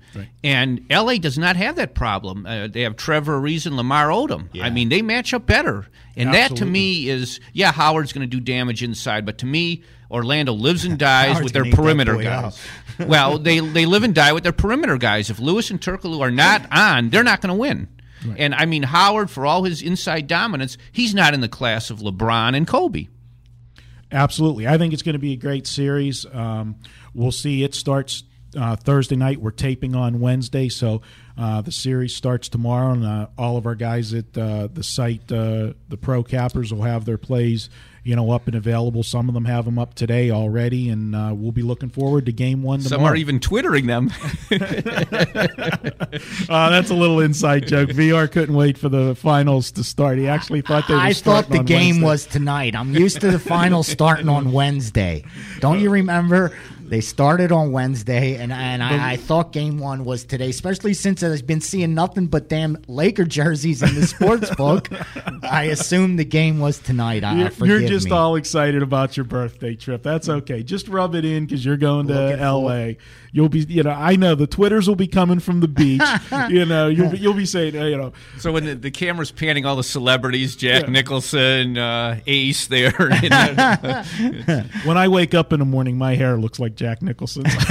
and 0.42 0.86
LA 0.88 1.16
does 1.18 1.36
not 1.36 1.56
have 1.56 1.76
that 1.76 1.94
problem. 1.94 2.46
Uh, 2.46 2.66
they 2.66 2.80
have 2.80 2.96
Trevor 2.96 3.38
Ariza 3.38 3.66
and 3.66 3.76
Lamar 3.76 4.08
Odom. 4.08 4.48
I 4.58 4.70
mean, 4.70 4.88
they 4.88 5.02
match 5.02 5.34
up 5.34 5.44
better, 5.44 5.86
and 6.16 6.32
that 6.32 6.56
to 6.56 6.64
me 6.64 7.10
is 7.10 7.40
yeah, 7.52 7.72
Howard's 7.72 8.14
going 8.14 8.22
to 8.28 8.36
do 8.36 8.40
damage 8.40 8.82
inside, 8.82 9.01
but 9.04 9.38
to 9.38 9.46
me. 9.46 9.82
Orlando 10.10 10.52
lives 10.52 10.84
and 10.84 10.98
dies 10.98 11.42
with 11.42 11.54
their 11.54 11.62
gonna 11.62 11.68
eat 11.68 11.76
that 11.76 11.82
perimeter 11.82 12.16
guys. 12.18 12.60
well, 12.98 13.38
they 13.38 13.60
they 13.60 13.86
live 13.86 14.02
and 14.02 14.14
die 14.14 14.34
with 14.34 14.42
their 14.42 14.52
perimeter 14.52 14.98
guys. 14.98 15.30
If 15.30 15.38
Lewis 15.38 15.70
and 15.70 15.80
Turkoglu 15.80 16.20
are 16.20 16.30
not 16.30 16.70
on, 16.70 17.08
they're 17.08 17.24
not 17.24 17.40
going 17.40 17.48
to 17.48 17.58
win. 17.58 17.88
And 18.36 18.54
I 18.54 18.66
mean 18.66 18.82
Howard, 18.82 19.30
for 19.30 19.46
all 19.46 19.64
his 19.64 19.82
inside 19.82 20.26
dominance, 20.26 20.76
he's 20.92 21.14
not 21.14 21.34
in 21.34 21.40
the 21.40 21.48
class 21.48 21.90
of 21.90 22.00
LeBron 22.00 22.54
and 22.54 22.66
Kobe. 22.66 23.08
Absolutely. 24.12 24.68
I 24.68 24.78
think 24.78 24.92
it's 24.92 25.02
going 25.02 25.14
to 25.14 25.18
be 25.18 25.32
a 25.32 25.36
great 25.36 25.66
series. 25.66 26.26
Um, 26.32 26.76
we'll 27.14 27.32
see. 27.32 27.64
It 27.64 27.74
starts 27.74 28.24
uh, 28.56 28.76
Thursday 28.76 29.16
night. 29.16 29.40
We're 29.40 29.50
taping 29.50 29.94
on 29.94 30.20
Wednesday, 30.20 30.68
so 30.68 31.00
uh, 31.38 31.62
the 31.62 31.72
series 31.72 32.14
starts 32.14 32.48
tomorrow, 32.50 32.92
and 32.92 33.04
uh, 33.04 33.28
all 33.38 33.56
of 33.56 33.64
our 33.64 33.74
guys 33.74 34.12
at 34.12 34.36
uh, 34.36 34.68
the 34.72 34.82
site, 34.82 35.32
uh, 35.32 35.72
the 35.88 35.96
Pro 35.98 36.22
Cappers, 36.22 36.72
will 36.72 36.82
have 36.82 37.06
their 37.06 37.16
plays, 37.16 37.70
you 38.04 38.16
know, 38.16 38.30
up 38.32 38.46
and 38.46 38.56
available. 38.56 39.02
Some 39.02 39.28
of 39.28 39.34
them 39.34 39.44
have 39.44 39.64
them 39.64 39.78
up 39.78 39.94
today 39.94 40.30
already, 40.30 40.88
and 40.88 41.14
uh, 41.14 41.32
we'll 41.34 41.52
be 41.52 41.62
looking 41.62 41.88
forward 41.88 42.26
to 42.26 42.32
Game 42.32 42.62
One 42.62 42.80
Some 42.80 43.02
are 43.02 43.14
even 43.16 43.38
twittering 43.40 43.86
them. 43.86 44.10
Uh, 46.48 46.68
that's 46.70 46.90
a 46.90 46.94
little 46.94 47.20
inside 47.20 47.66
joke. 47.66 47.88
VR 47.90 48.30
couldn't 48.30 48.54
wait 48.54 48.76
for 48.76 48.88
the 48.88 49.14
finals 49.14 49.70
to 49.72 49.82
start. 49.84 50.18
He 50.18 50.28
actually 50.28 50.60
thought 50.60 50.86
they 50.86 50.94
were 50.94 51.00
I 51.00 51.12
thought 51.14 51.48
the 51.48 51.60
on 51.60 51.64
game 51.64 52.02
Wednesday. 52.02 52.04
was 52.04 52.26
tonight. 52.26 52.74
I'm 52.74 52.94
used 52.94 53.20
to 53.20 53.30
the 53.30 53.38
final 53.38 53.82
starting 53.82 54.28
on 54.28 54.52
Wednesday. 54.52 55.24
Don't 55.60 55.80
you 55.80 55.88
remember? 55.90 56.52
They 56.92 57.00
started 57.00 57.52
on 57.52 57.72
Wednesday, 57.72 58.36
and 58.36 58.52
and 58.52 58.82
I, 58.82 59.12
I 59.12 59.16
thought 59.16 59.50
game 59.50 59.78
one 59.78 60.04
was 60.04 60.26
today, 60.26 60.50
especially 60.50 60.92
since 60.92 61.22
I've 61.22 61.46
been 61.46 61.62
seeing 61.62 61.94
nothing 61.94 62.26
but 62.26 62.50
damn 62.50 62.76
Laker 62.86 63.24
jerseys 63.24 63.82
in 63.82 63.94
the 63.94 64.06
sports 64.06 64.54
book. 64.56 64.90
I 65.42 65.70
assumed 65.72 66.18
the 66.18 66.26
game 66.26 66.58
was 66.58 66.78
tonight. 66.78 67.24
I, 67.24 67.48
You're, 67.62 67.80
you're 67.80 67.88
just 67.88 68.08
me. 68.08 68.12
all 68.12 68.36
excited 68.36 68.82
about 68.82 69.16
your 69.16 69.24
birthday 69.24 69.74
trip. 69.74 70.02
That's 70.02 70.28
okay. 70.28 70.62
Just 70.62 70.86
rub 70.86 71.14
it 71.14 71.24
in 71.24 71.46
because 71.46 71.64
you're 71.64 71.78
going 71.78 72.08
to 72.08 72.12
Looking 72.12 72.40
L.A. 72.40 72.98
You'll 73.34 73.48
be, 73.48 73.60
you 73.60 73.82
know, 73.82 73.90
I 73.90 74.16
know 74.16 74.34
the 74.34 74.46
twitters 74.46 74.86
will 74.86 74.94
be 74.94 75.06
coming 75.06 75.40
from 75.40 75.60
the 75.60 75.68
beach. 75.68 76.02
you 76.50 76.66
know, 76.66 76.88
you'll 76.88 77.08
be, 77.10 77.18
you'll 77.18 77.32
be 77.32 77.46
saying, 77.46 77.74
uh, 77.78 77.86
you 77.86 77.96
know, 77.96 78.12
so 78.38 78.52
when 78.52 78.66
the, 78.66 78.74
the 78.74 78.90
camera's 78.90 79.30
panning 79.30 79.64
all 79.64 79.74
the 79.74 79.82
celebrities, 79.82 80.54
Jack 80.54 80.82
Yeah. 80.82 80.90
Nicholson, 80.90 81.78
uh, 81.78 82.20
Ace, 82.26 82.66
there. 82.66 82.90
when 84.84 84.98
I 84.98 85.08
wake 85.08 85.32
up 85.32 85.52
in 85.54 85.60
the 85.60 85.64
morning, 85.64 85.96
my 85.96 86.14
hair 86.14 86.36
looks 86.36 86.60
like 86.60 86.74
Jack 86.74 87.00
Nicholson's. 87.00 87.54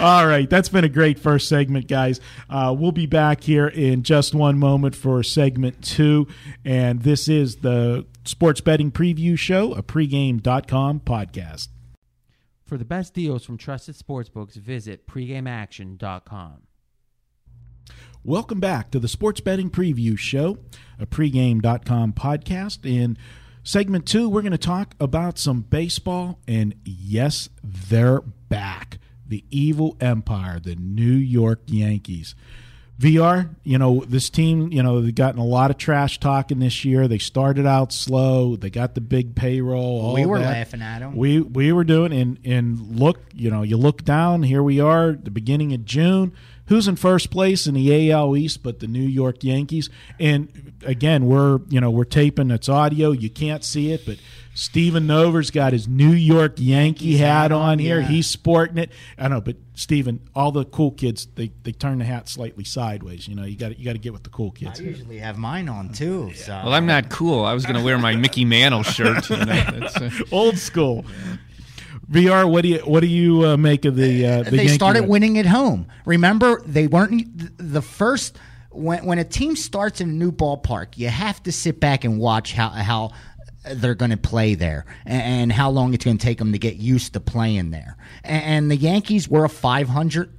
All 0.00 0.26
right, 0.26 0.48
that's 0.48 0.68
been 0.68 0.84
a 0.84 0.88
great 0.88 1.18
first 1.18 1.48
segment, 1.48 1.88
guys. 1.88 2.20
Uh, 2.48 2.74
we'll 2.78 2.92
be 2.92 3.06
back 3.06 3.42
here 3.42 3.66
in 3.66 4.04
just 4.04 4.32
one 4.34 4.58
moment 4.58 4.94
for 4.94 5.22
segment 5.24 5.82
two, 5.82 6.28
and 6.64 7.02
this 7.02 7.26
is 7.28 7.56
the 7.56 8.06
Sports 8.24 8.60
Betting 8.60 8.92
Preview 8.92 9.36
Show, 9.36 9.72
a 9.74 9.82
pregame.com 9.82 11.00
podcast. 11.00 11.68
For 12.64 12.78
the 12.78 12.84
best 12.84 13.12
deals 13.12 13.44
from 13.44 13.58
trusted 13.58 13.96
sportsbooks, 13.96 14.54
visit 14.54 15.06
pregameaction.com. 15.06 16.62
Welcome 18.22 18.58
back 18.58 18.90
to 18.92 18.98
the 18.98 19.08
Sports 19.08 19.40
Betting 19.40 19.68
Preview 19.68 20.18
Show, 20.18 20.56
a 20.98 21.04
pregame.com 21.04 22.14
podcast. 22.14 22.86
In 22.90 23.18
segment 23.62 24.06
two, 24.06 24.30
we're 24.30 24.40
going 24.40 24.52
to 24.52 24.58
talk 24.58 24.94
about 24.98 25.38
some 25.38 25.60
baseball. 25.60 26.40
And 26.48 26.74
yes, 26.84 27.50
they're 27.62 28.22
back. 28.22 28.98
The 29.26 29.44
evil 29.50 29.98
empire, 30.00 30.58
the 30.58 30.74
New 30.76 31.12
York 31.12 31.60
Yankees. 31.66 32.34
VR, 32.98 33.50
you 33.64 33.76
know, 33.76 34.04
this 34.06 34.30
team, 34.30 34.72
you 34.72 34.82
know, 34.82 35.00
they've 35.00 35.14
gotten 35.14 35.40
a 35.40 35.44
lot 35.44 35.70
of 35.70 35.78
trash 35.78 36.20
talking 36.20 36.60
this 36.60 36.84
year. 36.84 37.08
They 37.08 37.18
started 37.18 37.66
out 37.66 37.92
slow. 37.92 38.54
They 38.54 38.70
got 38.70 38.94
the 38.94 39.00
big 39.00 39.34
payroll. 39.34 40.00
All 40.00 40.14
We 40.14 40.24
were 40.26 40.38
that. 40.38 40.44
laughing 40.52 40.80
at 40.80 41.02
'em. 41.02 41.16
We 41.16 41.40
we 41.40 41.72
were 41.72 41.82
doing 41.84 42.12
and 42.12 42.38
and 42.44 42.98
look, 43.00 43.18
you 43.34 43.50
know, 43.50 43.62
you 43.62 43.76
look 43.76 44.04
down. 44.04 44.44
Here 44.44 44.62
we 44.62 44.78
are, 44.78 45.12
the 45.12 45.30
beginning 45.32 45.72
of 45.72 45.84
June. 45.84 46.32
Who's 46.68 46.88
in 46.88 46.96
first 46.96 47.30
place 47.30 47.66
in 47.66 47.74
the 47.74 48.10
AL 48.10 48.36
East 48.36 48.62
but 48.62 48.78
the 48.78 48.86
New 48.86 49.02
York 49.02 49.42
Yankees? 49.44 49.90
And 50.20 50.72
again, 50.86 51.26
we're 51.26 51.58
you 51.68 51.80
know 51.80 51.90
we're 51.90 52.04
taping. 52.04 52.50
It's 52.52 52.68
audio. 52.68 53.10
You 53.10 53.28
can't 53.28 53.64
see 53.64 53.90
it, 53.92 54.06
but 54.06 54.16
Steven 54.54 55.06
Nover's 55.06 55.50
got 55.50 55.72
his 55.72 55.88
New 55.88 56.12
York 56.12 56.54
Yankee 56.58 57.16
hat 57.16 57.50
on 57.50 57.78
here. 57.80 58.00
yeah. 58.00 58.06
He's 58.06 58.26
sporting 58.28 58.78
it. 58.78 58.92
I 59.18 59.26
know, 59.28 59.40
but 59.40 59.56
Steven, 59.74 60.20
all 60.34 60.52
the 60.52 60.64
cool 60.64 60.92
kids 60.92 61.26
they, 61.34 61.50
they 61.64 61.72
turn 61.72 61.98
the 61.98 62.04
hat 62.04 62.28
slightly 62.28 62.62
sideways. 62.62 63.26
You 63.26 63.34
know, 63.34 63.44
you 63.44 63.56
got 63.56 63.76
you 63.78 63.84
got 63.84 63.94
to 63.94 63.98
get 63.98 64.12
with 64.12 64.22
the 64.22 64.30
cool 64.30 64.52
kids. 64.52 64.80
I 64.80 64.84
usually 64.84 65.18
have 65.18 65.36
mine 65.38 65.68
on 65.68 65.88
too. 65.92 66.32
So 66.34 66.52
well, 66.52 66.72
I'm 66.72 66.86
not 66.86 67.10
cool. 67.10 67.44
I 67.44 67.52
was 67.52 67.64
going 67.66 67.76
to 67.76 67.82
wear 67.84 67.98
my 67.98 68.14
Mickey 68.14 68.44
Mantle 68.44 68.84
shirt. 68.84 69.28
You 69.28 69.38
know, 69.38 69.44
that's, 69.44 69.96
uh, 69.96 70.10
Old 70.32 70.56
school. 70.56 71.04
VR, 72.10 72.48
what 72.48 72.62
do 72.62 72.68
you 72.68 72.78
what 72.80 73.00
do 73.00 73.06
you 73.06 73.44
uh, 73.46 73.56
make 73.56 73.84
of 73.84 73.96
the 73.96 74.26
uh, 74.26 74.42
the 74.42 74.50
they 74.50 74.56
Yankee 74.58 74.72
started 74.74 75.00
Red- 75.00 75.08
winning 75.08 75.38
at 75.38 75.46
home. 75.46 75.86
Remember, 76.04 76.60
they 76.66 76.86
weren't 76.86 77.26
the 77.58 77.82
first. 77.82 78.36
When 78.70 79.04
when 79.04 79.18
a 79.18 79.24
team 79.24 79.54
starts 79.56 80.00
in 80.00 80.08
a 80.10 80.12
new 80.12 80.32
ballpark, 80.32 80.98
you 80.98 81.08
have 81.08 81.42
to 81.44 81.52
sit 81.52 81.78
back 81.80 82.04
and 82.04 82.18
watch 82.18 82.52
how 82.52 82.68
how 82.70 83.12
they're 83.64 83.94
going 83.94 84.10
to 84.10 84.16
play 84.16 84.54
there 84.54 84.84
and, 85.04 85.52
how 85.52 85.70
long 85.70 85.94
it's 85.94 86.04
going 86.04 86.18
to 86.18 86.24
take 86.24 86.38
them 86.38 86.52
to 86.52 86.58
get 86.58 86.76
used 86.76 87.12
to 87.12 87.20
playing 87.20 87.70
there. 87.70 87.96
And 88.24 88.70
the 88.70 88.76
Yankees 88.76 89.28
were 89.28 89.44
a 89.44 89.48
500 89.48 90.32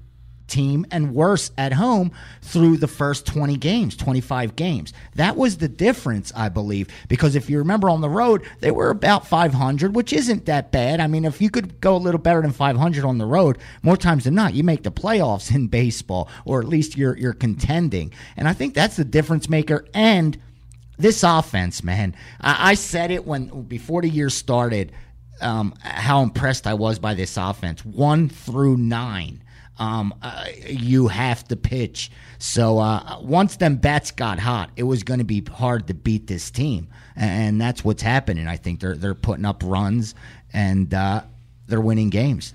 team 0.48 0.86
and 0.92 1.14
worse 1.14 1.52
at 1.58 1.74
home 1.74 2.12
through 2.42 2.78
the 2.78 2.88
first 2.88 3.26
20 3.26 3.58
games, 3.58 3.96
25 3.96 4.56
games. 4.56 4.94
That 5.16 5.36
was 5.36 5.58
the 5.58 5.68
difference, 5.68 6.32
I 6.36 6.50
believe, 6.50 6.88
because 7.08 7.36
if 7.36 7.50
you 7.50 7.58
remember 7.60 7.90
on 7.90 8.02
the 8.02 8.10
road, 8.10 8.44
they 8.60 8.72
were 8.72 8.90
about 8.90 9.28
500, 9.28 9.96
which 9.96 10.14
isn't 10.14 10.46
that 10.46 10.72
bad. 10.72 11.00
I 11.00 11.08
mean, 11.08 11.26
if 11.26 11.42
you 11.42 11.50
could 11.50 11.80
go 11.82 11.96
a 11.96 11.98
little 11.98 12.20
better 12.20 12.42
than 12.42 12.52
500 12.52 13.06
on 13.06 13.18
the 13.18 13.26
road, 13.26 13.58
more 13.82 13.98
times 13.98 14.26
than 14.26 14.36
not, 14.36 14.54
you 14.54 14.64
make 14.64 14.84
the 14.84 14.92
playoffs 14.92 15.54
in 15.54 15.68
baseball, 15.68 16.30
or 16.46 16.60
at 16.60 16.68
least 16.68 16.98
you're 16.98 17.18
you're 17.18 17.34
contending. 17.34 18.14
And 18.38 18.48
I 18.48 18.54
think 18.54 18.74
that's 18.74 18.98
the 18.98 19.06
difference 19.06 19.50
maker 19.50 19.86
and 19.94 20.38
this 20.98 21.24
offense, 21.24 21.84
man. 21.84 22.16
I, 22.42 22.72
I 22.72 22.74
said 22.76 23.12
it 23.12 23.26
when 23.26 23.64
before 23.64 24.02
the 24.02 24.10
year 24.10 24.30
started. 24.30 24.92
Um, 25.42 25.74
how 25.82 26.24
impressed 26.24 26.66
I 26.66 26.76
was 26.76 26.98
by 26.98 27.14
this 27.14 27.36
offense, 27.36 27.84
one 27.84 28.30
through 28.30 28.78
nine. 28.78 29.44
Um, 29.78 30.14
uh, 30.22 30.46
you 30.66 31.10
have 31.10 31.46
to 31.50 31.58
pitch. 31.58 32.10
So 32.38 32.80
uh, 32.80 33.20
once 33.22 33.58
them 33.58 33.76
bats 33.76 34.12
got 34.12 34.40
hot, 34.40 34.70
it 34.78 34.84
was 34.84 35.04
going 35.04 35.18
to 35.20 35.26
be 35.26 35.44
hard 35.44 35.88
to 35.88 35.94
beat 35.94 36.28
this 36.28 36.50
team, 36.52 36.88
and 37.18 37.60
that's 37.60 37.84
what's 37.84 38.02
happening. 38.02 38.48
I 38.48 38.56
think 38.56 38.80
they're 38.80 38.96
they're 38.96 39.14
putting 39.14 39.44
up 39.44 39.62
runs 39.66 40.16
and 40.54 40.94
uh, 40.94 41.24
they're 41.68 41.82
winning 41.82 42.10
games. 42.10 42.54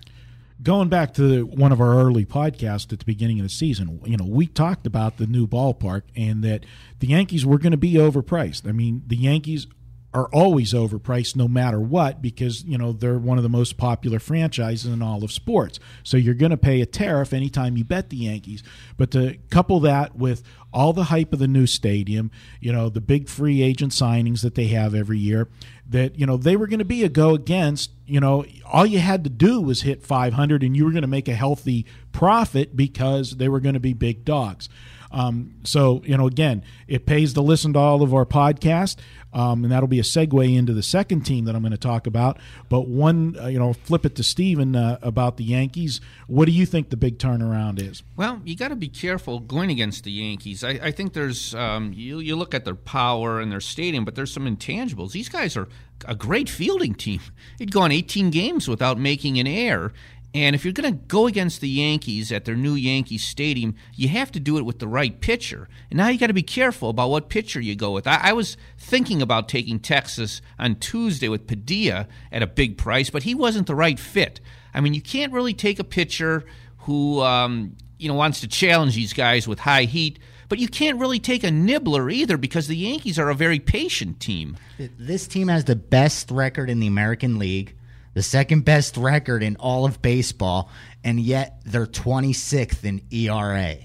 Going 0.62 0.88
back 0.88 1.14
to 1.14 1.46
one 1.46 1.72
of 1.72 1.80
our 1.80 1.98
early 2.00 2.26
podcasts 2.26 2.92
at 2.92 2.98
the 2.98 3.04
beginning 3.04 3.38
of 3.38 3.44
the 3.44 3.50
season, 3.50 4.00
you 4.04 4.16
know, 4.16 4.26
we 4.26 4.46
talked 4.46 4.86
about 4.86 5.16
the 5.16 5.26
new 5.26 5.46
ballpark 5.46 6.02
and 6.16 6.42
that 6.44 6.64
the 6.98 7.08
Yankees 7.08 7.46
were 7.46 7.58
going 7.58 7.72
to 7.72 7.78
be 7.78 7.94
overpriced. 7.94 8.68
I 8.68 8.72
mean, 8.72 9.02
the 9.06 9.16
Yankees 9.16 9.66
are 10.12 10.26
always 10.32 10.72
overpriced 10.72 11.36
no 11.36 11.46
matter 11.46 11.78
what 11.78 12.20
because, 12.20 12.64
you 12.64 12.76
know, 12.76 12.92
they're 12.92 13.18
one 13.18 13.38
of 13.38 13.44
the 13.44 13.48
most 13.48 13.76
popular 13.76 14.18
franchises 14.18 14.92
in 14.92 15.02
all 15.02 15.22
of 15.22 15.30
sports. 15.30 15.78
So 16.02 16.16
you're 16.16 16.34
going 16.34 16.50
to 16.50 16.56
pay 16.56 16.80
a 16.80 16.86
tariff 16.86 17.32
anytime 17.32 17.76
you 17.76 17.84
bet 17.84 18.10
the 18.10 18.16
Yankees. 18.16 18.64
But 18.96 19.12
to 19.12 19.38
couple 19.50 19.78
that 19.80 20.16
with 20.16 20.42
all 20.72 20.92
the 20.92 21.04
hype 21.04 21.32
of 21.32 21.38
the 21.38 21.48
new 21.48 21.66
stadium, 21.66 22.30
you 22.60 22.72
know, 22.72 22.88
the 22.88 23.00
big 23.00 23.28
free 23.28 23.62
agent 23.62 23.92
signings 23.92 24.42
that 24.42 24.54
they 24.54 24.66
have 24.68 24.94
every 24.94 25.18
year, 25.18 25.48
that 25.88 26.18
you 26.18 26.26
know 26.26 26.36
they 26.36 26.56
were 26.56 26.66
going 26.66 26.78
to 26.78 26.84
be 26.84 27.02
a 27.04 27.08
go 27.08 27.34
against 27.34 27.90
you 28.06 28.20
know 28.20 28.44
all 28.64 28.86
you 28.86 29.00
had 29.00 29.24
to 29.24 29.30
do 29.30 29.60
was 29.60 29.82
hit 29.82 30.02
500 30.04 30.62
and 30.62 30.76
you 30.76 30.84
were 30.84 30.92
going 30.92 31.02
to 31.02 31.08
make 31.08 31.26
a 31.28 31.34
healthy 31.34 31.84
profit 32.12 32.76
because 32.76 33.36
they 33.38 33.48
were 33.48 33.58
going 33.60 33.74
to 33.74 33.80
be 33.80 33.92
big 33.92 34.24
dogs 34.24 34.68
Um, 35.12 35.56
so 35.64 36.02
you 36.04 36.16
know, 36.16 36.28
again, 36.28 36.62
it 36.86 37.04
pays 37.04 37.32
to 37.34 37.40
listen 37.40 37.72
to 37.72 37.80
all 37.80 38.02
of 38.02 38.14
our 38.14 38.24
podcast, 38.24 38.98
um, 39.32 39.64
and 39.64 39.72
that'll 39.72 39.88
be 39.88 39.98
a 39.98 40.04
segue 40.04 40.56
into 40.56 40.72
the 40.72 40.84
second 40.84 41.22
team 41.26 41.46
that 41.46 41.56
I'm 41.56 41.62
going 41.62 41.72
to 41.72 41.78
talk 41.78 42.06
about. 42.06 42.38
But 42.68 42.86
one, 42.86 43.36
uh, 43.40 43.48
you 43.48 43.58
know, 43.58 43.72
flip 43.72 44.06
it 44.06 44.14
to 44.16 44.22
Steven 44.22 44.76
uh, 44.76 44.98
about 45.02 45.36
the 45.36 45.42
Yankees. 45.42 46.00
What 46.28 46.44
do 46.46 46.52
you 46.52 46.64
think 46.64 46.90
the 46.90 46.96
big 46.96 47.18
turnaround 47.18 47.80
is? 47.80 48.04
Well, 48.14 48.40
you 48.44 48.54
got 48.56 48.68
to 48.68 48.76
be 48.76 48.88
careful 48.88 49.40
going 49.40 49.70
against 49.72 50.04
the 50.04 50.12
Yankees. 50.12 50.59
I, 50.64 50.78
I 50.82 50.90
think 50.90 51.12
there's 51.12 51.54
um, 51.54 51.92
you, 51.92 52.18
you 52.18 52.36
look 52.36 52.54
at 52.54 52.64
their 52.64 52.74
power 52.74 53.40
and 53.40 53.50
their 53.50 53.60
stadium, 53.60 54.04
but 54.04 54.14
there's 54.14 54.32
some 54.32 54.44
intangibles. 54.44 55.12
These 55.12 55.28
guys 55.28 55.56
are 55.56 55.68
a 56.06 56.14
great 56.14 56.48
fielding 56.48 56.94
team. 56.94 57.20
They'd 57.58 57.72
gone 57.72 57.92
18 57.92 58.30
games 58.30 58.68
without 58.68 58.98
making 58.98 59.38
an 59.38 59.46
error. 59.46 59.92
And 60.32 60.54
if 60.54 60.64
you're 60.64 60.72
going 60.72 60.92
to 60.92 60.98
go 61.06 61.26
against 61.26 61.60
the 61.60 61.68
Yankees 61.68 62.30
at 62.30 62.44
their 62.44 62.54
new 62.54 62.74
Yankee 62.74 63.18
Stadium, 63.18 63.74
you 63.96 64.08
have 64.08 64.30
to 64.32 64.40
do 64.40 64.58
it 64.58 64.64
with 64.64 64.78
the 64.78 64.86
right 64.86 65.20
pitcher. 65.20 65.68
And 65.90 65.96
now 65.96 66.08
you 66.08 66.18
got 66.18 66.28
to 66.28 66.32
be 66.32 66.42
careful 66.42 66.88
about 66.88 67.10
what 67.10 67.28
pitcher 67.28 67.60
you 67.60 67.74
go 67.74 67.90
with. 67.90 68.06
I, 68.06 68.20
I, 68.22 68.32
was 68.32 68.56
thinking 68.78 69.20
about 69.20 69.48
taking 69.48 69.80
Texas 69.80 70.40
on 70.56 70.76
Tuesday 70.76 71.28
with 71.28 71.48
Padilla 71.48 72.06
at 72.30 72.44
a 72.44 72.46
big 72.46 72.78
price, 72.78 73.10
but 73.10 73.24
he 73.24 73.34
wasn't 73.34 73.66
the 73.66 73.74
right 73.74 73.98
fit. 73.98 74.40
I 74.72 74.80
mean, 74.80 74.94
you 74.94 75.02
can't 75.02 75.32
really 75.32 75.54
take 75.54 75.80
a 75.80 75.84
pitcher 75.84 76.44
who 76.78 77.20
um, 77.22 77.76
you 77.98 78.08
know 78.08 78.14
wants 78.14 78.40
to 78.40 78.48
challenge 78.48 78.94
these 78.94 79.12
guys 79.12 79.48
with 79.48 79.60
high 79.60 79.84
heat. 79.84 80.18
But 80.50 80.58
you 80.58 80.68
can't 80.68 80.98
really 80.98 81.18
take 81.18 81.44
a 81.44 81.50
nibbler 81.50 82.10
either 82.10 82.36
because 82.36 82.68
the 82.68 82.76
Yankees 82.76 83.18
are 83.18 83.30
a 83.30 83.34
very 83.34 83.58
patient 83.58 84.20
team. 84.20 84.58
This 84.78 85.26
team 85.26 85.48
has 85.48 85.64
the 85.64 85.76
best 85.76 86.30
record 86.30 86.68
in 86.68 86.80
the 86.80 86.86
American 86.86 87.38
League 87.38 87.74
the 88.14 88.22
second 88.22 88.64
best 88.64 88.96
record 88.96 89.42
in 89.42 89.56
all 89.56 89.84
of 89.84 90.02
baseball, 90.02 90.68
and 91.04 91.20
yet 91.20 91.60
they're 91.64 91.86
26th 91.86 92.84
in 92.84 93.00
ERA. 93.10 93.76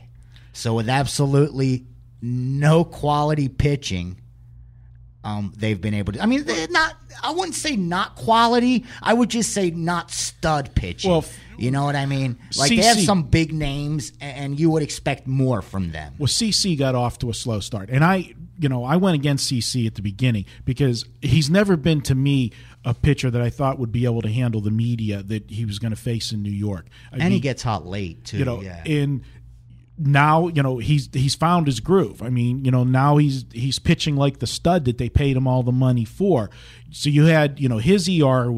So 0.53 0.73
with 0.73 0.89
absolutely 0.89 1.85
no 2.21 2.83
quality 2.83 3.49
pitching, 3.49 4.19
um, 5.25 5.51
they've 5.57 5.81
been 5.81 5.95
able 5.95 6.13
to. 6.13 6.21
I 6.21 6.27
mean, 6.27 6.43
they're 6.43 6.67
not. 6.69 6.95
I 7.23 7.31
wouldn't 7.31 7.55
say 7.55 7.75
not 7.75 8.15
quality. 8.15 8.85
I 9.01 9.13
would 9.13 9.29
just 9.29 9.53
say 9.53 9.71
not 9.71 10.11
stud 10.11 10.75
pitching. 10.75 11.09
Well, 11.09 11.25
you 11.57 11.71
know 11.71 11.83
what 11.83 11.95
I 11.95 12.05
mean? 12.05 12.37
Like 12.55 12.69
they 12.69 12.77
have 12.77 12.99
some 12.99 13.23
big 13.23 13.51
names, 13.51 14.13
and 14.21 14.59
you 14.59 14.69
would 14.69 14.83
expect 14.83 15.25
more 15.25 15.63
from 15.63 15.91
them. 15.91 16.13
Well, 16.19 16.27
CC 16.27 16.77
got 16.77 16.93
off 16.93 17.17
to 17.19 17.31
a 17.31 17.33
slow 17.33 17.59
start, 17.59 17.89
and 17.89 18.03
I, 18.03 18.35
you 18.59 18.69
know, 18.69 18.83
I 18.83 18.97
went 18.97 19.15
against 19.15 19.51
CC 19.51 19.87
at 19.87 19.95
the 19.95 20.03
beginning 20.03 20.45
because 20.63 21.05
he's 21.23 21.49
never 21.49 21.75
been 21.75 22.01
to 22.01 22.13
me 22.13 22.51
a 22.85 22.93
pitcher 22.93 23.31
that 23.31 23.41
I 23.41 23.49
thought 23.49 23.79
would 23.79 23.91
be 23.91 24.05
able 24.05 24.21
to 24.21 24.31
handle 24.31 24.61
the 24.61 24.69
media 24.69 25.23
that 25.23 25.49
he 25.49 25.65
was 25.65 25.79
going 25.79 25.91
to 25.91 25.99
face 25.99 26.33
in 26.33 26.43
New 26.43 26.51
York. 26.51 26.85
I 27.11 27.15
and 27.15 27.23
mean, 27.23 27.31
he 27.31 27.39
gets 27.39 27.63
hot 27.63 27.87
late 27.87 28.25
too. 28.25 28.37
You 28.37 28.45
know, 28.45 28.61
yeah. 28.61 28.83
in 28.85 29.23
now 29.97 30.47
you 30.49 30.61
know 30.61 30.77
he's 30.77 31.09
he's 31.13 31.35
found 31.35 31.67
his 31.67 31.79
groove. 31.79 32.21
I 32.21 32.29
mean, 32.29 32.65
you 32.65 32.71
know, 32.71 32.83
now 32.83 33.17
he's 33.17 33.45
he's 33.53 33.79
pitching 33.79 34.15
like 34.15 34.39
the 34.39 34.47
stud 34.47 34.85
that 34.85 34.97
they 34.97 35.09
paid 35.09 35.37
him 35.37 35.47
all 35.47 35.63
the 35.63 35.71
money 35.71 36.05
for. 36.05 36.49
So 36.91 37.09
you 37.09 37.25
had 37.25 37.59
you 37.59 37.69
know 37.69 37.77
his 37.77 38.09
ER 38.09 38.51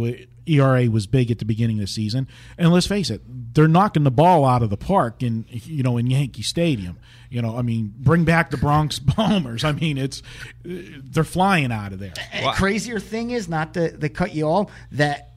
ERA 0.47 0.89
was 0.89 1.07
big 1.07 1.29
at 1.29 1.39
the 1.39 1.45
beginning 1.45 1.77
of 1.77 1.81
the 1.81 1.87
season, 1.87 2.27
and 2.57 2.71
let's 2.71 2.87
face 2.87 3.09
it, 3.09 3.21
they're 3.53 3.67
knocking 3.67 4.03
the 4.03 4.11
ball 4.11 4.45
out 4.45 4.63
of 4.63 4.69
the 4.69 4.77
park 4.77 5.21
in 5.21 5.45
you 5.49 5.83
know 5.83 5.97
in 5.97 6.07
Yankee 6.07 6.41
Stadium. 6.41 6.97
You 7.29 7.41
know, 7.41 7.57
I 7.57 7.61
mean, 7.61 7.93
bring 7.97 8.23
back 8.23 8.49
the 8.49 8.57
Bronx 8.57 8.99
Bombers. 9.17 9.63
I 9.63 9.73
mean, 9.73 9.97
it's 9.97 10.23
they're 10.63 11.23
flying 11.23 11.71
out 11.71 11.93
of 11.93 11.99
there. 11.99 12.13
Wow. 12.41 12.53
Crazier 12.53 12.99
thing 12.99 13.31
is 13.31 13.47
not 13.49 13.73
to, 13.73 13.95
to 13.97 14.09
cut 14.09 14.33
you 14.33 14.47
all 14.47 14.71
that 14.93 15.33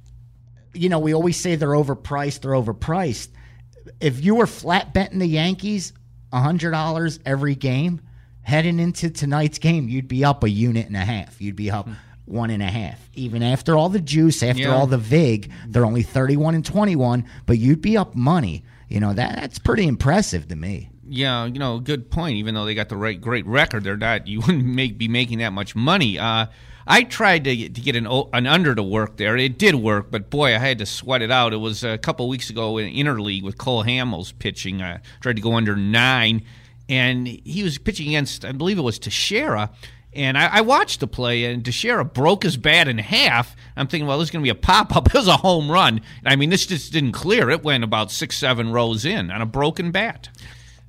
you 0.72 0.88
know 0.88 0.98
we 0.98 1.12
always 1.12 1.38
say 1.38 1.56
they're 1.56 1.68
overpriced. 1.70 2.40
They're 2.40 2.52
overpriced. 2.52 3.28
If 4.00 4.24
you 4.24 4.34
were 4.34 4.46
flat 4.46 4.92
betting 4.94 5.18
the 5.18 5.26
Yankees 5.26 5.92
hundred 6.32 6.70
dollars 6.70 7.18
every 7.26 7.54
game 7.54 8.00
heading 8.42 8.78
into 8.78 9.10
tonight's 9.10 9.58
game, 9.58 9.88
you'd 9.88 10.08
be 10.08 10.24
up 10.24 10.44
a 10.44 10.50
unit 10.50 10.86
and 10.86 10.96
a 10.96 11.04
half. 11.04 11.40
You'd 11.40 11.56
be 11.56 11.70
up. 11.70 11.86
Hmm 11.86 11.94
one 12.30 12.50
and 12.50 12.62
a 12.62 12.66
half. 12.66 13.10
Even 13.14 13.42
after 13.42 13.76
all 13.76 13.88
the 13.88 14.00
juice, 14.00 14.42
after 14.42 14.62
yeah. 14.62 14.74
all 14.74 14.86
the 14.86 14.98
vig, 14.98 15.50
they're 15.66 15.84
only 15.84 16.02
thirty-one 16.02 16.54
and 16.54 16.64
twenty-one. 16.64 17.26
But 17.46 17.58
you'd 17.58 17.82
be 17.82 17.96
up 17.96 18.14
money. 18.14 18.64
You 18.88 19.00
know 19.00 19.12
that 19.12 19.36
that's 19.36 19.58
pretty 19.58 19.86
impressive 19.86 20.48
to 20.48 20.56
me. 20.56 20.90
Yeah, 21.08 21.46
you 21.46 21.58
know, 21.58 21.80
good 21.80 22.10
point. 22.10 22.36
Even 22.36 22.54
though 22.54 22.64
they 22.64 22.74
got 22.74 22.88
the 22.88 22.96
right 22.96 23.20
great 23.20 23.46
record, 23.46 23.84
they're 23.84 23.96
not. 23.96 24.26
You 24.26 24.40
wouldn't 24.40 24.64
make 24.64 24.96
be 24.96 25.08
making 25.08 25.38
that 25.38 25.52
much 25.52 25.74
money. 25.74 26.18
Uh, 26.18 26.46
I 26.90 27.04
tried 27.04 27.44
to 27.44 27.56
get, 27.56 27.74
to 27.76 27.80
get 27.80 27.96
an 27.96 28.06
an 28.32 28.46
under 28.46 28.74
to 28.74 28.82
work 28.82 29.16
there. 29.16 29.36
It 29.36 29.58
did 29.58 29.76
work, 29.76 30.10
but 30.10 30.28
boy, 30.28 30.54
I 30.54 30.58
had 30.58 30.78
to 30.78 30.86
sweat 30.86 31.22
it 31.22 31.30
out. 31.30 31.52
It 31.52 31.58
was 31.58 31.84
a 31.84 31.98
couple 31.98 32.28
weeks 32.28 32.50
ago 32.50 32.78
in 32.78 32.92
interleague 32.92 33.42
with 33.42 33.56
Cole 33.58 33.84
Hamels 33.84 34.36
pitching. 34.38 34.82
I 34.82 35.00
tried 35.20 35.36
to 35.36 35.42
go 35.42 35.54
under 35.54 35.76
nine, 35.76 36.42
and 36.88 37.26
he 37.26 37.62
was 37.62 37.78
pitching 37.78 38.08
against, 38.08 38.44
I 38.44 38.52
believe 38.52 38.78
it 38.78 38.82
was 38.82 38.98
Teixeira 38.98 39.70
and 40.12 40.36
I, 40.36 40.46
I, 40.56 40.60
watched 40.62 41.00
the 41.00 41.06
play, 41.06 41.44
and 41.44 41.64
Teixeira 41.64 42.04
broke 42.04 42.42
his 42.42 42.56
bat 42.56 42.88
in 42.88 42.98
half. 42.98 43.54
I'm 43.76 43.86
thinking, 43.86 44.08
well, 44.08 44.18
this 44.18 44.26
is 44.26 44.30
going 44.32 44.42
to 44.42 44.46
be 44.46 44.58
a 44.58 44.60
pop 44.60 44.94
up. 44.96 45.06
It 45.14 45.14
was 45.14 45.28
a 45.28 45.36
home 45.36 45.70
run. 45.70 46.00
I 46.24 46.36
mean, 46.36 46.50
this 46.50 46.66
just 46.66 46.92
didn't 46.92 47.12
clear. 47.12 47.50
It 47.50 47.62
went 47.62 47.84
about 47.84 48.10
six, 48.10 48.36
seven 48.36 48.72
rows 48.72 49.04
in 49.04 49.30
on 49.30 49.40
a 49.40 49.46
broken 49.46 49.92
bat. 49.92 50.28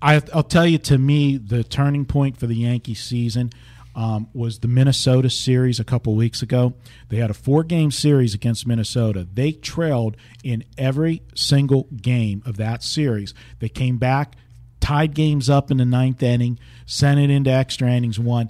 I, 0.01 0.21
will 0.33 0.43
tell 0.43 0.65
you, 0.65 0.79
to 0.79 0.97
me, 0.97 1.37
the 1.37 1.63
turning 1.63 2.05
point 2.05 2.37
for 2.37 2.47
the 2.47 2.55
Yankee 2.55 2.95
season 2.95 3.51
um, 3.95 4.29
was 4.33 4.59
the 4.59 4.67
Minnesota 4.67 5.29
series 5.29 5.79
a 5.79 5.83
couple 5.83 6.15
weeks 6.15 6.41
ago. 6.41 6.73
They 7.09 7.17
had 7.17 7.29
a 7.29 7.35
four 7.35 7.63
game 7.63 7.91
series 7.91 8.33
against 8.33 8.65
Minnesota. 8.65 9.27
They 9.31 9.51
trailed 9.51 10.17
in 10.43 10.63
every 10.77 11.23
single 11.35 11.87
game 11.95 12.41
of 12.45 12.57
that 12.57 12.83
series. 12.83 13.33
They 13.59 13.69
came 13.69 13.97
back, 13.97 14.35
tied 14.79 15.13
games 15.13 15.49
up 15.49 15.71
in 15.71 15.77
the 15.77 15.85
ninth 15.85 16.23
inning, 16.23 16.59
sent 16.85 17.19
it 17.19 17.29
into 17.29 17.51
extra 17.51 17.89
innings, 17.89 18.19
won 18.19 18.49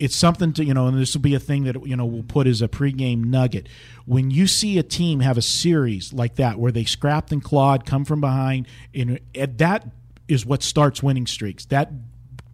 it's 0.00 0.16
something 0.16 0.52
to 0.54 0.64
you 0.64 0.74
know, 0.74 0.86
and 0.86 0.98
this 0.98 1.14
will 1.14 1.20
be 1.20 1.34
a 1.34 1.38
thing 1.38 1.64
that 1.64 1.86
you 1.86 1.94
know 1.94 2.06
we'll 2.06 2.22
put 2.22 2.46
as 2.46 2.62
a 2.62 2.68
pregame 2.68 3.26
nugget. 3.26 3.68
When 4.06 4.30
you 4.30 4.46
see 4.46 4.78
a 4.78 4.82
team 4.82 5.20
have 5.20 5.36
a 5.36 5.42
series 5.42 6.12
like 6.12 6.36
that 6.36 6.58
where 6.58 6.72
they 6.72 6.84
scrapped 6.84 7.30
and 7.30 7.44
clawed, 7.44 7.84
come 7.84 8.06
from 8.06 8.20
behind, 8.20 8.66
and 8.94 9.20
that 9.34 9.86
is 10.26 10.46
what 10.46 10.62
starts 10.62 11.02
winning 11.02 11.26
streaks. 11.26 11.66
That 11.66 11.92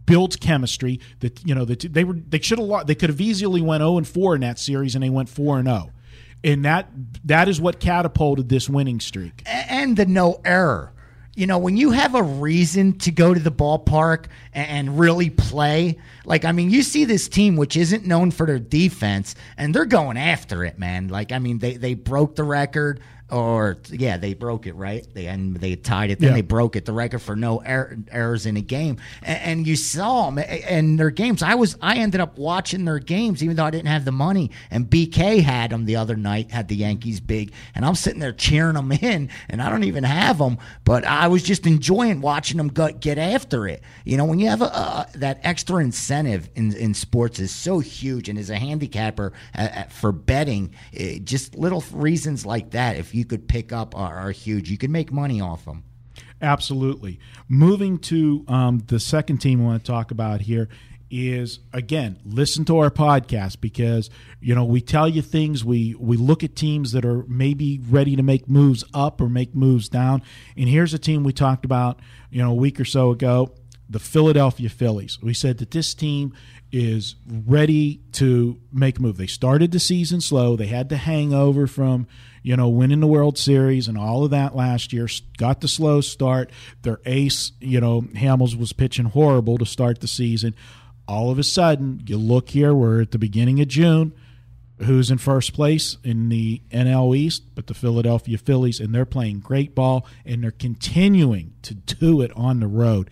builds 0.06 0.36
chemistry. 0.36 1.00
That 1.20 1.44
you 1.46 1.54
know 1.54 1.64
that 1.64 1.80
they 1.80 2.04
were 2.04 2.14
they 2.14 2.40
should 2.40 2.58
have 2.58 2.66
lost 2.66 2.86
they 2.86 2.94
could 2.94 3.10
have 3.10 3.20
easily 3.20 3.60
went 3.60 3.82
zero 3.82 3.98
and 3.98 4.08
four 4.08 4.34
in 4.34 4.40
that 4.40 4.58
series, 4.58 4.94
and 4.94 5.04
they 5.04 5.10
went 5.10 5.28
four 5.28 5.58
and 5.58 5.68
zero, 5.68 5.86
oh. 5.88 5.92
and 6.42 6.64
that 6.64 6.88
that 7.24 7.48
is 7.48 7.60
what 7.60 7.80
catapulted 7.80 8.48
this 8.48 8.68
winning 8.68 9.00
streak. 9.00 9.42
And 9.46 9.96
the 9.96 10.06
no 10.06 10.40
error 10.44 10.92
you 11.36 11.46
know, 11.46 11.58
when 11.58 11.76
you 11.76 11.90
have 11.90 12.14
a 12.14 12.22
reason 12.22 12.98
to 13.00 13.10
go 13.10 13.34
to 13.34 13.38
the 13.38 13.52
ballpark 13.52 14.24
and, 14.54 14.98
really 14.98 15.28
play, 15.28 15.98
like, 16.24 16.46
I 16.46 16.52
mean, 16.52 16.70
you 16.70 16.82
see 16.82 17.04
this 17.04 17.28
team, 17.28 17.56
which 17.56 17.76
isn't 17.76 18.06
known 18.06 18.30
for 18.30 18.46
their 18.46 18.58
defense, 18.58 19.34
and 19.58 19.74
they're 19.74 19.84
going 19.84 20.16
after 20.16 20.64
it, 20.64 20.78
man. 20.78 21.08
Like, 21.08 21.32
I 21.32 21.38
mean, 21.38 21.58
they, 21.58 21.76
they 21.76 21.92
broke 21.92 22.36
the 22.36 22.44
record 22.44 23.00
or 23.30 23.78
yeah, 23.90 24.16
they 24.18 24.34
broke 24.34 24.66
it 24.66 24.74
right. 24.74 25.04
They 25.12 25.26
and 25.26 25.56
they 25.56 25.74
tied 25.74 26.10
it. 26.10 26.20
Then 26.20 26.28
yeah. 26.28 26.34
they 26.36 26.42
broke 26.42 26.76
it. 26.76 26.84
The 26.84 26.92
record 26.92 27.20
for 27.20 27.34
no 27.34 27.60
er- 27.66 27.98
errors 28.10 28.46
in 28.46 28.56
a 28.56 28.60
game. 28.60 28.98
And, 29.22 29.40
and, 29.40 29.66
you 29.66 29.74
saw 29.74 30.30
them 30.30 30.38
in 30.38 30.94
their 30.94 31.10
games. 31.10 31.42
I 31.42 31.56
was 31.56 31.76
I 31.82 31.96
ended 31.96 32.20
up 32.20 32.38
watching 32.38 32.84
their 32.84 33.00
games 33.00 33.42
even 33.42 33.56
though 33.56 33.64
I 33.64 33.70
didn't 33.70 33.88
have 33.88 34.04
the 34.04 34.12
money. 34.12 34.52
And 34.70 34.88
BK 34.88 35.42
had 35.42 35.70
them 35.70 35.86
the 35.86 35.96
other 35.96 36.14
night. 36.14 36.52
Had 36.52 36.68
the 36.68 36.76
Yankees 36.76 37.18
big, 37.18 37.52
and 37.74 37.84
I'm 37.84 37.96
sitting 37.96 38.20
there 38.20 38.32
cheering 38.32 38.74
them 38.74 38.92
in. 38.92 39.28
And 39.48 39.60
I 39.60 39.70
don't 39.70 39.84
even 39.84 40.04
have 40.04 40.38
them, 40.38 40.58
but 40.84 41.04
I 41.04 41.26
was 41.26 41.42
just 41.42 41.66
enjoying 41.66 42.20
watching 42.20 42.58
them 42.58 42.68
go, 42.68 42.92
get 42.92 43.18
after 43.18 43.66
it. 43.66 43.82
You 44.04 44.16
know, 44.18 44.24
when 44.24 44.38
you 44.38 44.48
have 44.48 44.62
a, 44.62 45.08
that 45.14 45.40
extra 45.42 45.78
incentive 45.78 46.48
in 46.54 46.72
in 46.76 46.94
sports 46.94 47.40
is 47.40 47.50
so 47.50 47.80
huge, 47.80 48.28
and 48.28 48.38
as 48.38 48.50
a 48.50 48.56
handicapper 48.56 49.32
uh, 49.56 49.84
for 49.84 50.12
betting, 50.12 50.74
just 51.24 51.56
little 51.56 51.82
reasons 51.92 52.46
like 52.46 52.70
that. 52.70 52.96
If 52.96 53.15
you 53.16 53.24
could 53.24 53.48
pick 53.48 53.72
up 53.72 53.96
are, 53.96 54.16
are 54.16 54.30
huge. 54.30 54.70
You 54.70 54.78
can 54.78 54.92
make 54.92 55.10
money 55.10 55.40
off 55.40 55.64
them. 55.64 55.84
Absolutely. 56.40 57.18
Moving 57.48 57.98
to 57.98 58.44
um, 58.46 58.82
the 58.86 59.00
second 59.00 59.38
team 59.38 59.62
I 59.62 59.64
want 59.64 59.84
to 59.84 59.90
talk 59.90 60.10
about 60.10 60.42
here 60.42 60.68
is 61.08 61.60
again 61.72 62.18
listen 62.24 62.64
to 62.64 62.78
our 62.78 62.90
podcast 62.90 63.60
because 63.60 64.10
you 64.40 64.52
know 64.52 64.64
we 64.64 64.80
tell 64.80 65.08
you 65.08 65.22
things 65.22 65.64
we 65.64 65.94
we 66.00 66.16
look 66.16 66.42
at 66.42 66.56
teams 66.56 66.90
that 66.90 67.04
are 67.04 67.24
maybe 67.28 67.80
ready 67.88 68.16
to 68.16 68.24
make 68.24 68.48
moves 68.48 68.82
up 68.92 69.20
or 69.20 69.28
make 69.28 69.54
moves 69.54 69.88
down 69.88 70.20
and 70.56 70.68
here's 70.68 70.92
a 70.92 70.98
team 70.98 71.22
we 71.22 71.32
talked 71.32 71.64
about 71.64 72.00
you 72.28 72.42
know 72.42 72.50
a 72.50 72.54
week 72.54 72.80
or 72.80 72.84
so 72.84 73.12
ago 73.12 73.52
the 73.88 74.00
Philadelphia 74.00 74.68
Phillies 74.68 75.22
we 75.22 75.32
said 75.32 75.58
that 75.58 75.70
this 75.70 75.94
team 75.94 76.34
is 76.72 77.14
ready 77.46 78.00
to 78.10 78.60
make 78.72 78.98
a 78.98 79.02
move 79.02 79.16
they 79.16 79.28
started 79.28 79.70
the 79.70 79.78
season 79.78 80.20
slow 80.20 80.56
they 80.56 80.66
had 80.66 80.88
the 80.88 80.96
hangover 80.96 81.68
from 81.68 82.08
you 82.46 82.56
know, 82.56 82.68
winning 82.68 83.00
the 83.00 83.08
World 83.08 83.36
Series 83.36 83.88
and 83.88 83.98
all 83.98 84.22
of 84.22 84.30
that 84.30 84.54
last 84.54 84.92
year. 84.92 85.08
Got 85.36 85.62
the 85.62 85.66
slow 85.66 86.00
start. 86.00 86.48
Their 86.82 87.00
ace, 87.04 87.50
you 87.60 87.80
know, 87.80 88.02
Hamels 88.02 88.56
was 88.56 88.72
pitching 88.72 89.06
horrible 89.06 89.58
to 89.58 89.66
start 89.66 90.00
the 90.00 90.06
season. 90.06 90.54
All 91.08 91.32
of 91.32 91.40
a 91.40 91.42
sudden, 91.42 92.04
you 92.06 92.16
look 92.16 92.50
here, 92.50 92.72
we're 92.72 93.02
at 93.02 93.10
the 93.10 93.18
beginning 93.18 93.60
of 93.60 93.66
June. 93.66 94.12
Who's 94.78 95.10
in 95.10 95.18
first 95.18 95.54
place 95.54 95.96
in 96.04 96.28
the 96.28 96.62
NL 96.70 97.16
East? 97.16 97.52
But 97.56 97.66
the 97.66 97.74
Philadelphia 97.74 98.38
Phillies, 98.38 98.78
and 98.78 98.94
they're 98.94 99.04
playing 99.04 99.40
great 99.40 99.74
ball, 99.74 100.06
and 100.24 100.44
they're 100.44 100.52
continuing 100.52 101.54
to 101.62 101.74
do 101.74 102.20
it 102.20 102.30
on 102.36 102.60
the 102.60 102.68
road. 102.68 103.10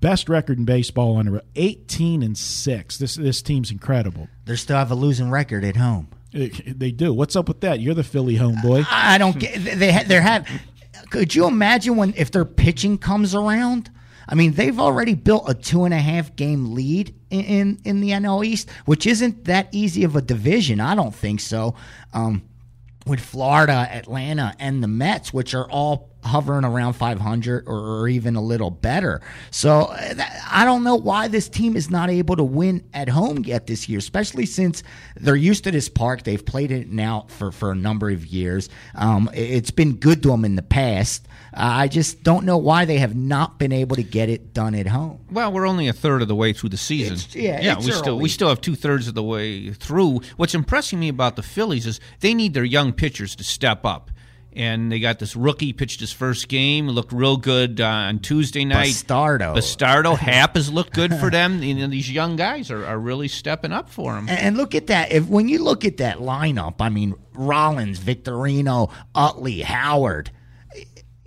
best 0.00 0.28
record 0.28 0.58
in 0.58 0.64
baseball 0.64 1.16
on 1.16 1.26
the 1.26 1.32
road, 1.32 1.46
18 1.56 2.22
and 2.22 2.38
6. 2.38 2.98
This 2.98 3.16
this 3.16 3.42
team's 3.42 3.72
incredible. 3.72 4.28
They 4.44 4.54
still 4.54 4.76
have 4.76 4.92
a 4.92 4.94
losing 4.94 5.28
record 5.28 5.64
at 5.64 5.74
home. 5.74 6.06
Uh, 6.34 6.46
They 6.66 6.90
do. 6.92 7.12
What's 7.12 7.36
up 7.36 7.48
with 7.48 7.60
that? 7.60 7.80
You're 7.80 7.94
the 7.94 8.04
Philly 8.04 8.36
homeboy. 8.36 8.86
I 8.90 9.18
don't 9.18 9.38
get. 9.38 9.78
They 9.78 9.92
ha- 9.92 10.04
they 10.06 10.20
have. 10.20 10.48
Could 11.10 11.34
you 11.34 11.46
imagine 11.46 11.96
when 11.96 12.14
if 12.16 12.30
their 12.30 12.44
pitching 12.44 12.98
comes 12.98 13.34
around? 13.34 13.90
I 14.28 14.36
mean, 14.36 14.52
they've 14.52 14.78
already 14.78 15.14
built 15.14 15.48
a 15.48 15.54
two 15.54 15.84
and 15.84 15.92
a 15.92 15.98
half 15.98 16.36
game 16.36 16.72
lead 16.74 17.14
in 17.30 17.40
in, 17.40 17.80
in 17.84 18.00
the 18.00 18.10
NL 18.10 18.44
East, 18.46 18.70
which 18.84 19.06
isn't 19.06 19.44
that 19.46 19.68
easy 19.72 20.04
of 20.04 20.14
a 20.14 20.22
division. 20.22 20.78
I 20.80 20.94
don't 20.94 21.14
think 21.14 21.40
so. 21.40 21.74
Um, 22.12 22.42
with 23.06 23.20
Florida, 23.20 23.72
Atlanta, 23.90 24.54
and 24.58 24.82
the 24.82 24.88
Mets, 24.88 25.32
which 25.32 25.54
are 25.54 25.68
all 25.70 26.10
hovering 26.22 26.66
around 26.66 26.92
500 26.92 27.64
or, 27.66 28.06
even 28.06 28.36
a 28.36 28.42
little 28.42 28.70
better. 28.70 29.22
So 29.50 29.84
uh, 29.84 30.14
I 30.50 30.66
don't 30.66 30.84
know 30.84 30.96
why 30.96 31.28
this 31.28 31.48
team 31.48 31.76
is 31.76 31.88
not 31.90 32.10
able 32.10 32.36
to 32.36 32.44
win 32.44 32.84
at 32.92 33.08
home 33.08 33.38
yet 33.44 33.66
this 33.66 33.88
year, 33.88 33.98
especially 33.98 34.44
since 34.44 34.82
they're 35.16 35.34
used 35.34 35.64
to 35.64 35.70
this 35.70 35.88
park. 35.88 36.24
They've 36.24 36.44
played 36.44 36.72
it 36.72 36.90
now 36.90 37.24
for, 37.28 37.50
for 37.50 37.72
a 37.72 37.74
number 37.74 38.10
of 38.10 38.26
years. 38.26 38.68
Um, 38.94 39.30
it- 39.32 39.50
it's 39.60 39.70
been 39.70 39.94
good 39.96 40.22
to 40.24 40.28
them 40.28 40.44
in 40.44 40.56
the 40.56 40.62
past. 40.62 41.26
I 41.52 41.88
just 41.88 42.22
don't 42.22 42.44
know 42.44 42.58
why 42.58 42.84
they 42.84 42.98
have 42.98 43.16
not 43.16 43.58
been 43.58 43.72
able 43.72 43.96
to 43.96 44.02
get 44.02 44.28
it 44.28 44.54
done 44.54 44.74
at 44.74 44.86
home. 44.86 45.18
Well, 45.30 45.52
we're 45.52 45.66
only 45.66 45.88
a 45.88 45.92
third 45.92 46.22
of 46.22 46.28
the 46.28 46.34
way 46.34 46.52
through 46.52 46.70
the 46.70 46.76
season. 46.76 47.14
It's- 47.14 47.34
yeah, 47.34 47.60
yeah. 47.60 47.76
it's 47.76 47.86
we 47.86 47.92
still 47.92 48.18
we 48.18 48.28
still 48.28 48.48
have 48.48 48.60
two 48.60 48.76
thirds 48.76 49.08
of 49.08 49.14
the 49.14 49.22
way 49.22 49.70
through. 49.72 50.20
What's 50.36 50.54
impressing 50.54 51.00
me 51.00 51.08
about 51.08 51.36
the 51.36 51.42
Phillies 51.42 51.86
is 51.86 52.00
they 52.20 52.34
need 52.34 52.54
their 52.54 52.64
young 52.64 52.92
pitchers 52.92 53.34
to 53.36 53.44
step 53.44 53.84
up. 53.84 54.10
And 54.52 54.90
they 54.90 54.98
got 54.98 55.20
this 55.20 55.36
rookie 55.36 55.72
pitched 55.72 56.00
his 56.00 56.10
first 56.10 56.48
game, 56.48 56.88
looked 56.88 57.12
real 57.12 57.36
good 57.36 57.80
uh, 57.80 57.86
on 57.86 58.18
Tuesday 58.18 58.64
night. 58.64 58.88
Bastardo. 58.88 59.54
Bastardo, 59.54 60.18
Happ 60.18 60.56
has 60.56 60.72
looked 60.72 60.92
good 60.92 61.14
for 61.14 61.30
them. 61.30 61.62
You 61.62 61.74
know, 61.74 61.86
these 61.86 62.10
young 62.10 62.34
guys 62.34 62.68
are, 62.72 62.84
are 62.84 62.98
really 62.98 63.28
stepping 63.28 63.70
up 63.70 63.88
for 63.88 64.12
them. 64.14 64.28
And, 64.28 64.38
and 64.40 64.56
look 64.56 64.74
at 64.74 64.88
that. 64.88 65.12
If 65.12 65.28
when 65.28 65.48
you 65.48 65.62
look 65.62 65.84
at 65.84 65.98
that 65.98 66.16
lineup, 66.18 66.74
I 66.80 66.88
mean 66.88 67.14
Rollins, 67.32 68.00
Victorino, 68.00 68.90
Utley, 69.14 69.60
Howard. 69.60 70.32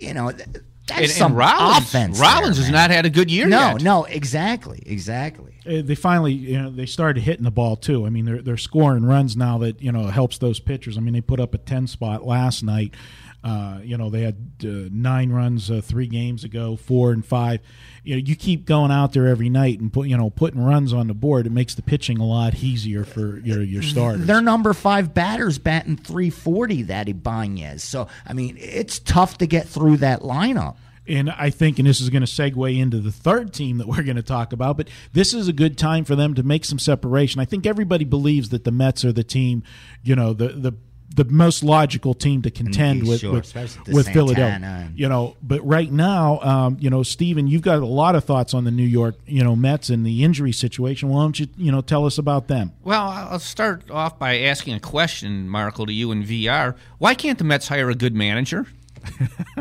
You 0.06 0.14
know, 0.14 0.30
th- 0.30 0.48
that's 0.86 1.00
And, 1.00 1.10
some 1.10 1.32
and 1.32 1.38
Rollins, 1.38 1.78
offense. 1.88 2.20
Rollins 2.20 2.56
there, 2.56 2.64
has 2.66 2.72
man. 2.72 2.72
not 2.72 2.90
had 2.90 3.06
a 3.06 3.10
good 3.10 3.30
year 3.30 3.46
No, 3.48 3.72
yet. 3.72 3.82
no, 3.82 4.04
exactly, 4.04 4.82
exactly. 4.84 5.54
Uh, 5.66 5.80
they 5.82 5.94
finally, 5.94 6.32
you 6.34 6.60
know, 6.60 6.70
they 6.70 6.84
started 6.86 7.22
hitting 7.22 7.44
the 7.44 7.50
ball 7.50 7.74
too. 7.76 8.04
I 8.04 8.10
mean, 8.10 8.26
they're 8.26 8.42
they're 8.42 8.56
scoring 8.58 9.04
runs 9.06 9.34
now 9.36 9.56
that 9.58 9.80
you 9.80 9.90
know 9.92 10.04
helps 10.08 10.36
those 10.38 10.60
pitchers. 10.60 10.98
I 10.98 11.00
mean, 11.00 11.14
they 11.14 11.22
put 11.22 11.40
up 11.40 11.54
a 11.54 11.58
ten 11.58 11.86
spot 11.86 12.26
last 12.26 12.62
night. 12.62 12.94
Uh, 13.44 13.78
you 13.82 13.98
know, 13.98 14.08
they 14.08 14.22
had 14.22 14.36
uh, 14.64 14.88
nine 14.90 15.30
runs 15.30 15.70
uh, 15.70 15.82
three 15.84 16.06
games 16.06 16.44
ago, 16.44 16.76
four 16.76 17.12
and 17.12 17.24
five. 17.24 17.60
You 18.02 18.16
know, 18.16 18.22
you 18.24 18.36
keep 18.36 18.64
going 18.64 18.90
out 18.90 19.12
there 19.12 19.26
every 19.26 19.50
night 19.50 19.80
and 19.80 19.92
put 19.92 20.08
you 20.08 20.16
know 20.16 20.30
putting 20.30 20.64
runs 20.64 20.94
on 20.94 21.08
the 21.08 21.14
board. 21.14 21.46
It 21.46 21.52
makes 21.52 21.74
the 21.74 21.82
pitching 21.82 22.18
a 22.18 22.24
lot 22.24 22.54
easier 22.54 23.04
for 23.04 23.38
your 23.40 23.62
your 23.62 23.82
starters. 23.82 24.26
Their 24.26 24.40
number 24.40 24.72
five 24.72 25.12
batters 25.12 25.58
batting 25.58 25.98
340, 25.98 26.82
that 26.84 27.08
Ibanez. 27.08 27.82
So, 27.82 28.08
I 28.26 28.32
mean, 28.32 28.56
it's 28.58 28.98
tough 28.98 29.38
to 29.38 29.46
get 29.46 29.68
through 29.68 29.98
that 29.98 30.20
lineup. 30.20 30.76
And 31.06 31.30
I 31.30 31.50
think, 31.50 31.78
and 31.78 31.86
this 31.86 32.00
is 32.00 32.08
going 32.08 32.24
to 32.24 32.30
segue 32.30 32.78
into 32.78 32.98
the 32.98 33.12
third 33.12 33.52
team 33.52 33.76
that 33.78 33.86
we're 33.86 34.02
going 34.02 34.16
to 34.16 34.22
talk 34.22 34.54
about, 34.54 34.78
but 34.78 34.88
this 35.12 35.34
is 35.34 35.48
a 35.48 35.52
good 35.52 35.76
time 35.76 36.04
for 36.04 36.16
them 36.16 36.34
to 36.34 36.42
make 36.42 36.64
some 36.64 36.78
separation. 36.78 37.40
I 37.40 37.44
think 37.44 37.66
everybody 37.66 38.04
believes 38.04 38.48
that 38.50 38.64
the 38.64 38.70
Mets 38.70 39.04
are 39.04 39.12
the 39.12 39.24
team, 39.24 39.62
you 40.02 40.16
know, 40.16 40.32
the 40.32 40.48
the 40.48 40.72
the 41.16 41.24
most 41.26 41.62
logical 41.62 42.12
team 42.12 42.42
to 42.42 42.50
contend 42.50 43.02
Mm, 43.02 43.08
with 43.08 43.20
sure, 43.20 43.32
with, 43.34 43.54
with 43.86 44.08
Philadelphia. 44.08 44.58
and- 44.68 44.98
You 44.98 45.08
know, 45.08 45.36
but 45.42 45.64
right 45.64 45.90
now, 45.92 46.40
um, 46.40 46.76
you 46.80 46.90
know, 46.90 47.04
Stephen, 47.04 47.46
you've 47.46 47.62
got 47.62 47.78
a 47.78 47.86
lot 47.86 48.16
of 48.16 48.24
thoughts 48.24 48.52
on 48.52 48.64
the 48.64 48.72
New 48.72 48.82
York, 48.82 49.14
you 49.24 49.44
know, 49.44 49.54
Mets 49.54 49.90
and 49.90 50.04
the 50.04 50.24
injury 50.24 50.50
situation. 50.50 51.08
Why 51.10 51.22
don't 51.22 51.38
you, 51.38 51.46
you 51.56 51.70
know, 51.70 51.82
tell 51.82 52.04
us 52.04 52.18
about 52.18 52.48
them? 52.48 52.72
Well, 52.82 53.00
I'll 53.08 53.38
start 53.38 53.88
off 53.92 54.18
by 54.18 54.40
asking 54.40 54.74
a 54.74 54.80
question, 54.80 55.48
Marco, 55.48 55.84
to 55.86 55.92
you 55.92 56.10
in 56.10 56.24
VR. 56.24 56.74
Why 56.98 57.14
can't 57.14 57.38
the 57.38 57.44
Mets 57.44 57.68
hire 57.68 57.90
a 57.90 57.94
good 57.94 58.14
manager? 58.16 58.66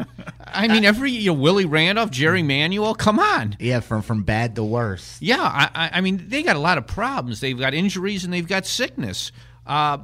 I 0.46 0.68
mean, 0.68 0.86
every 0.86 1.12
year, 1.12 1.34
Willie 1.34 1.66
Randolph, 1.66 2.12
Jerry 2.12 2.44
Manuel, 2.44 2.96
come 2.96 3.20
on. 3.20 3.56
Yeah, 3.60 3.80
from 3.80 4.02
from 4.02 4.24
bad 4.24 4.56
to 4.56 4.63
worse. 4.63 5.18
Yeah, 5.22 5.42
I, 5.42 5.70
I- 5.76 5.89
I 5.98 6.02
mean, 6.02 6.26
they 6.30 6.44
got 6.44 6.56
a 6.56 6.60
lot 6.60 6.78
of 6.78 6.88
problems. 6.88 7.39
They've 7.42 7.58
got 7.58 7.74
injuries 7.74 8.24
and 8.24 8.34
they've 8.34 8.48
got 8.48 8.66
sickness. 8.66 9.32
Uh, 9.66 9.98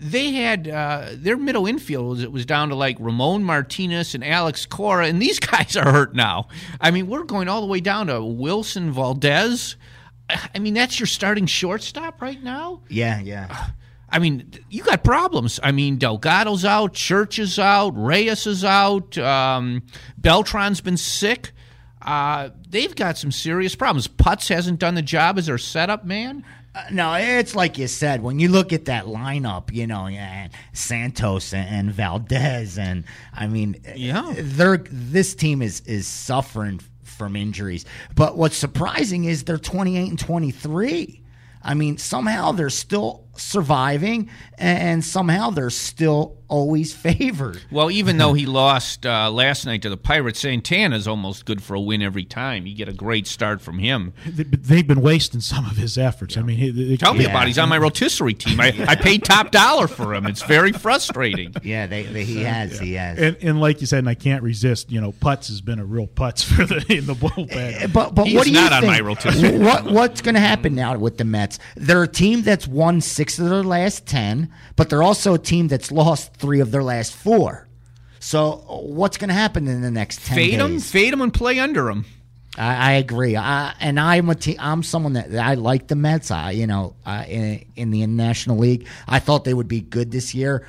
they 0.00 0.32
had 0.32 0.68
uh, 0.68 1.08
their 1.14 1.36
middle 1.36 1.66
infield 1.66 2.06
was, 2.06 2.22
it 2.22 2.30
was 2.30 2.46
down 2.46 2.68
to 2.68 2.74
like 2.74 2.96
Ramon 3.00 3.42
Martinez 3.42 4.14
and 4.14 4.24
Alex 4.24 4.64
Cora, 4.66 5.06
and 5.06 5.20
these 5.20 5.38
guys 5.40 5.76
are 5.76 5.90
hurt 5.90 6.14
now. 6.14 6.48
I 6.80 6.90
mean, 6.90 7.08
we're 7.08 7.24
going 7.24 7.48
all 7.48 7.60
the 7.60 7.66
way 7.66 7.80
down 7.80 8.06
to 8.06 8.22
Wilson 8.24 8.92
Valdez. 8.92 9.76
I 10.54 10.58
mean, 10.58 10.74
that's 10.74 11.00
your 11.00 11.06
starting 11.06 11.46
shortstop 11.46 12.20
right 12.20 12.42
now. 12.42 12.82
Yeah, 12.88 13.18
yeah. 13.20 13.70
I 14.10 14.18
mean, 14.18 14.50
you 14.70 14.82
got 14.82 15.04
problems. 15.04 15.58
I 15.62 15.72
mean, 15.72 15.98
Delgado's 15.98 16.64
out, 16.64 16.94
Church 16.94 17.38
is 17.38 17.58
out, 17.58 17.90
Reyes 17.90 18.46
is 18.46 18.64
out, 18.64 19.18
um, 19.18 19.82
Beltran's 20.20 20.80
been 20.80 20.96
sick. 20.96 21.52
Uh, 22.00 22.50
they've 22.68 22.94
got 22.94 23.18
some 23.18 23.32
serious 23.32 23.74
problems. 23.74 24.06
Putz 24.06 24.48
hasn't 24.48 24.78
done 24.78 24.94
the 24.94 25.02
job 25.02 25.36
as 25.36 25.46
their 25.46 25.58
setup 25.58 26.04
man. 26.04 26.44
No, 26.90 27.14
it's 27.14 27.54
like 27.54 27.78
you 27.78 27.86
said. 27.88 28.22
When 28.22 28.38
you 28.38 28.48
look 28.48 28.72
at 28.72 28.86
that 28.86 29.04
lineup, 29.06 29.72
you 29.72 29.86
know, 29.86 30.06
and 30.06 30.52
Santos 30.72 31.52
and, 31.52 31.90
Valdez, 31.92 32.78
and 32.78 33.04
I 33.32 33.46
mean, 33.46 33.76
Yeah. 33.96 34.34
they're 34.36 34.78
this 34.90 35.34
team 35.34 35.62
is 35.62 35.80
is 35.80 36.06
suffering 36.06 36.80
from 37.02 37.36
injuries. 37.36 37.84
But 38.14 38.36
what's 38.36 38.56
surprising 38.56 39.24
is 39.24 39.44
they're 39.44 39.58
twenty 39.58 39.96
eight 39.96 40.08
and 40.08 40.18
twenty 40.18 40.50
three. 40.50 41.22
I 41.62 41.74
mean, 41.74 41.98
somehow 41.98 42.52
they're 42.52 42.70
still 42.70 43.24
surviving, 43.38 44.30
and 44.58 45.04
somehow 45.04 45.50
they're 45.50 45.70
still 45.70 46.36
always 46.48 46.94
favored. 46.94 47.60
Well, 47.70 47.90
even 47.90 48.16
though 48.18 48.32
he 48.32 48.46
lost 48.46 49.04
uh, 49.04 49.30
last 49.30 49.66
night 49.66 49.82
to 49.82 49.90
the 49.90 49.96
Pirates, 49.96 50.40
Santana's 50.40 51.06
almost 51.06 51.44
good 51.44 51.62
for 51.62 51.74
a 51.74 51.80
win 51.80 52.02
every 52.02 52.24
time. 52.24 52.66
You 52.66 52.74
get 52.74 52.88
a 52.88 52.92
great 52.92 53.26
start 53.26 53.60
from 53.60 53.78
him. 53.78 54.12
They- 54.26 54.44
They've 54.44 54.86
been 54.86 55.00
wasting 55.02 55.40
some 55.40 55.64
of 55.66 55.76
his 55.76 55.96
efforts. 55.98 56.36
I 56.36 56.42
mean, 56.42 56.56
he- 56.58 56.70
they- 56.70 56.96
Tell 56.96 57.14
me 57.14 57.24
Yeah. 57.24 57.30
about 57.30 57.44
it. 57.44 57.48
He's 57.48 57.58
on 57.58 57.68
my 57.68 57.78
rotisserie 57.78 58.34
team. 58.34 58.60
I, 58.60 58.74
I 58.86 58.94
paid 58.96 59.24
top 59.24 59.50
dollar 59.50 59.88
for 59.88 60.14
him. 60.14 60.26
It's 60.26 60.42
very 60.42 60.72
frustrating. 60.72 61.54
Yeah, 61.62 61.86
they, 61.86 62.04
they 62.04 62.24
he 62.24 62.42
has, 62.44 62.78
he 62.78 62.94
has. 62.94 63.18
And, 63.18 63.36
and 63.42 63.60
like 63.60 63.80
you 63.82 63.86
said, 63.86 63.98
and 63.98 64.08
I 64.08 64.14
can't 64.14 64.42
resist. 64.42 64.90
You 64.90 65.00
know, 65.02 65.12
Putz 65.12 65.48
has 65.48 65.60
been 65.60 65.78
a 65.78 65.84
real 65.84 66.06
putz 66.06 66.42
for 66.42 66.64
the 66.64 66.76
in 66.96 67.04
the 67.06 67.14
bullpen. 67.14 67.92
But 67.92 68.14
but 68.14 68.26
He 68.26 68.34
what 68.36 68.46
is 68.46 68.52
do 68.52 68.58
you 68.58 68.64
on 68.64 68.70
think? 68.80 68.84
my 68.86 69.00
rotisserie. 69.00 69.58
What 69.58 69.84
what's 69.84 70.22
going 70.22 70.34
to 70.34 70.40
happen 70.40 70.74
now 70.74 70.96
with 70.96 71.18
the 71.18 71.24
Mets? 71.24 71.58
They're 71.76 72.02
a 72.04 72.08
team 72.08 72.42
that's 72.42 72.66
won 72.66 73.00
six 73.02 73.27
of 73.36 73.48
their 73.48 73.64
last 73.64 74.06
ten, 74.06 74.52
but 74.76 74.88
they're 74.88 75.02
also 75.02 75.34
a 75.34 75.38
team 75.38 75.66
that's 75.66 75.90
lost 75.90 76.34
three 76.34 76.60
of 76.60 76.70
their 76.70 76.84
last 76.84 77.12
four. 77.12 77.66
So 78.20 78.64
what's 78.68 79.16
going 79.16 79.28
to 79.28 79.34
happen 79.34 79.66
in 79.66 79.82
the 79.82 79.90
next 79.90 80.24
ten 80.24 80.36
Fade 80.36 80.54
him, 80.54 80.70
days? 80.74 80.90
fade 80.90 81.12
them, 81.12 81.20
and 81.20 81.34
play 81.34 81.58
under 81.58 81.84
them. 81.84 82.04
I, 82.56 82.74
I 82.74 82.92
agree. 82.92 83.36
I, 83.36 83.74
and 83.80 83.98
I'm 84.00 84.28
a 84.30 84.34
te- 84.34 84.56
I'm 84.58 84.82
someone 84.82 85.12
that 85.14 85.32
I 85.36 85.54
like 85.54 85.86
the 85.88 85.96
Mets. 85.96 86.30
I 86.30 86.52
you 86.52 86.66
know 86.66 86.94
uh, 87.04 87.24
in, 87.28 87.64
in 87.76 87.90
the 87.90 88.06
National 88.06 88.56
League, 88.58 88.86
I 89.06 89.18
thought 89.18 89.44
they 89.44 89.54
would 89.54 89.68
be 89.68 89.80
good 89.80 90.10
this 90.10 90.34
year. 90.34 90.66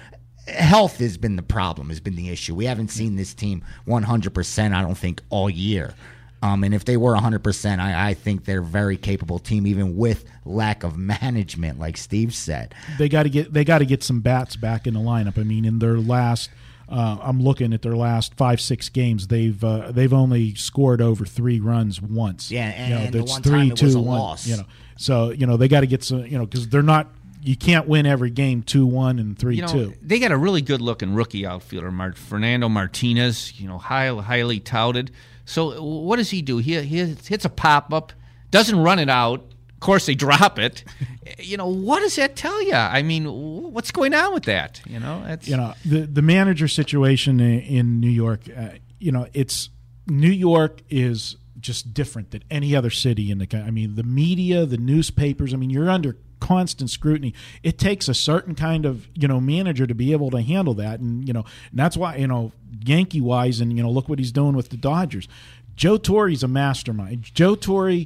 Health 0.48 0.98
has 0.98 1.18
been 1.18 1.36
the 1.36 1.44
problem. 1.44 1.90
Has 1.90 2.00
been 2.00 2.16
the 2.16 2.30
issue. 2.30 2.56
We 2.56 2.66
haven't 2.66 2.90
seen 2.90 3.16
this 3.16 3.34
team 3.34 3.64
100. 3.86 4.34
percent 4.34 4.74
I 4.74 4.82
don't 4.82 4.98
think 4.98 5.22
all 5.30 5.50
year. 5.50 5.94
Um, 6.42 6.64
and 6.64 6.74
if 6.74 6.86
they 6.86 6.96
were 6.96 7.12
100, 7.14 7.44
percent 7.44 7.82
I, 7.82 8.10
I 8.10 8.14
think 8.14 8.46
they're 8.46 8.62
a 8.62 8.64
very 8.64 8.96
capable 8.98 9.40
team, 9.40 9.68
even 9.68 9.98
with 9.98 10.24
lack 10.46 10.84
of 10.84 10.98
management, 11.24 11.80
like 11.80 11.98
Steve 11.98 12.34
said. 12.34 12.74
they 12.98 13.10
got 13.10 13.24
to 13.24 13.30
get 13.30 13.52
they 13.54 13.64
got 13.66 13.80
to 13.80 13.86
get 13.86 14.04
some 14.04 14.22
bats 14.22 14.56
back 14.56 14.88
in 14.88 14.94
the 14.94 15.00
lineup. 15.02 15.38
I 15.38 15.44
mean, 15.44 15.66
in 15.66 15.80
their 15.80 15.98
last, 15.98 16.50
uh, 16.88 17.18
I'm 17.22 17.42
looking 17.42 17.74
at 17.74 17.82
their 17.82 17.96
last 17.96 18.36
five 18.36 18.62
six 18.62 18.88
games. 18.90 19.28
They've 19.28 19.62
uh, 19.64 19.92
they've 19.92 20.14
only 20.14 20.56
scored 20.56 21.02
over 21.02 21.26
three 21.26 21.60
runs 21.60 22.02
once. 22.02 22.50
Yeah, 22.52 22.70
and- 22.70 22.90
you 22.90 22.96
know, 22.96 23.02
and 23.06 23.14
the 23.14 23.24
one 23.26 23.42
three 23.44 23.60
time 23.60 23.72
it 23.72 23.82
was 23.84 23.96
a 23.96 24.00
one, 24.00 24.18
loss. 24.20 24.48
You 24.48 24.58
know, 24.58 24.64
so 24.98 25.32
you 25.32 25.46
know 25.46 25.58
they 25.58 25.68
got 25.68 25.82
to 25.82 25.88
get 25.88 26.04
some. 26.04 26.26
You 26.26 26.38
know, 26.38 26.46
because 26.46 26.70
they're 26.70 26.82
not. 26.82 27.10
You 27.42 27.56
can't 27.56 27.88
win 27.88 28.06
every 28.06 28.30
game 28.32 28.64
two 28.64 28.86
one 28.86 29.18
and 29.20 29.38
three 29.40 29.56
You 29.56 29.62
know, 29.62 29.68
two. 29.70 29.94
they 30.02 30.20
got 30.20 30.32
a 30.32 30.38
really 30.38 30.62
good 30.62 30.82
looking 30.82 31.14
rookie 31.14 31.46
outfielder, 31.46 31.90
Mar- 31.92 32.12
Fernando 32.14 32.68
Martinez. 32.70 33.60
You 33.60 33.68
know, 33.68 33.78
high, 33.78 34.08
highly 34.14 34.60
touted. 34.60 35.12
So 35.50 35.82
what 35.82 36.18
does 36.18 36.30
he 36.30 36.44
do? 36.44 36.58
He, 36.60 36.80
he 36.82 36.98
hits 36.98 37.44
a 37.44 37.50
pop 37.50 37.92
up, 37.92 38.14
doesn't 38.52 38.78
run 38.78 39.00
it 39.00 39.10
out. 39.10 39.42
Of 39.74 39.80
course, 39.80 40.06
they 40.06 40.14
drop 40.14 40.60
it. 40.60 40.84
you 41.40 41.58
know, 41.58 41.68
what 41.68 42.02
does 42.02 42.18
that 42.18 42.36
tell 42.36 42.62
you? 42.62 42.74
I 42.74 43.02
mean, 43.02 43.26
what's 43.74 43.90
going 43.92 44.14
on 44.14 44.34
with 44.34 44.44
that? 44.44 44.80
You 44.86 45.00
know, 45.00 45.24
that's, 45.26 45.48
you 45.48 45.58
know 45.58 45.74
the 45.84 46.02
the 46.02 46.22
manager 46.22 46.68
situation 46.68 47.40
in, 47.40 47.62
in 47.62 48.00
New 48.00 48.10
York. 48.10 48.42
Uh, 48.56 48.70
you 49.00 49.12
know, 49.12 49.28
it's 49.34 49.70
New 50.08 50.30
York 50.30 50.82
is 50.90 51.38
just 51.60 51.96
different 51.96 52.30
than 52.30 52.44
any 52.52 52.76
other 52.76 52.92
city 52.92 53.32
in 53.32 53.40
the. 53.40 53.48
country. 53.48 53.68
I 53.68 53.72
mean, 53.72 53.96
the 53.96 54.04
media, 54.04 54.68
the 54.68 54.78
newspapers. 54.78 55.54
I 55.54 55.58
mean, 55.58 55.72
you're 55.72 55.90
under 55.90 56.18
constant 56.40 56.90
scrutiny. 56.90 57.34
It 57.64 57.78
takes 57.78 58.08
a 58.08 58.14
certain 58.14 58.56
kind 58.56 58.86
of 58.86 59.08
you 59.14 59.28
know 59.28 59.40
manager 59.40 59.86
to 59.88 59.96
be 59.96 60.12
able 60.12 60.32
to 60.32 60.42
handle 60.42 60.74
that, 60.76 61.00
and 61.00 61.28
you 61.28 61.34
know 61.34 61.46
and 61.70 61.80
that's 61.80 61.98
why 61.98 62.16
you 62.18 62.28
know 62.28 62.52
Yankee 62.84 63.22
wise, 63.22 63.60
and 63.60 63.76
you 63.76 63.84
know 63.84 63.92
look 63.92 64.10
what 64.10 64.20
he's 64.20 64.32
doing 64.32 64.56
with 64.56 64.70
the 64.70 64.78
Dodgers. 64.78 65.28
Joe 65.76 65.98
Torre's 65.98 66.44
a 66.44 66.48
mastermind. 66.48 67.24
Joe 67.34 67.56
Torre 67.56 68.06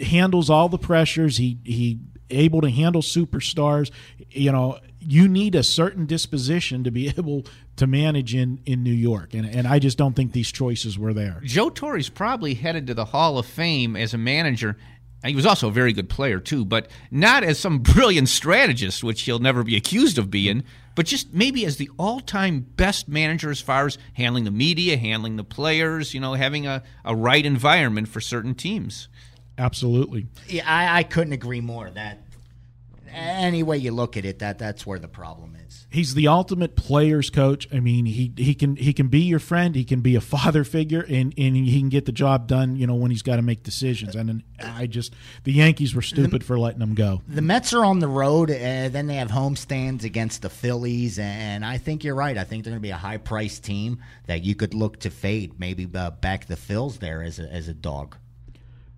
handles 0.00 0.48
all 0.50 0.68
the 0.68 0.78
pressures. 0.78 1.36
He 1.38 1.58
he 1.64 1.98
able 2.30 2.60
to 2.60 2.70
handle 2.70 3.02
superstars. 3.02 3.90
You 4.30 4.52
know, 4.52 4.78
you 5.00 5.28
need 5.28 5.54
a 5.54 5.62
certain 5.62 6.06
disposition 6.06 6.84
to 6.84 6.90
be 6.90 7.08
able 7.18 7.44
to 7.76 7.86
manage 7.86 8.34
in 8.34 8.60
in 8.66 8.82
New 8.82 8.92
York, 8.92 9.34
and 9.34 9.46
and 9.46 9.66
I 9.66 9.78
just 9.78 9.98
don't 9.98 10.14
think 10.14 10.32
these 10.32 10.52
choices 10.52 10.98
were 10.98 11.14
there. 11.14 11.40
Joe 11.44 11.70
Torre's 11.70 12.08
probably 12.08 12.54
headed 12.54 12.86
to 12.88 12.94
the 12.94 13.06
Hall 13.06 13.38
of 13.38 13.46
Fame 13.46 13.96
as 13.96 14.14
a 14.14 14.18
manager. 14.18 14.76
He 15.24 15.34
was 15.34 15.46
also 15.46 15.68
a 15.68 15.72
very 15.72 15.92
good 15.92 16.08
player 16.08 16.38
too, 16.38 16.64
but 16.64 16.88
not 17.10 17.42
as 17.42 17.58
some 17.58 17.78
brilliant 17.82 18.28
strategist, 18.28 19.02
which 19.02 19.22
he'll 19.22 19.40
never 19.40 19.64
be 19.64 19.76
accused 19.76 20.18
of 20.18 20.30
being, 20.30 20.64
but 20.94 21.06
just 21.06 21.32
maybe 21.32 21.64
as 21.64 21.76
the 21.76 21.90
all-time 21.98 22.60
best 22.60 23.08
manager 23.08 23.50
as 23.50 23.60
far 23.60 23.86
as 23.86 23.98
handling 24.14 24.44
the 24.44 24.50
media, 24.50 24.96
handling 24.96 25.36
the 25.36 25.44
players, 25.44 26.14
you 26.14 26.20
know, 26.20 26.34
having 26.34 26.66
a, 26.66 26.82
a 27.04 27.14
right 27.14 27.44
environment 27.44 28.08
for 28.08 28.20
certain 28.20 28.54
teams. 28.54 29.08
Absolutely. 29.56 30.26
Yeah, 30.46 30.62
I, 30.66 30.98
I 30.98 31.02
couldn't 31.02 31.32
agree 31.32 31.60
more. 31.60 31.90
That 31.90 32.22
any 33.12 33.62
way 33.62 33.78
you 33.78 33.90
look 33.90 34.16
at 34.16 34.24
it, 34.24 34.38
that 34.38 34.58
that's 34.58 34.86
where 34.86 34.98
the 34.98 35.08
problem 35.08 35.56
is. 35.56 35.57
He's 35.90 36.12
the 36.12 36.28
ultimate 36.28 36.76
players 36.76 37.30
coach. 37.30 37.66
I 37.72 37.80
mean, 37.80 38.04
he 38.04 38.30
he 38.36 38.54
can 38.54 38.76
he 38.76 38.92
can 38.92 39.08
be 39.08 39.20
your 39.20 39.38
friend. 39.38 39.74
He 39.74 39.84
can 39.84 40.00
be 40.00 40.16
a 40.16 40.20
father 40.36 40.62
figure, 40.62 41.00
and 41.00 41.32
and 41.38 41.56
he 41.56 41.78
can 41.78 41.88
get 41.88 42.04
the 42.04 42.12
job 42.12 42.46
done. 42.46 42.76
You 42.76 42.86
know, 42.86 42.94
when 42.94 43.10
he's 43.10 43.22
got 43.22 43.36
to 43.36 43.42
make 43.42 43.62
decisions. 43.62 44.14
And 44.14 44.42
I 44.62 44.86
just 44.86 45.14
the 45.44 45.52
Yankees 45.52 45.94
were 45.94 46.02
stupid 46.02 46.44
for 46.44 46.58
letting 46.58 46.82
him 46.82 46.94
go. 46.94 47.22
The 47.26 47.40
Mets 47.40 47.72
are 47.72 47.84
on 47.84 48.00
the 48.00 48.08
road, 48.08 48.50
and 48.50 48.92
then 48.92 49.06
they 49.06 49.14
have 49.14 49.30
homestands 49.30 50.04
against 50.04 50.42
the 50.42 50.50
Phillies. 50.50 51.18
And 51.18 51.64
I 51.64 51.78
think 51.78 52.04
you're 52.04 52.14
right. 52.14 52.36
I 52.36 52.44
think 52.44 52.64
they're 52.64 52.72
going 52.72 52.82
to 52.82 52.86
be 52.86 52.90
a 52.90 52.96
high 52.96 53.16
priced 53.16 53.64
team 53.64 54.02
that 54.26 54.42
you 54.42 54.54
could 54.54 54.74
look 54.74 55.00
to 55.00 55.10
fade. 55.10 55.58
Maybe 55.58 55.88
uh, 55.94 56.10
back 56.10 56.46
the 56.46 56.56
Phils 56.56 56.98
there 56.98 57.22
as 57.22 57.38
a, 57.38 57.50
as 57.50 57.66
a 57.66 57.74
dog. 57.74 58.16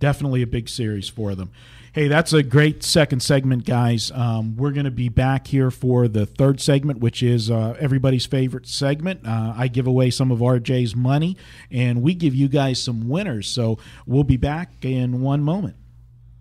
Definitely 0.00 0.42
a 0.42 0.46
big 0.46 0.68
series 0.68 1.08
for 1.08 1.36
them. 1.36 1.50
Hey, 1.92 2.06
that's 2.06 2.32
a 2.32 2.44
great 2.44 2.84
second 2.84 3.18
segment, 3.18 3.64
guys. 3.64 4.12
Um, 4.12 4.56
we're 4.56 4.70
going 4.70 4.84
to 4.84 4.92
be 4.92 5.08
back 5.08 5.48
here 5.48 5.72
for 5.72 6.06
the 6.06 6.24
third 6.24 6.60
segment, 6.60 7.00
which 7.00 7.20
is 7.20 7.50
uh, 7.50 7.76
everybody's 7.80 8.26
favorite 8.26 8.68
segment. 8.68 9.26
Uh, 9.26 9.54
I 9.56 9.66
give 9.66 9.88
away 9.88 10.10
some 10.10 10.30
of 10.30 10.38
RJ's 10.38 10.94
money, 10.94 11.36
and 11.68 12.00
we 12.00 12.14
give 12.14 12.32
you 12.32 12.46
guys 12.46 12.80
some 12.80 13.08
winners. 13.08 13.48
So 13.48 13.78
we'll 14.06 14.22
be 14.22 14.36
back 14.36 14.84
in 14.84 15.20
one 15.20 15.42
moment. 15.42 15.74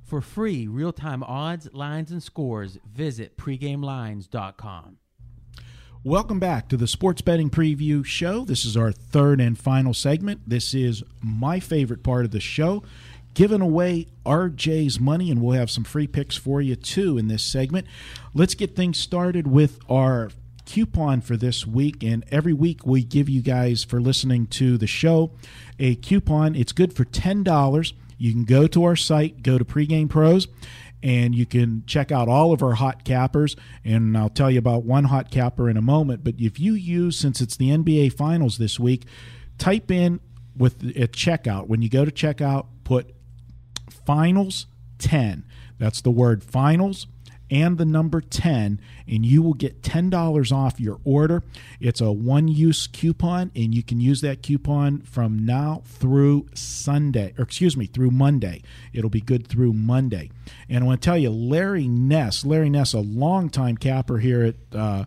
For 0.03 0.21
free 0.21 0.67
real 0.67 0.93
time 0.93 1.23
odds, 1.23 1.67
lines, 1.73 2.11
and 2.11 2.21
scores, 2.21 2.77
visit 2.85 3.35
pregamelines.com. 3.35 4.97
Welcome 6.03 6.39
back 6.39 6.69
to 6.69 6.77
the 6.77 6.87
Sports 6.87 7.21
Betting 7.21 7.49
Preview 7.49 8.05
Show. 8.05 8.45
This 8.45 8.65
is 8.65 8.77
our 8.77 8.91
third 8.91 9.41
and 9.41 9.57
final 9.57 9.93
segment. 9.95 10.41
This 10.47 10.75
is 10.75 11.03
my 11.21 11.59
favorite 11.59 12.03
part 12.03 12.23
of 12.23 12.31
the 12.31 12.39
show 12.39 12.83
giving 13.39 13.61
away 13.61 14.05
RJ's 14.25 14.99
money, 14.99 15.31
and 15.31 15.41
we'll 15.41 15.57
have 15.57 15.71
some 15.71 15.85
free 15.85 16.07
picks 16.07 16.35
for 16.35 16.61
you 16.61 16.75
too 16.75 17.17
in 17.17 17.29
this 17.29 17.41
segment. 17.41 17.87
Let's 18.33 18.53
get 18.53 18.75
things 18.75 18.99
started 18.99 19.47
with 19.47 19.79
our 19.89 20.31
coupon 20.65 21.21
for 21.21 21.37
this 21.37 21.65
week. 21.65 22.03
And 22.03 22.25
every 22.31 22.51
week 22.51 22.85
we 22.85 23.01
give 23.01 23.29
you 23.29 23.41
guys, 23.41 23.85
for 23.85 24.01
listening 24.01 24.47
to 24.47 24.77
the 24.77 24.87
show, 24.87 25.31
a 25.79 25.95
coupon. 25.95 26.53
It's 26.53 26.73
good 26.73 26.91
for 26.91 27.05
$10. 27.05 27.93
You 28.17 28.33
can 28.33 28.43
go 28.43 28.67
to 28.67 28.83
our 28.83 28.97
site, 28.97 29.41
go 29.41 29.57
to 29.57 29.63
Pregame 29.63 30.09
Pros, 30.09 30.49
and 31.01 31.33
you 31.33 31.45
can 31.45 31.83
check 31.87 32.11
out 32.11 32.27
all 32.27 32.51
of 32.51 32.61
our 32.61 32.73
hot 32.73 33.05
cappers. 33.05 33.55
And 33.85 34.17
I'll 34.17 34.27
tell 34.27 34.51
you 34.51 34.59
about 34.59 34.83
one 34.83 35.05
hot 35.05 35.31
capper 35.31 35.69
in 35.69 35.77
a 35.77 35.81
moment. 35.81 36.25
But 36.25 36.35
if 36.39 36.59
you 36.59 36.73
use, 36.73 37.17
since 37.17 37.39
it's 37.39 37.55
the 37.55 37.69
NBA 37.69 38.11
Finals 38.11 38.57
this 38.57 38.81
week, 38.81 39.05
type 39.57 39.89
in 39.89 40.19
with 40.57 40.83
a 40.83 41.07
checkout. 41.07 41.67
When 41.67 41.81
you 41.81 41.87
go 41.87 42.03
to 42.03 42.11
checkout, 42.11 42.65
put 42.83 43.15
finals 43.91 44.67
10. 44.99 45.45
That's 45.77 46.01
the 46.01 46.11
word 46.11 46.43
finals 46.43 47.07
and 47.51 47.77
the 47.77 47.85
number 47.85 48.21
10 48.21 48.79
and 49.07 49.25
you 49.25 49.41
will 49.41 49.53
get 49.53 49.81
$10 49.81 50.51
off 50.51 50.79
your 50.79 50.99
order. 51.03 51.43
It's 51.79 52.01
a 52.01 52.11
one-use 52.11 52.87
coupon 52.87 53.51
and 53.55 53.73
you 53.73 53.83
can 53.83 53.99
use 53.99 54.21
that 54.21 54.43
coupon 54.43 55.01
from 55.01 55.45
now 55.45 55.81
through 55.85 56.47
Sunday 56.53 57.33
or 57.37 57.43
excuse 57.43 57.75
me, 57.75 57.87
through 57.87 58.11
Monday. 58.11 58.61
It'll 58.93 59.09
be 59.09 59.21
good 59.21 59.47
through 59.47 59.73
Monday. 59.73 60.29
And 60.67 60.83
I 60.83 60.87
want 60.87 61.01
to 61.01 61.05
tell 61.05 61.17
you 61.17 61.31
Larry 61.31 61.87
Ness, 61.87 62.45
Larry 62.45 62.69
Ness 62.69 62.93
a 62.93 62.99
longtime 62.99 63.77
capper 63.77 64.19
here 64.19 64.43
at 64.43 64.77
uh, 64.77 65.05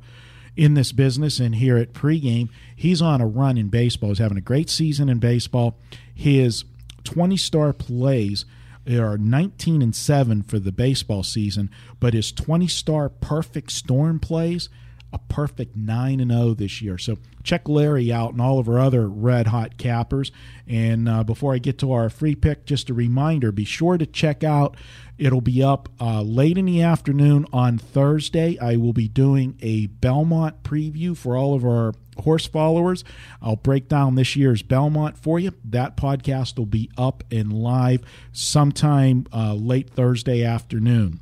in 0.54 0.74
this 0.74 0.92
business 0.92 1.40
and 1.40 1.54
here 1.54 1.78
at 1.78 1.94
pregame, 1.94 2.50
he's 2.76 3.00
on 3.00 3.22
a 3.22 3.26
run 3.26 3.56
in 3.56 3.68
baseball. 3.68 4.10
He's 4.10 4.18
having 4.18 4.36
a 4.36 4.42
great 4.42 4.68
season 4.68 5.08
in 5.08 5.18
baseball. 5.18 5.78
His 6.14 6.64
20 7.04 7.36
star 7.38 7.72
plays 7.72 8.44
are 8.86 9.18
19 9.18 9.82
and 9.82 9.94
7 9.94 10.42
for 10.42 10.58
the 10.58 10.72
baseball 10.72 11.22
season, 11.22 11.70
but 12.00 12.14
his 12.14 12.32
20 12.32 12.66
star 12.66 13.08
perfect 13.08 13.72
storm 13.72 14.18
plays 14.18 14.68
a 15.12 15.18
perfect 15.18 15.76
9 15.76 16.20
and 16.20 16.30
0 16.30 16.54
this 16.54 16.80
year. 16.80 16.96
So 16.96 17.18
check 17.42 17.68
Larry 17.68 18.10
out 18.12 18.32
and 18.32 18.40
all 18.40 18.58
of 18.58 18.68
our 18.68 18.78
other 18.78 19.08
red 19.08 19.48
hot 19.48 19.76
cappers. 19.76 20.32
And 20.66 21.08
uh, 21.08 21.22
before 21.22 21.54
I 21.54 21.58
get 21.58 21.78
to 21.78 21.92
our 21.92 22.08
free 22.08 22.34
pick, 22.34 22.64
just 22.64 22.88
a 22.88 22.94
reminder 22.94 23.52
be 23.52 23.64
sure 23.64 23.98
to 23.98 24.06
check 24.06 24.42
out. 24.42 24.76
It'll 25.22 25.40
be 25.40 25.62
up 25.62 25.88
uh, 26.00 26.20
late 26.22 26.58
in 26.58 26.64
the 26.64 26.82
afternoon 26.82 27.46
on 27.52 27.78
Thursday. 27.78 28.58
I 28.58 28.74
will 28.74 28.92
be 28.92 29.06
doing 29.06 29.56
a 29.62 29.86
Belmont 29.86 30.64
preview 30.64 31.16
for 31.16 31.36
all 31.36 31.54
of 31.54 31.64
our 31.64 31.92
horse 32.18 32.44
followers. 32.46 33.04
I'll 33.40 33.54
break 33.54 33.88
down 33.88 34.16
this 34.16 34.34
year's 34.34 34.62
Belmont 34.62 35.16
for 35.16 35.38
you. 35.38 35.52
That 35.64 35.96
podcast 35.96 36.58
will 36.58 36.66
be 36.66 36.90
up 36.98 37.22
and 37.30 37.52
live 37.52 38.02
sometime 38.32 39.28
uh, 39.32 39.54
late 39.54 39.90
Thursday 39.90 40.42
afternoon. 40.42 41.20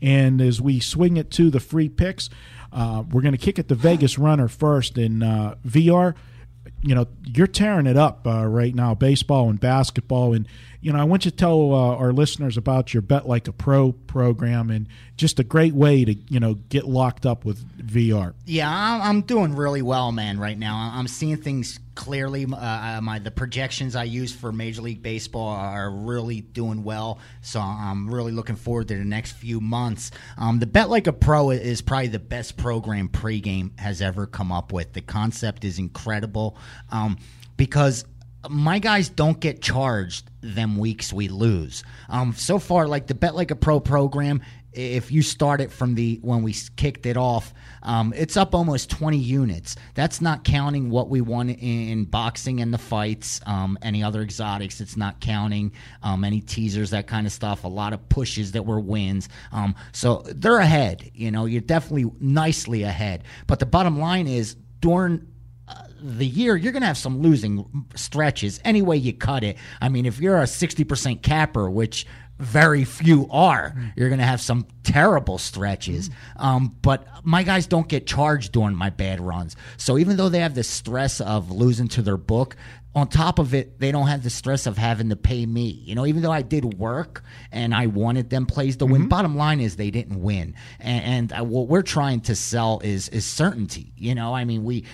And 0.00 0.40
as 0.40 0.58
we 0.62 0.80
swing 0.80 1.18
it 1.18 1.30
to 1.32 1.50
the 1.50 1.60
free 1.60 1.90
picks, 1.90 2.30
uh, 2.72 3.04
we're 3.10 3.20
going 3.20 3.32
to 3.32 3.38
kick 3.38 3.58
it 3.58 3.68
to 3.68 3.74
Vegas 3.74 4.18
Runner 4.18 4.48
first 4.48 4.96
in 4.96 5.22
uh, 5.22 5.56
VR. 5.66 6.14
You 6.82 6.94
know, 6.94 7.06
you're 7.24 7.46
tearing 7.46 7.86
it 7.86 7.96
up 7.96 8.26
uh, 8.26 8.46
right 8.46 8.74
now, 8.74 8.94
baseball 8.94 9.48
and 9.48 9.58
basketball. 9.60 10.32
And, 10.34 10.48
you 10.80 10.92
know, 10.92 10.98
I 10.98 11.04
want 11.04 11.24
you 11.24 11.30
to 11.30 11.36
tell 11.36 11.72
uh, 11.72 11.96
our 11.96 12.12
listeners 12.12 12.56
about 12.56 12.92
your 12.92 13.02
Bet 13.02 13.28
Like 13.28 13.46
a 13.46 13.52
Pro 13.52 13.92
program 13.92 14.70
and 14.70 14.88
just 15.16 15.38
a 15.38 15.44
great 15.44 15.74
way 15.74 16.04
to, 16.04 16.14
you 16.28 16.40
know, 16.40 16.54
get 16.54 16.84
locked 16.84 17.24
up 17.24 17.44
with 17.44 17.64
VR. 17.78 18.34
Yeah, 18.46 18.68
I'm, 18.68 19.00
I'm 19.02 19.20
doing 19.22 19.54
really 19.54 19.82
well, 19.82 20.10
man, 20.12 20.38
right 20.38 20.58
now. 20.58 20.90
I'm 20.94 21.06
seeing 21.06 21.36
things 21.36 21.78
clearly. 22.02 22.44
Uh, 22.44 23.00
my 23.00 23.20
The 23.20 23.30
projections 23.30 23.94
I 23.94 24.02
use 24.02 24.34
for 24.34 24.50
Major 24.50 24.82
League 24.82 25.04
Baseball 25.04 25.50
are 25.50 25.88
really 25.88 26.40
doing 26.40 26.82
well. 26.82 27.20
So 27.42 27.60
I'm 27.60 28.12
really 28.12 28.32
looking 28.32 28.56
forward 28.56 28.88
to 28.88 28.96
the 28.96 29.04
next 29.04 29.32
few 29.32 29.60
months. 29.60 30.10
Um, 30.36 30.58
the 30.58 30.66
Bet 30.66 30.90
Like 30.90 31.06
a 31.06 31.12
Pro 31.12 31.50
is 31.50 31.80
probably 31.80 32.08
the 32.08 32.18
best 32.18 32.56
program 32.56 33.08
pregame 33.08 33.78
has 33.78 34.02
ever 34.02 34.26
come 34.26 34.50
up 34.50 34.72
with. 34.72 34.94
The 34.94 35.00
concept 35.00 35.64
is 35.64 35.78
incredible 35.78 36.56
um, 36.90 37.18
because 37.56 38.04
my 38.50 38.80
guys 38.80 39.08
don't 39.08 39.38
get 39.38 39.62
charged 39.62 40.28
them 40.40 40.78
weeks 40.78 41.12
we 41.12 41.28
lose. 41.28 41.84
Um, 42.08 42.34
so 42.34 42.58
far, 42.58 42.88
like 42.88 43.06
the 43.06 43.14
Bet 43.14 43.36
Like 43.36 43.52
a 43.52 43.56
Pro 43.56 43.78
program, 43.78 44.42
if 44.72 45.10
you 45.12 45.22
start 45.22 45.60
it 45.60 45.70
from 45.70 45.94
the 45.94 46.18
when 46.22 46.42
we 46.42 46.54
kicked 46.76 47.06
it 47.06 47.16
off, 47.16 47.52
um, 47.82 48.12
it's 48.16 48.36
up 48.36 48.54
almost 48.54 48.90
20 48.90 49.18
units. 49.18 49.76
That's 49.94 50.20
not 50.20 50.44
counting 50.44 50.90
what 50.90 51.08
we 51.08 51.20
won 51.20 51.50
in 51.50 52.04
boxing 52.04 52.60
and 52.60 52.72
the 52.72 52.78
fights, 52.78 53.40
um, 53.46 53.78
any 53.82 54.02
other 54.02 54.22
exotics. 54.22 54.80
It's 54.80 54.96
not 54.96 55.20
counting 55.20 55.72
um, 56.02 56.24
any 56.24 56.40
teasers, 56.40 56.90
that 56.90 57.06
kind 57.06 57.26
of 57.26 57.32
stuff. 57.32 57.64
A 57.64 57.68
lot 57.68 57.92
of 57.92 58.08
pushes 58.08 58.52
that 58.52 58.64
were 58.64 58.80
wins. 58.80 59.28
Um, 59.52 59.74
so 59.92 60.22
they're 60.26 60.58
ahead. 60.58 61.10
You 61.14 61.30
know, 61.30 61.44
you're 61.46 61.60
definitely 61.60 62.10
nicely 62.20 62.82
ahead. 62.82 63.24
But 63.46 63.58
the 63.58 63.66
bottom 63.66 63.98
line 63.98 64.26
is 64.26 64.56
during 64.80 65.26
the 66.02 66.26
year, 66.26 66.56
you're 66.56 66.72
going 66.72 66.82
to 66.82 66.86
have 66.86 66.98
some 66.98 67.20
losing 67.20 67.86
stretches 67.94 68.60
any 68.64 68.82
way 68.82 68.96
you 68.96 69.12
cut 69.12 69.44
it. 69.44 69.56
I 69.80 69.88
mean, 69.88 70.06
if 70.06 70.20
you're 70.20 70.38
a 70.38 70.44
60% 70.44 71.22
capper, 71.22 71.70
which 71.70 72.06
very 72.42 72.84
few 72.84 73.28
are, 73.30 73.74
you're 73.96 74.08
going 74.08 74.20
to 74.20 74.26
have 74.26 74.40
some 74.40 74.66
terrible 74.82 75.38
stretches. 75.38 76.10
Um, 76.36 76.76
but 76.82 77.06
my 77.22 77.42
guys 77.42 77.66
don't 77.66 77.88
get 77.88 78.06
charged 78.06 78.52
during 78.52 78.74
my 78.74 78.90
bad 78.90 79.20
runs. 79.20 79.56
So 79.76 79.98
even 79.98 80.16
though 80.16 80.28
they 80.28 80.40
have 80.40 80.54
the 80.54 80.64
stress 80.64 81.20
of 81.20 81.50
losing 81.50 81.88
to 81.88 82.02
their 82.02 82.16
book, 82.16 82.56
on 82.94 83.08
top 83.08 83.38
of 83.38 83.54
it, 83.54 83.78
they 83.78 83.90
don't 83.90 84.08
have 84.08 84.22
the 84.22 84.28
stress 84.28 84.66
of 84.66 84.76
having 84.76 85.08
to 85.08 85.16
pay 85.16 85.46
me. 85.46 85.68
You 85.68 85.94
know, 85.94 86.04
even 86.04 86.22
though 86.22 86.32
I 86.32 86.42
did 86.42 86.74
work 86.74 87.24
and 87.50 87.74
I 87.74 87.86
wanted 87.86 88.28
them 88.28 88.44
plays 88.44 88.76
to 88.78 88.86
win, 88.86 89.08
bottom 89.08 89.34
line 89.34 89.60
is 89.60 89.76
they 89.76 89.90
didn't 89.90 90.20
win. 90.20 90.54
And, 90.78 91.32
and 91.32 91.40
uh, 91.40 91.44
what 91.44 91.68
we're 91.68 91.82
trying 91.82 92.20
to 92.22 92.34
sell 92.34 92.80
is 92.84 93.08
is 93.08 93.24
certainty. 93.24 93.94
You 93.96 94.14
know, 94.14 94.34
I 94.34 94.44
mean, 94.44 94.64
we 94.64 94.84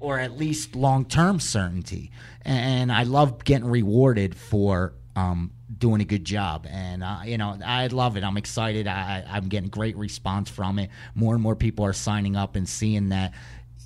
or 0.00 0.18
at 0.18 0.36
least 0.36 0.74
long 0.74 1.04
term 1.06 1.40
certainty. 1.40 2.10
And 2.42 2.92
I 2.92 3.04
love 3.04 3.44
getting 3.44 3.68
rewarded 3.68 4.34
for 4.34 4.94
um, 5.16 5.52
doing 5.80 6.00
a 6.00 6.04
good 6.04 6.24
job. 6.24 6.66
And, 6.70 7.02
uh, 7.02 7.20
you 7.24 7.38
know, 7.38 7.58
I 7.64 7.88
love 7.88 8.16
it. 8.16 8.22
I'm 8.22 8.36
excited. 8.36 8.86
I, 8.86 9.24
I'm 9.28 9.48
getting 9.48 9.70
great 9.70 9.96
response 9.96 10.48
from 10.48 10.78
it. 10.78 10.90
More 11.14 11.34
and 11.34 11.42
more 11.42 11.56
people 11.56 11.84
are 11.84 11.92
signing 11.92 12.36
up 12.36 12.54
and 12.54 12.68
seeing 12.68 13.08
that 13.08 13.32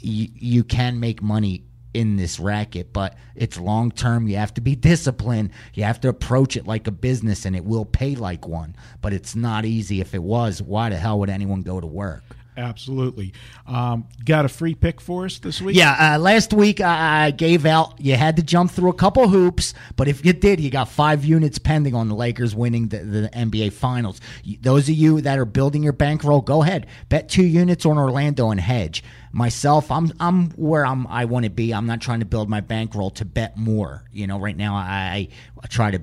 you 0.00 0.64
can 0.64 1.00
make 1.00 1.22
money 1.22 1.64
in 1.94 2.16
this 2.16 2.40
racket, 2.40 2.92
but 2.92 3.16
it's 3.34 3.58
long 3.58 3.90
term. 3.90 4.28
You 4.28 4.36
have 4.36 4.52
to 4.54 4.60
be 4.60 4.74
disciplined. 4.90 5.50
You 5.72 5.84
have 5.84 6.00
to 6.00 6.08
approach 6.08 6.56
it 6.56 6.66
like 6.66 6.86
a 6.86 6.90
business, 6.90 7.46
and 7.46 7.56
it 7.56 7.64
will 7.64 7.84
pay 7.84 8.16
like 8.16 8.46
one. 8.46 8.76
But 9.00 9.14
it's 9.14 9.34
not 9.34 9.64
easy. 9.64 10.00
If 10.00 10.14
it 10.14 10.22
was, 10.22 10.60
why 10.60 10.90
the 10.90 10.96
hell 10.96 11.20
would 11.20 11.30
anyone 11.30 11.62
go 11.62 11.80
to 11.80 11.86
work? 11.86 12.24
Absolutely. 12.56 13.32
Um, 13.66 14.06
got 14.24 14.44
a 14.44 14.48
free 14.48 14.74
pick 14.74 15.00
for 15.00 15.24
us 15.24 15.38
this 15.38 15.60
week? 15.60 15.76
Yeah, 15.76 16.14
uh, 16.14 16.18
last 16.18 16.52
week 16.52 16.80
I 16.80 17.32
gave 17.32 17.66
out. 17.66 18.00
You 18.00 18.14
had 18.14 18.36
to 18.36 18.42
jump 18.42 18.70
through 18.70 18.90
a 18.90 18.94
couple 18.94 19.28
hoops, 19.28 19.74
but 19.96 20.06
if 20.06 20.24
you 20.24 20.32
did, 20.32 20.60
you 20.60 20.70
got 20.70 20.88
five 20.88 21.24
units 21.24 21.58
pending 21.58 21.94
on 21.94 22.08
the 22.08 22.14
Lakers 22.14 22.54
winning 22.54 22.88
the, 22.88 22.98
the 22.98 23.30
NBA 23.30 23.72
Finals. 23.72 24.20
Those 24.60 24.88
of 24.88 24.94
you 24.94 25.20
that 25.22 25.38
are 25.38 25.44
building 25.44 25.82
your 25.82 25.92
bankroll, 25.92 26.40
go 26.40 26.62
ahead, 26.62 26.86
bet 27.08 27.28
two 27.28 27.44
units 27.44 27.84
on 27.86 27.98
Orlando 27.98 28.50
and 28.50 28.60
hedge. 28.60 29.02
Myself, 29.32 29.90
I'm 29.90 30.12
I'm 30.20 30.50
where 30.50 30.86
I'm 30.86 31.08
I 31.08 31.24
want 31.24 31.44
to 31.44 31.50
be. 31.50 31.74
I'm 31.74 31.86
not 31.86 32.00
trying 32.00 32.20
to 32.20 32.26
build 32.26 32.48
my 32.48 32.60
bankroll 32.60 33.10
to 33.12 33.24
bet 33.24 33.56
more. 33.56 34.04
You 34.12 34.28
know, 34.28 34.38
right 34.38 34.56
now 34.56 34.76
I, 34.76 35.28
I 35.60 35.66
try 35.66 35.90
to 35.90 36.02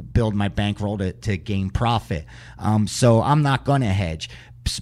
build 0.00 0.34
my 0.34 0.48
bankroll 0.48 0.98
to, 0.98 1.12
to 1.12 1.36
gain 1.36 1.70
profit. 1.70 2.24
Um, 2.58 2.86
so 2.86 3.22
I'm 3.22 3.42
not 3.42 3.64
going 3.64 3.82
to 3.82 3.88
hedge. 3.88 4.30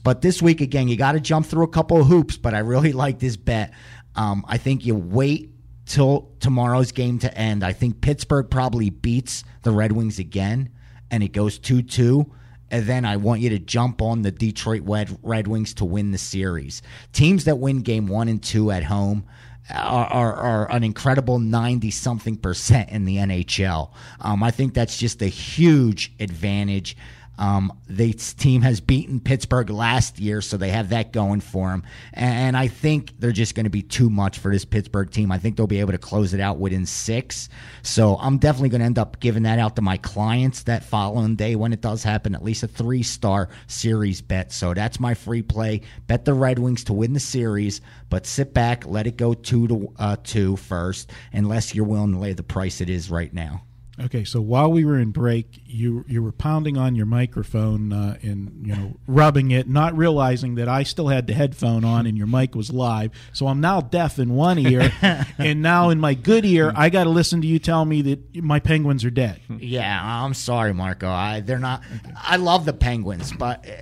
But 0.03 0.23
this 0.23 0.43
week, 0.43 0.61
again, 0.61 0.89
you 0.89 0.97
got 0.97 1.13
to 1.13 1.21
jump 1.21 1.47
through 1.47 1.65
a 1.65 1.69
couple 1.69 2.01
of 2.01 2.07
hoops. 2.07 2.37
But 2.37 2.55
I 2.55 2.61
really 2.61 2.93
like 2.93 3.19
this 3.19 3.37
bet. 3.37 3.73
Um, 4.17 4.45
I 4.49 4.59
think 4.59 4.85
you 4.85 4.95
wait 4.95 5.53
till 5.87 6.31
tomorrow's 6.41 6.93
game 6.93 7.19
to 7.21 7.39
end. 7.39 7.65
I 7.65 7.73
think 7.73 8.01
Pittsburgh 8.01 8.51
probably 8.51 8.91
beats 8.91 9.45
the 9.63 9.71
Red 9.71 9.93
Wings 9.93 10.19
again, 10.19 10.71
and 11.11 11.23
it 11.23 11.33
goes 11.33 11.59
2 11.59 11.83
2. 11.83 12.33
And 12.71 12.87
then 12.87 13.05
I 13.05 13.17
want 13.17 13.41
you 13.41 13.49
to 13.51 13.59
jump 13.59 14.03
on 14.03 14.23
the 14.23 14.31
Detroit 14.31 14.83
Red, 14.85 15.47
Wings 15.47 15.75
to 15.75 15.85
win 15.85 16.11
the 16.11 16.19
series. 16.19 16.83
Teams 17.13 17.45
that 17.45 17.59
win 17.59 17.81
game 17.81 18.07
one 18.07 18.29
and 18.29 18.43
two 18.43 18.71
at 18.71 18.85
home 18.85 19.25
are, 19.71 20.07
are, 20.07 20.35
are 20.35 20.71
an 20.71 20.85
incredible 20.85 21.39
90 21.39 21.91
something 21.91 22.37
percent 22.37 22.91
in 22.91 23.05
the 23.05 23.17
NHL. 23.17 23.91
Um, 24.21 24.43
I 24.43 24.51
think 24.51 24.75
that's 24.75 24.99
just 24.99 25.23
a 25.23 25.29
huge 25.29 26.13
advantage. 26.21 26.97
Um, 27.39 27.73
this 27.87 28.35
team 28.35 28.63
has 28.63 28.81
beaten 28.81 29.21
Pittsburgh 29.21 29.71
last 29.71 30.19
year, 30.19 30.41
so 30.41 30.57
they 30.57 30.71
have 30.71 30.91
that 30.91 31.13
going 31.13 31.41
for 31.41 31.69
them. 31.71 31.85
And 32.13 32.57
I 32.57 32.69
think 32.69 33.15
they're 33.19 33.33
just 33.33 33.55
going 33.55 33.65
to 33.65 33.71
be 33.71 33.83
too 33.83 34.11
much 34.11 34.39
for 34.39 34.53
this 34.53 34.65
Pittsburgh 34.65 35.11
team. 35.11 35.31
I 35.31 35.39
think 35.39 35.57
they'll 35.57 35.67
be 35.67 35.81
able 35.81 35.93
to 35.93 35.99
close 35.99 36.35
it 36.35 36.41
out 36.41 36.59
within 36.59 36.85
six. 36.85 37.49
So 37.83 38.17
I'm 38.17 38.39
definitely 38.39 38.71
going 38.71 38.81
to 38.81 38.87
end 38.87 38.99
up 38.99 39.21
giving 39.21 39.45
that 39.45 39.59
out 39.59 39.77
to 39.77 39.83
my 39.83 39.97
clients 39.99 40.65
that 40.65 40.85
following 40.85 41.37
day 41.37 41.55
when 41.57 41.73
it 41.73 41.81
does 41.81 42.03
happen, 42.03 42.35
at 42.35 42.45
least 42.45 42.63
a 42.65 42.69
three 42.69 43.03
star 43.03 43.49
series 43.69 44.21
bet. 44.21 44.53
So 44.53 44.75
that's 44.75 44.99
my 44.99 45.15
free 45.15 45.43
play. 45.43 45.83
Bet 46.07 46.25
the 46.25 46.35
Red 46.35 46.59
Wings 46.59 46.85
to 46.85 46.93
win 46.93 47.13
the 47.13 47.21
series, 47.21 47.81
but 48.11 48.27
sit 48.27 48.53
back, 48.53 48.87
let 48.87 49.07
it 49.07 49.17
go 49.17 49.35
two 49.35 49.69
to 49.69 49.93
uh, 49.99 50.17
two 50.25 50.57
first, 50.57 51.11
unless 51.33 51.75
you're 51.75 51.85
willing 51.85 52.13
to 52.13 52.19
lay 52.19 52.33
the 52.33 52.43
price 52.43 52.81
it 52.81 52.91
is 52.91 53.11
right 53.11 53.33
now. 53.33 53.63
Okay, 54.01 54.23
so 54.23 54.41
while 54.41 54.71
we 54.71 54.85
were 54.85 54.97
in 54.99 55.11
break, 55.11 55.61
you 55.67 56.05
you 56.07 56.23
were 56.23 56.31
pounding 56.33 56.77
on 56.77 56.95
your 56.95 57.07
microphone 57.07 57.93
uh, 57.93 58.17
and 58.23 58.67
you 58.67 58.75
know 58.77 58.97
rubbing 59.07 59.51
it, 59.51 59.69
not 59.69 59.97
realizing 59.97 60.55
that 60.55 60.69
I 60.69 60.85
still 60.85 61.09
had 61.09 61.27
the 61.27 61.35
headphone 61.35 61.85
on 61.85 62.07
and 62.07 62.17
your 62.17 62.29
mic 62.29 62.55
was 62.55 62.73
live. 62.73 63.11
So 63.33 63.49
I'm 63.49 63.61
now 63.61 63.81
deaf 63.81 64.19
in 64.19 64.35
one 64.35 64.59
ear, 64.59 64.93
and 65.39 65.63
now 65.63 65.91
in 65.91 65.99
my 65.99 66.15
good 66.15 66.45
ear, 66.45 66.73
I 66.77 66.91
got 66.91 67.05
to 67.05 67.11
listen 67.11 67.41
to 67.41 67.47
you 67.47 67.59
tell 67.59 67.85
me 67.85 68.03
that 68.03 68.37
my 68.43 68.61
penguins 68.61 69.05
are 69.05 69.11
dead. 69.11 69.41
Yeah, 69.59 70.01
I'm 70.25 70.35
sorry, 70.35 70.73
Marco. 70.73 71.09
I 71.09 71.41
they're 71.41 71.59
not. 71.59 71.83
I 72.17 72.37
love 72.37 72.65
the 72.65 72.73
Penguins, 72.73 73.33
but 73.33 73.67
uh, 73.69 73.73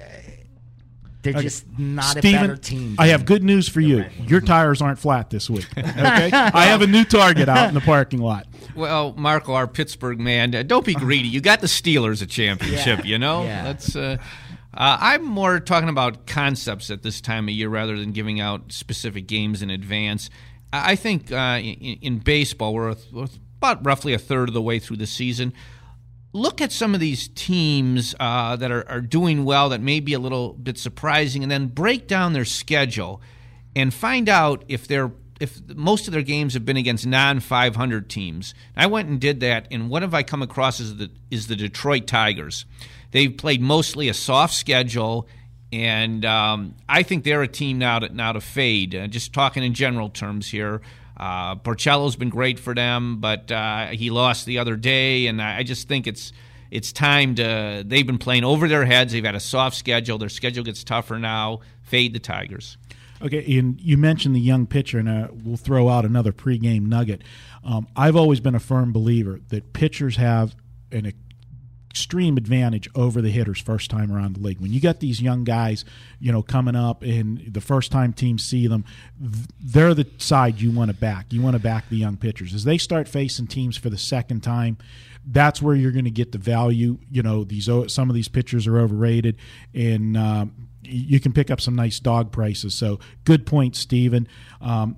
they're 1.23 1.43
just 1.43 1.67
not 1.79 2.17
a 2.17 2.23
better 2.23 2.57
team. 2.57 2.97
I 2.99 3.09
have 3.09 3.25
good 3.27 3.43
news 3.43 3.69
for 3.69 3.81
you. 3.81 4.05
Your 4.27 4.41
tires 4.41 4.81
aren't 4.81 4.99
flat 4.99 5.31
this 5.31 5.51
week. 5.51 5.67
Okay, 5.77 6.31
I 6.33 6.67
have 6.67 6.83
a 6.83 6.87
new 6.87 7.05
target 7.05 7.49
out 7.49 7.69
in 7.69 7.75
the 7.75 7.81
parking 7.81 8.21
lot. 8.21 8.47
Well, 8.77 9.14
Marco, 9.16 9.55
our 9.55 9.66
Pittsburgh 9.66 10.20
man, 10.20 10.55
uh, 10.55 10.62
don't 10.62 10.85
be 10.85 10.95
greedy. 11.07 11.29
You 11.29 11.41
got 11.41 11.61
the 11.61 11.66
Steelers 11.66 12.22
a 12.22 12.27
championship, 12.27 13.05
you 13.05 13.18
know. 13.18 13.45
Yeah. 13.45 13.64
That's. 13.64 13.97
Uh, 13.97 14.18
uh, 14.77 14.99
I'm 15.01 15.24
more 15.24 15.59
talking 15.59 15.89
about 15.89 16.27
concepts 16.27 16.91
at 16.91 17.03
this 17.03 17.22
time 17.22 17.49
of 17.49 17.55
year 17.55 17.70
rather 17.70 17.97
than 17.97 18.12
giving 18.12 18.41
out 18.41 18.72
specific 18.72 19.27
games 19.27 19.62
in 19.62 19.70
advance. 19.70 20.29
I 20.70 20.97
think 20.97 21.33
uh, 21.33 21.59
in, 21.62 21.99
in 22.03 22.18
baseball, 22.18 22.74
we're, 22.74 22.95
we're 23.11 23.29
about 23.57 23.85
roughly 23.87 24.12
a 24.12 24.18
third 24.18 24.49
of 24.49 24.55
the 24.55 24.61
way 24.61 24.79
through 24.79 24.99
the 24.99 25.07
season. 25.07 25.55
Look 26.35 26.61
at 26.61 26.72
some 26.72 26.93
of 26.93 27.01
these 27.01 27.29
teams 27.29 28.14
uh, 28.20 28.57
that 28.57 28.70
are, 28.70 28.87
are 28.87 29.01
doing 29.01 29.47
well 29.47 29.70
that 29.70 29.81
may 29.81 30.01
be 30.01 30.12
a 30.12 30.18
little 30.18 30.53
bit 30.53 30.77
surprising, 30.77 31.43
and 31.43 31.51
then 31.51 31.68
break 31.68 32.07
down 32.07 32.35
their 32.35 32.45
schedule 32.45 33.22
and 33.74 33.95
find 33.95 34.29
out 34.29 34.62
if 34.68 34.87
they're 34.87 35.11
if 35.41 35.61
most 35.74 36.07
of 36.07 36.12
their 36.12 36.22
games 36.22 36.55
have 36.55 36.64
been 36.64 36.76
against 36.76 37.07
non 37.07 37.41
500 37.41 38.09
teams. 38.09 38.55
I 38.76 38.87
went 38.87 39.09
and 39.09 39.20
did 39.20 39.41
that, 39.41 39.68
and 39.70 39.91
what 39.91 40.03
have 40.03 40.14
I 40.14 40.22
come 40.22 40.43
across 40.43 40.80
is 40.80 40.97
the 40.97 41.11
is 41.30 41.47
the 41.47 41.57
Detroit 41.57 42.07
Tigers. 42.07 42.64
They've 43.11 43.37
played 43.37 43.61
mostly 43.61 44.09
a 44.09 44.14
soft 44.14 44.55
schedule, 44.55 45.28
and 45.72 46.24
um, 46.24 46.74
I 46.89 47.03
think 47.03 47.24
they're 47.24 47.43
a 47.43 47.49
team 47.49 47.78
now 47.78 47.99
to 48.01 48.09
now 48.09 48.32
to 48.32 48.41
fade. 48.41 48.95
Uh, 48.95 49.07
just 49.07 49.32
talking 49.32 49.62
in 49.62 49.74
general 49.74 50.09
terms 50.09 50.49
here. 50.49 50.80
Uh, 51.16 51.57
Porcello's 51.57 52.14
been 52.16 52.28
great 52.28 52.59
for 52.59 52.74
them, 52.74 53.20
but 53.20 53.51
uh, 53.51 53.87
he 53.87 54.11
lost 54.11 54.45
the 54.45 54.59
other 54.59 54.76
day, 54.76 55.26
and 55.26 55.41
I 55.41 55.59
I 55.59 55.62
just 55.62 55.89
think 55.89 56.07
it's 56.07 56.32
it's 56.70 56.93
time 56.93 57.34
to. 57.37 57.84
They've 57.87 58.07
been 58.07 58.18
playing 58.18 58.45
over 58.45 58.68
their 58.68 58.84
heads. 58.84 59.12
They've 59.12 59.24
had 59.24 59.34
a 59.34 59.41
soft 59.41 59.76
schedule. 59.76 60.18
Their 60.18 60.28
schedule 60.28 60.64
gets 60.64 60.82
tougher 60.84 61.18
now. 61.18 61.61
Fade 61.82 62.12
the 62.12 62.18
Tigers. 62.18 62.76
Okay, 63.23 63.59
and 63.59 63.81
you 63.81 63.97
mentioned 63.97 64.35
the 64.35 64.41
young 64.41 64.67
pitcher, 64.67 64.99
and 64.99 65.09
uh, 65.09 65.29
we'll 65.45 65.57
throw 65.57 65.89
out 65.89 66.05
another 66.05 66.33
pregame 66.33 66.87
nugget. 66.87 67.23
Um, 67.64 67.89
I've 67.97 68.17
always 68.17 68.41
been 68.41 68.55
a 68.55 68.61
firm 68.61 68.93
believer 68.93 69.41
that 69.49 69.73
pitchers 69.73 70.17
have 70.17 70.55
an 70.93 71.12
extreme 71.97 72.37
advantage 72.37 72.91
over 72.95 73.23
the 73.23 73.31
hitters 73.31 73.59
first 73.59 73.91
time 73.91 74.12
around 74.12 74.37
the 74.37 74.41
league. 74.41 74.61
When 74.61 74.71
you 74.71 74.81
got 74.81 75.01
these 75.01 75.23
young 75.23 75.45
guys, 75.45 75.83
you 76.21 76.31
know, 76.31 76.43
coming 76.43 76.77
up, 76.77 77.03
and 77.03 77.55
the 77.55 77.62
first 77.62 77.91
time 77.91 78.12
teams 78.12 78.45
see 78.45 78.67
them, 78.67 78.85
they're 79.19 79.95
the 79.95 80.07
side 80.19 80.61
you 80.61 80.71
want 80.71 80.91
to 80.91 80.95
back. 80.95 81.33
You 81.33 81.41
want 81.41 81.57
to 81.57 81.62
back 81.62 81.89
the 81.89 81.97
young 81.97 82.19
pitchers 82.19 82.53
as 82.53 82.64
they 82.64 82.77
start 82.77 83.09
facing 83.09 83.47
teams 83.47 83.79
for 83.79 83.89
the 83.89 83.97
second 83.97 84.43
time. 84.43 84.77
That's 85.25 85.62
where 85.62 85.75
you're 85.75 85.91
going 85.91 86.05
to 86.05 86.11
get 86.11 86.33
the 86.33 86.39
value. 86.39 86.99
You 87.11 87.23
know, 87.23 87.45
these 87.45 87.64
some 87.89 88.11
of 88.11 88.14
these 88.14 88.29
pitchers 88.29 88.67
are 88.67 88.79
overrated, 88.79 89.39
and 89.73 90.19
um, 90.19 90.66
you 90.87 91.20
can 91.20 91.32
pick 91.32 91.51
up 91.51 91.61
some 91.61 91.74
nice 91.74 92.01
dog 92.01 92.32
prices. 92.32 92.74
So 92.74 92.99
good 93.24 93.47
point, 93.47 93.76
Stephen. 93.76 94.28
Um, 94.61 94.97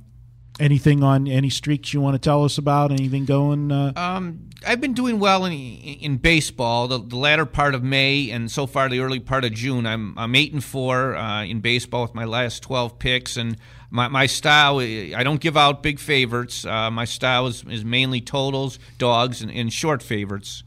anything 0.61 1.03
on 1.05 1.29
any 1.29 1.51
streaks 1.51 1.95
you 1.95 2.01
want 2.01 2.15
to 2.15 2.19
tell 2.19 2.45
us 2.45 2.59
about? 2.59 2.91
Anything 2.91 3.25
going? 3.25 3.71
Uh, 3.71 3.93
Um, 3.97 4.51
I've 4.67 4.81
been 4.81 4.95
doing 4.95 5.19
well 5.21 5.45
in 5.45 5.53
in 5.53 6.17
baseball. 6.17 6.89
The, 6.89 6.99
the 6.99 7.17
latter 7.17 7.47
part 7.47 7.75
of 7.75 7.83
May 7.83 8.31
and 8.31 8.51
so 8.51 8.67
far 8.67 8.89
the 8.89 9.01
early 9.01 9.21
part 9.21 9.45
of 9.45 9.53
June, 9.53 9.87
I'm 9.87 10.19
I'm 10.19 10.35
eight 10.35 10.53
and 10.53 10.65
four 10.65 11.15
uh, 11.17 11.45
in 11.45 11.61
baseball 11.61 12.03
with 12.03 12.15
my 12.15 12.25
last 12.25 12.63
twelve 12.63 12.99
picks. 12.99 13.37
And 13.37 13.57
my, 13.91 14.09
my 14.09 14.27
style, 14.27 14.81
I 14.81 15.23
don't 15.23 15.41
give 15.41 15.57
out 15.57 15.83
big 15.83 15.99
favorites. 15.99 16.67
Uh, 16.67 16.91
my 16.91 17.07
style 17.07 17.47
is, 17.47 17.65
is 17.71 17.85
mainly 17.85 18.21
totals, 18.21 18.79
dogs, 18.99 19.41
and, 19.41 19.51
and 19.51 19.73
short 19.73 20.03
favorites. 20.03 20.63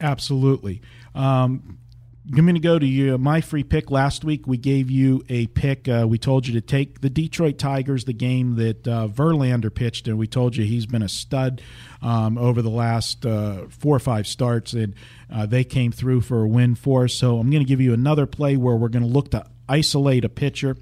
Absolutely. 0.00 0.82
Um, 1.14 1.78
I'm 2.24 2.46
going 2.46 2.54
to 2.54 2.60
go 2.60 2.78
to 2.78 2.86
you. 2.86 3.18
My 3.18 3.40
free 3.40 3.64
pick 3.64 3.90
last 3.90 4.22
week, 4.22 4.46
we 4.46 4.56
gave 4.56 4.92
you 4.92 5.24
a 5.28 5.48
pick. 5.48 5.88
Uh, 5.88 6.06
we 6.08 6.18
told 6.18 6.46
you 6.46 6.54
to 6.54 6.60
take 6.60 7.00
the 7.00 7.10
Detroit 7.10 7.58
Tigers, 7.58 8.04
the 8.04 8.12
game 8.12 8.54
that 8.56 8.86
uh, 8.86 9.08
Verlander 9.08 9.74
pitched, 9.74 10.06
and 10.06 10.18
we 10.18 10.28
told 10.28 10.54
you 10.54 10.64
he's 10.64 10.86
been 10.86 11.02
a 11.02 11.08
stud 11.08 11.62
um, 12.00 12.38
over 12.38 12.62
the 12.62 12.70
last 12.70 13.26
uh, 13.26 13.66
four 13.70 13.96
or 13.96 13.98
five 13.98 14.28
starts, 14.28 14.72
and 14.72 14.94
uh, 15.32 15.46
they 15.46 15.64
came 15.64 15.90
through 15.90 16.20
for 16.20 16.44
a 16.44 16.48
win 16.48 16.76
for 16.76 17.04
us. 17.04 17.14
So 17.14 17.40
I'm 17.40 17.50
going 17.50 17.64
to 17.64 17.68
give 17.68 17.80
you 17.80 17.92
another 17.92 18.26
play 18.26 18.56
where 18.56 18.76
we're 18.76 18.88
going 18.88 19.02
to 19.02 19.08
look 19.08 19.32
to 19.32 19.44
isolate 19.68 20.24
a 20.24 20.28
pitcher. 20.28 20.76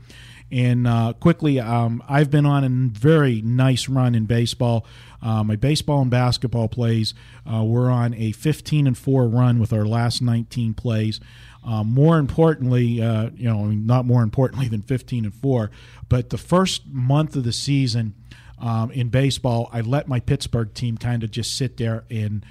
And 0.52 0.86
uh, 0.86 1.14
quickly, 1.14 1.60
um, 1.60 2.02
I've 2.08 2.30
been 2.30 2.44
on 2.44 2.64
a 2.64 2.68
very 2.68 3.40
nice 3.40 3.88
run 3.88 4.14
in 4.14 4.26
baseball. 4.26 4.84
Uh, 5.22 5.44
my 5.44 5.56
baseball 5.56 6.00
and 6.02 6.10
basketball 6.10 6.68
plays, 6.68 7.14
uh, 7.50 7.62
we're 7.62 7.90
on 7.90 8.14
a 8.14 8.32
15 8.32 8.86
and 8.86 8.96
four 8.96 9.28
run 9.28 9.58
with 9.58 9.72
our 9.72 9.84
last 9.84 10.22
19 10.22 10.74
plays. 10.74 11.20
Uh, 11.66 11.84
more 11.84 12.18
importantly, 12.18 13.02
uh, 13.02 13.30
you 13.34 13.48
know, 13.48 13.66
not 13.66 14.06
more 14.06 14.22
importantly 14.22 14.66
than 14.68 14.82
15 14.82 15.26
and 15.26 15.34
four, 15.34 15.70
but 16.08 16.30
the 16.30 16.38
first 16.38 16.86
month 16.86 17.36
of 17.36 17.44
the 17.44 17.52
season 17.52 18.14
um, 18.58 18.90
in 18.92 19.08
baseball, 19.08 19.68
I 19.72 19.80
let 19.80 20.08
my 20.08 20.20
Pittsburgh 20.20 20.72
team 20.74 20.96
kind 20.96 21.22
of 21.22 21.30
just 21.30 21.56
sit 21.56 21.76
there 21.76 22.04
and 22.10 22.44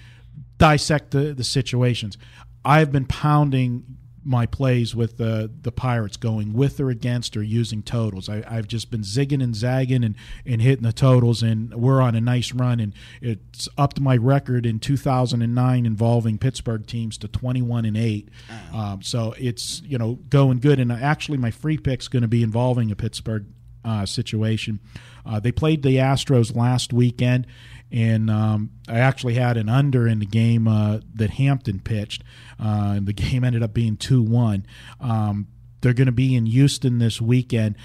dissect 0.57 1.11
the, 1.11 1.33
the 1.33 1.43
situations. 1.43 2.17
I've 2.63 2.91
been 2.91 3.05
pounding 3.05 3.97
my 4.23 4.45
plays 4.45 4.95
with 4.95 5.17
the 5.17 5.51
the 5.61 5.71
Pirates 5.71 6.17
going 6.17 6.53
with 6.53 6.79
or 6.79 6.89
against 6.89 7.37
or 7.37 7.43
using 7.43 7.81
totals. 7.81 8.29
I, 8.29 8.43
I've 8.47 8.67
just 8.67 8.91
been 8.91 9.01
zigging 9.01 9.43
and 9.43 9.55
zagging 9.55 10.03
and, 10.03 10.15
and 10.45 10.61
hitting 10.61 10.83
the 10.83 10.93
totals, 10.93 11.41
and 11.43 11.73
we're 11.73 12.01
on 12.01 12.15
a 12.15 12.21
nice 12.21 12.53
run. 12.53 12.79
And 12.79 12.93
it's 13.21 13.67
upped 13.77 13.99
my 13.99 14.17
record 14.17 14.65
in 14.65 14.79
2009 14.79 15.85
involving 15.85 16.37
Pittsburgh 16.37 16.85
teams 16.85 17.17
to 17.19 17.27
21 17.27 17.85
and 17.85 17.97
eight. 17.97 18.29
Um, 18.73 19.01
so 19.01 19.33
it's 19.37 19.81
you 19.85 19.97
know 19.97 20.15
going 20.29 20.59
good. 20.59 20.79
And 20.79 20.91
actually, 20.91 21.37
my 21.37 21.51
free 21.51 21.77
pick's 21.77 22.07
going 22.07 22.21
to 22.21 22.27
be 22.27 22.43
involving 22.43 22.91
a 22.91 22.95
Pittsburgh 22.95 23.45
uh, 23.85 24.05
situation. 24.05 24.79
Uh, 25.25 25.39
they 25.39 25.51
played 25.51 25.83
the 25.83 25.97
Astros 25.97 26.55
last 26.55 26.93
weekend, 26.93 27.47
and 27.91 28.29
um, 28.29 28.71
I 28.87 28.99
actually 28.99 29.35
had 29.35 29.57
an 29.57 29.69
under 29.69 30.07
in 30.07 30.19
the 30.19 30.25
game 30.25 30.67
uh, 30.67 30.99
that 31.15 31.31
Hampton 31.31 31.79
pitched. 31.79 32.23
Uh, 32.59 32.93
and 32.97 33.07
the 33.07 33.13
game 33.13 33.43
ended 33.43 33.63
up 33.63 33.73
being 33.73 33.97
2 33.97 34.21
1. 34.21 34.65
Um, 34.99 35.47
they're 35.81 35.93
going 35.93 36.07
to 36.07 36.11
be 36.11 36.35
in 36.35 36.45
Houston 36.45 36.99
this 36.99 37.21
weekend. 37.21 37.75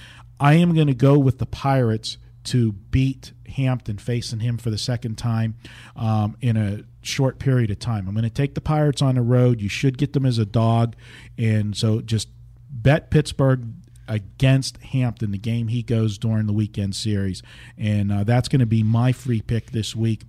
I 0.40 0.54
am 0.54 0.74
going 0.74 0.88
to 0.88 0.94
go 0.94 1.18
with 1.18 1.38
the 1.38 1.46
Pirates 1.46 2.18
to 2.44 2.72
beat 2.72 3.32
Hampton, 3.48 3.98
facing 3.98 4.40
him 4.40 4.58
for 4.58 4.70
the 4.70 4.78
second 4.78 5.16
time 5.16 5.54
um, 5.96 6.36
in 6.40 6.56
a 6.56 6.82
short 7.02 7.38
period 7.38 7.70
of 7.70 7.78
time. 7.78 8.06
I'm 8.08 8.14
going 8.14 8.24
to 8.24 8.30
take 8.30 8.54
the 8.54 8.60
Pirates 8.60 9.00
on 9.00 9.14
the 9.14 9.22
road. 9.22 9.60
You 9.60 9.68
should 9.68 9.96
get 9.96 10.12
them 10.12 10.26
as 10.26 10.38
a 10.38 10.44
dog. 10.44 10.96
And 11.38 11.76
so 11.76 12.00
just 12.00 12.28
bet 12.68 13.10
Pittsburgh 13.10 13.64
against 14.08 14.78
Hampton, 14.78 15.30
the 15.30 15.38
game 15.38 15.68
he 15.68 15.82
goes 15.82 16.18
during 16.18 16.46
the 16.46 16.52
weekend 16.52 16.94
series. 16.94 17.42
And 17.78 18.12
uh, 18.12 18.24
that's 18.24 18.48
going 18.48 18.60
to 18.60 18.66
be 18.66 18.82
my 18.82 19.12
free 19.12 19.40
pick 19.40 19.70
this 19.70 19.94
week. 19.96 20.22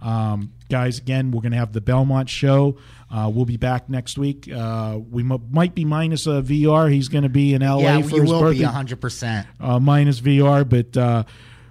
Um, 0.00 0.52
guys, 0.68 0.98
again, 0.98 1.30
we're 1.30 1.40
going 1.40 1.52
to 1.52 1.58
have 1.58 1.72
the 1.72 1.80
Belmont 1.80 2.28
show. 2.28 2.76
Uh, 3.10 3.30
we'll 3.32 3.46
be 3.46 3.56
back 3.56 3.88
next 3.88 4.18
week. 4.18 4.50
Uh, 4.52 4.98
we 5.10 5.22
m- 5.22 5.48
might 5.50 5.74
be 5.74 5.84
minus 5.84 6.26
a 6.26 6.42
VR. 6.42 6.92
He's 6.92 7.08
going 7.08 7.22
to 7.22 7.30
be 7.30 7.54
in 7.54 7.62
LA 7.62 7.78
yeah, 7.78 8.02
for 8.02 8.20
his 8.20 8.30
will 8.30 8.40
birthday. 8.40 8.58
be 8.60 8.64
100%. 8.64 9.46
uh, 9.60 9.80
minus 9.80 10.20
VR, 10.20 10.68
but 10.68 10.96
uh, 11.00 11.24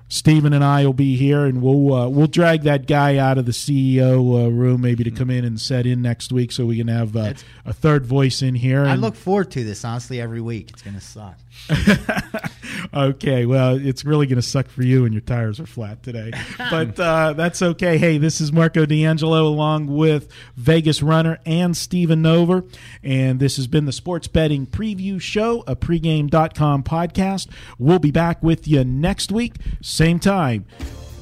Stephen 0.07 0.53
and 0.53 0.63
I 0.63 0.85
will 0.85 0.93
be 0.93 1.15
here, 1.15 1.45
and 1.45 1.61
we'll 1.61 1.93
uh, 1.93 2.07
we'll 2.07 2.27
drag 2.27 2.63
that 2.63 2.87
guy 2.87 3.17
out 3.17 3.37
of 3.37 3.45
the 3.45 3.51
CEO 3.51 4.45
uh, 4.45 4.51
room 4.51 4.81
maybe 4.81 5.03
to 5.03 5.11
come 5.11 5.29
in 5.29 5.43
and 5.43 5.59
set 5.59 5.85
in 5.85 6.01
next 6.01 6.31
week, 6.31 6.51
so 6.51 6.65
we 6.65 6.77
can 6.77 6.87
have 6.87 7.15
uh, 7.15 7.33
a 7.65 7.73
third 7.73 8.05
voice 8.05 8.41
in 8.41 8.55
here. 8.55 8.85
I 8.85 8.95
look 8.95 9.15
forward 9.15 9.51
to 9.51 9.63
this, 9.63 9.83
honestly, 9.83 10.21
every 10.21 10.41
week. 10.41 10.69
It's 10.71 10.81
going 10.81 10.95
to 10.95 11.01
suck. 11.01 11.37
okay, 12.93 13.45
well, 13.45 13.75
it's 13.75 14.03
really 14.03 14.27
going 14.27 14.37
to 14.37 14.41
suck 14.41 14.67
for 14.67 14.83
you, 14.83 15.05
and 15.05 15.13
your 15.13 15.21
tires 15.21 15.59
are 15.59 15.65
flat 15.65 16.03
today, 16.03 16.31
but 16.57 16.99
uh, 16.99 17.33
that's 17.33 17.61
okay. 17.61 17.97
Hey, 17.97 18.17
this 18.17 18.41
is 18.41 18.51
Marco 18.51 18.85
D'Angelo 18.85 19.47
along 19.47 19.87
with 19.87 20.29
Vegas 20.55 21.01
Runner 21.01 21.39
and 21.45 21.75
Stephen 21.75 22.21
Nover, 22.21 22.69
and 23.01 23.39
this 23.39 23.55
has 23.55 23.67
been 23.67 23.85
the 23.85 23.91
Sports 23.91 24.27
Betting 24.27 24.67
Preview 24.67 25.21
Show, 25.21 25.63
a 25.67 25.75
pregame.com 25.75 26.83
podcast. 26.83 27.47
We'll 27.77 27.99
be 27.99 28.11
back 28.11 28.43
with 28.43 28.67
you 28.67 28.83
next 28.83 29.31
week, 29.31 29.55
same 29.81 30.19
time. 30.19 30.65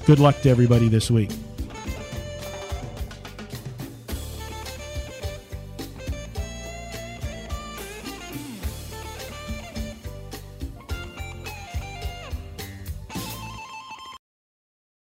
Good 0.05 0.19
luck 0.19 0.41
to 0.41 0.49
everybody 0.49 0.87
this 0.87 1.11
week. 1.11 1.31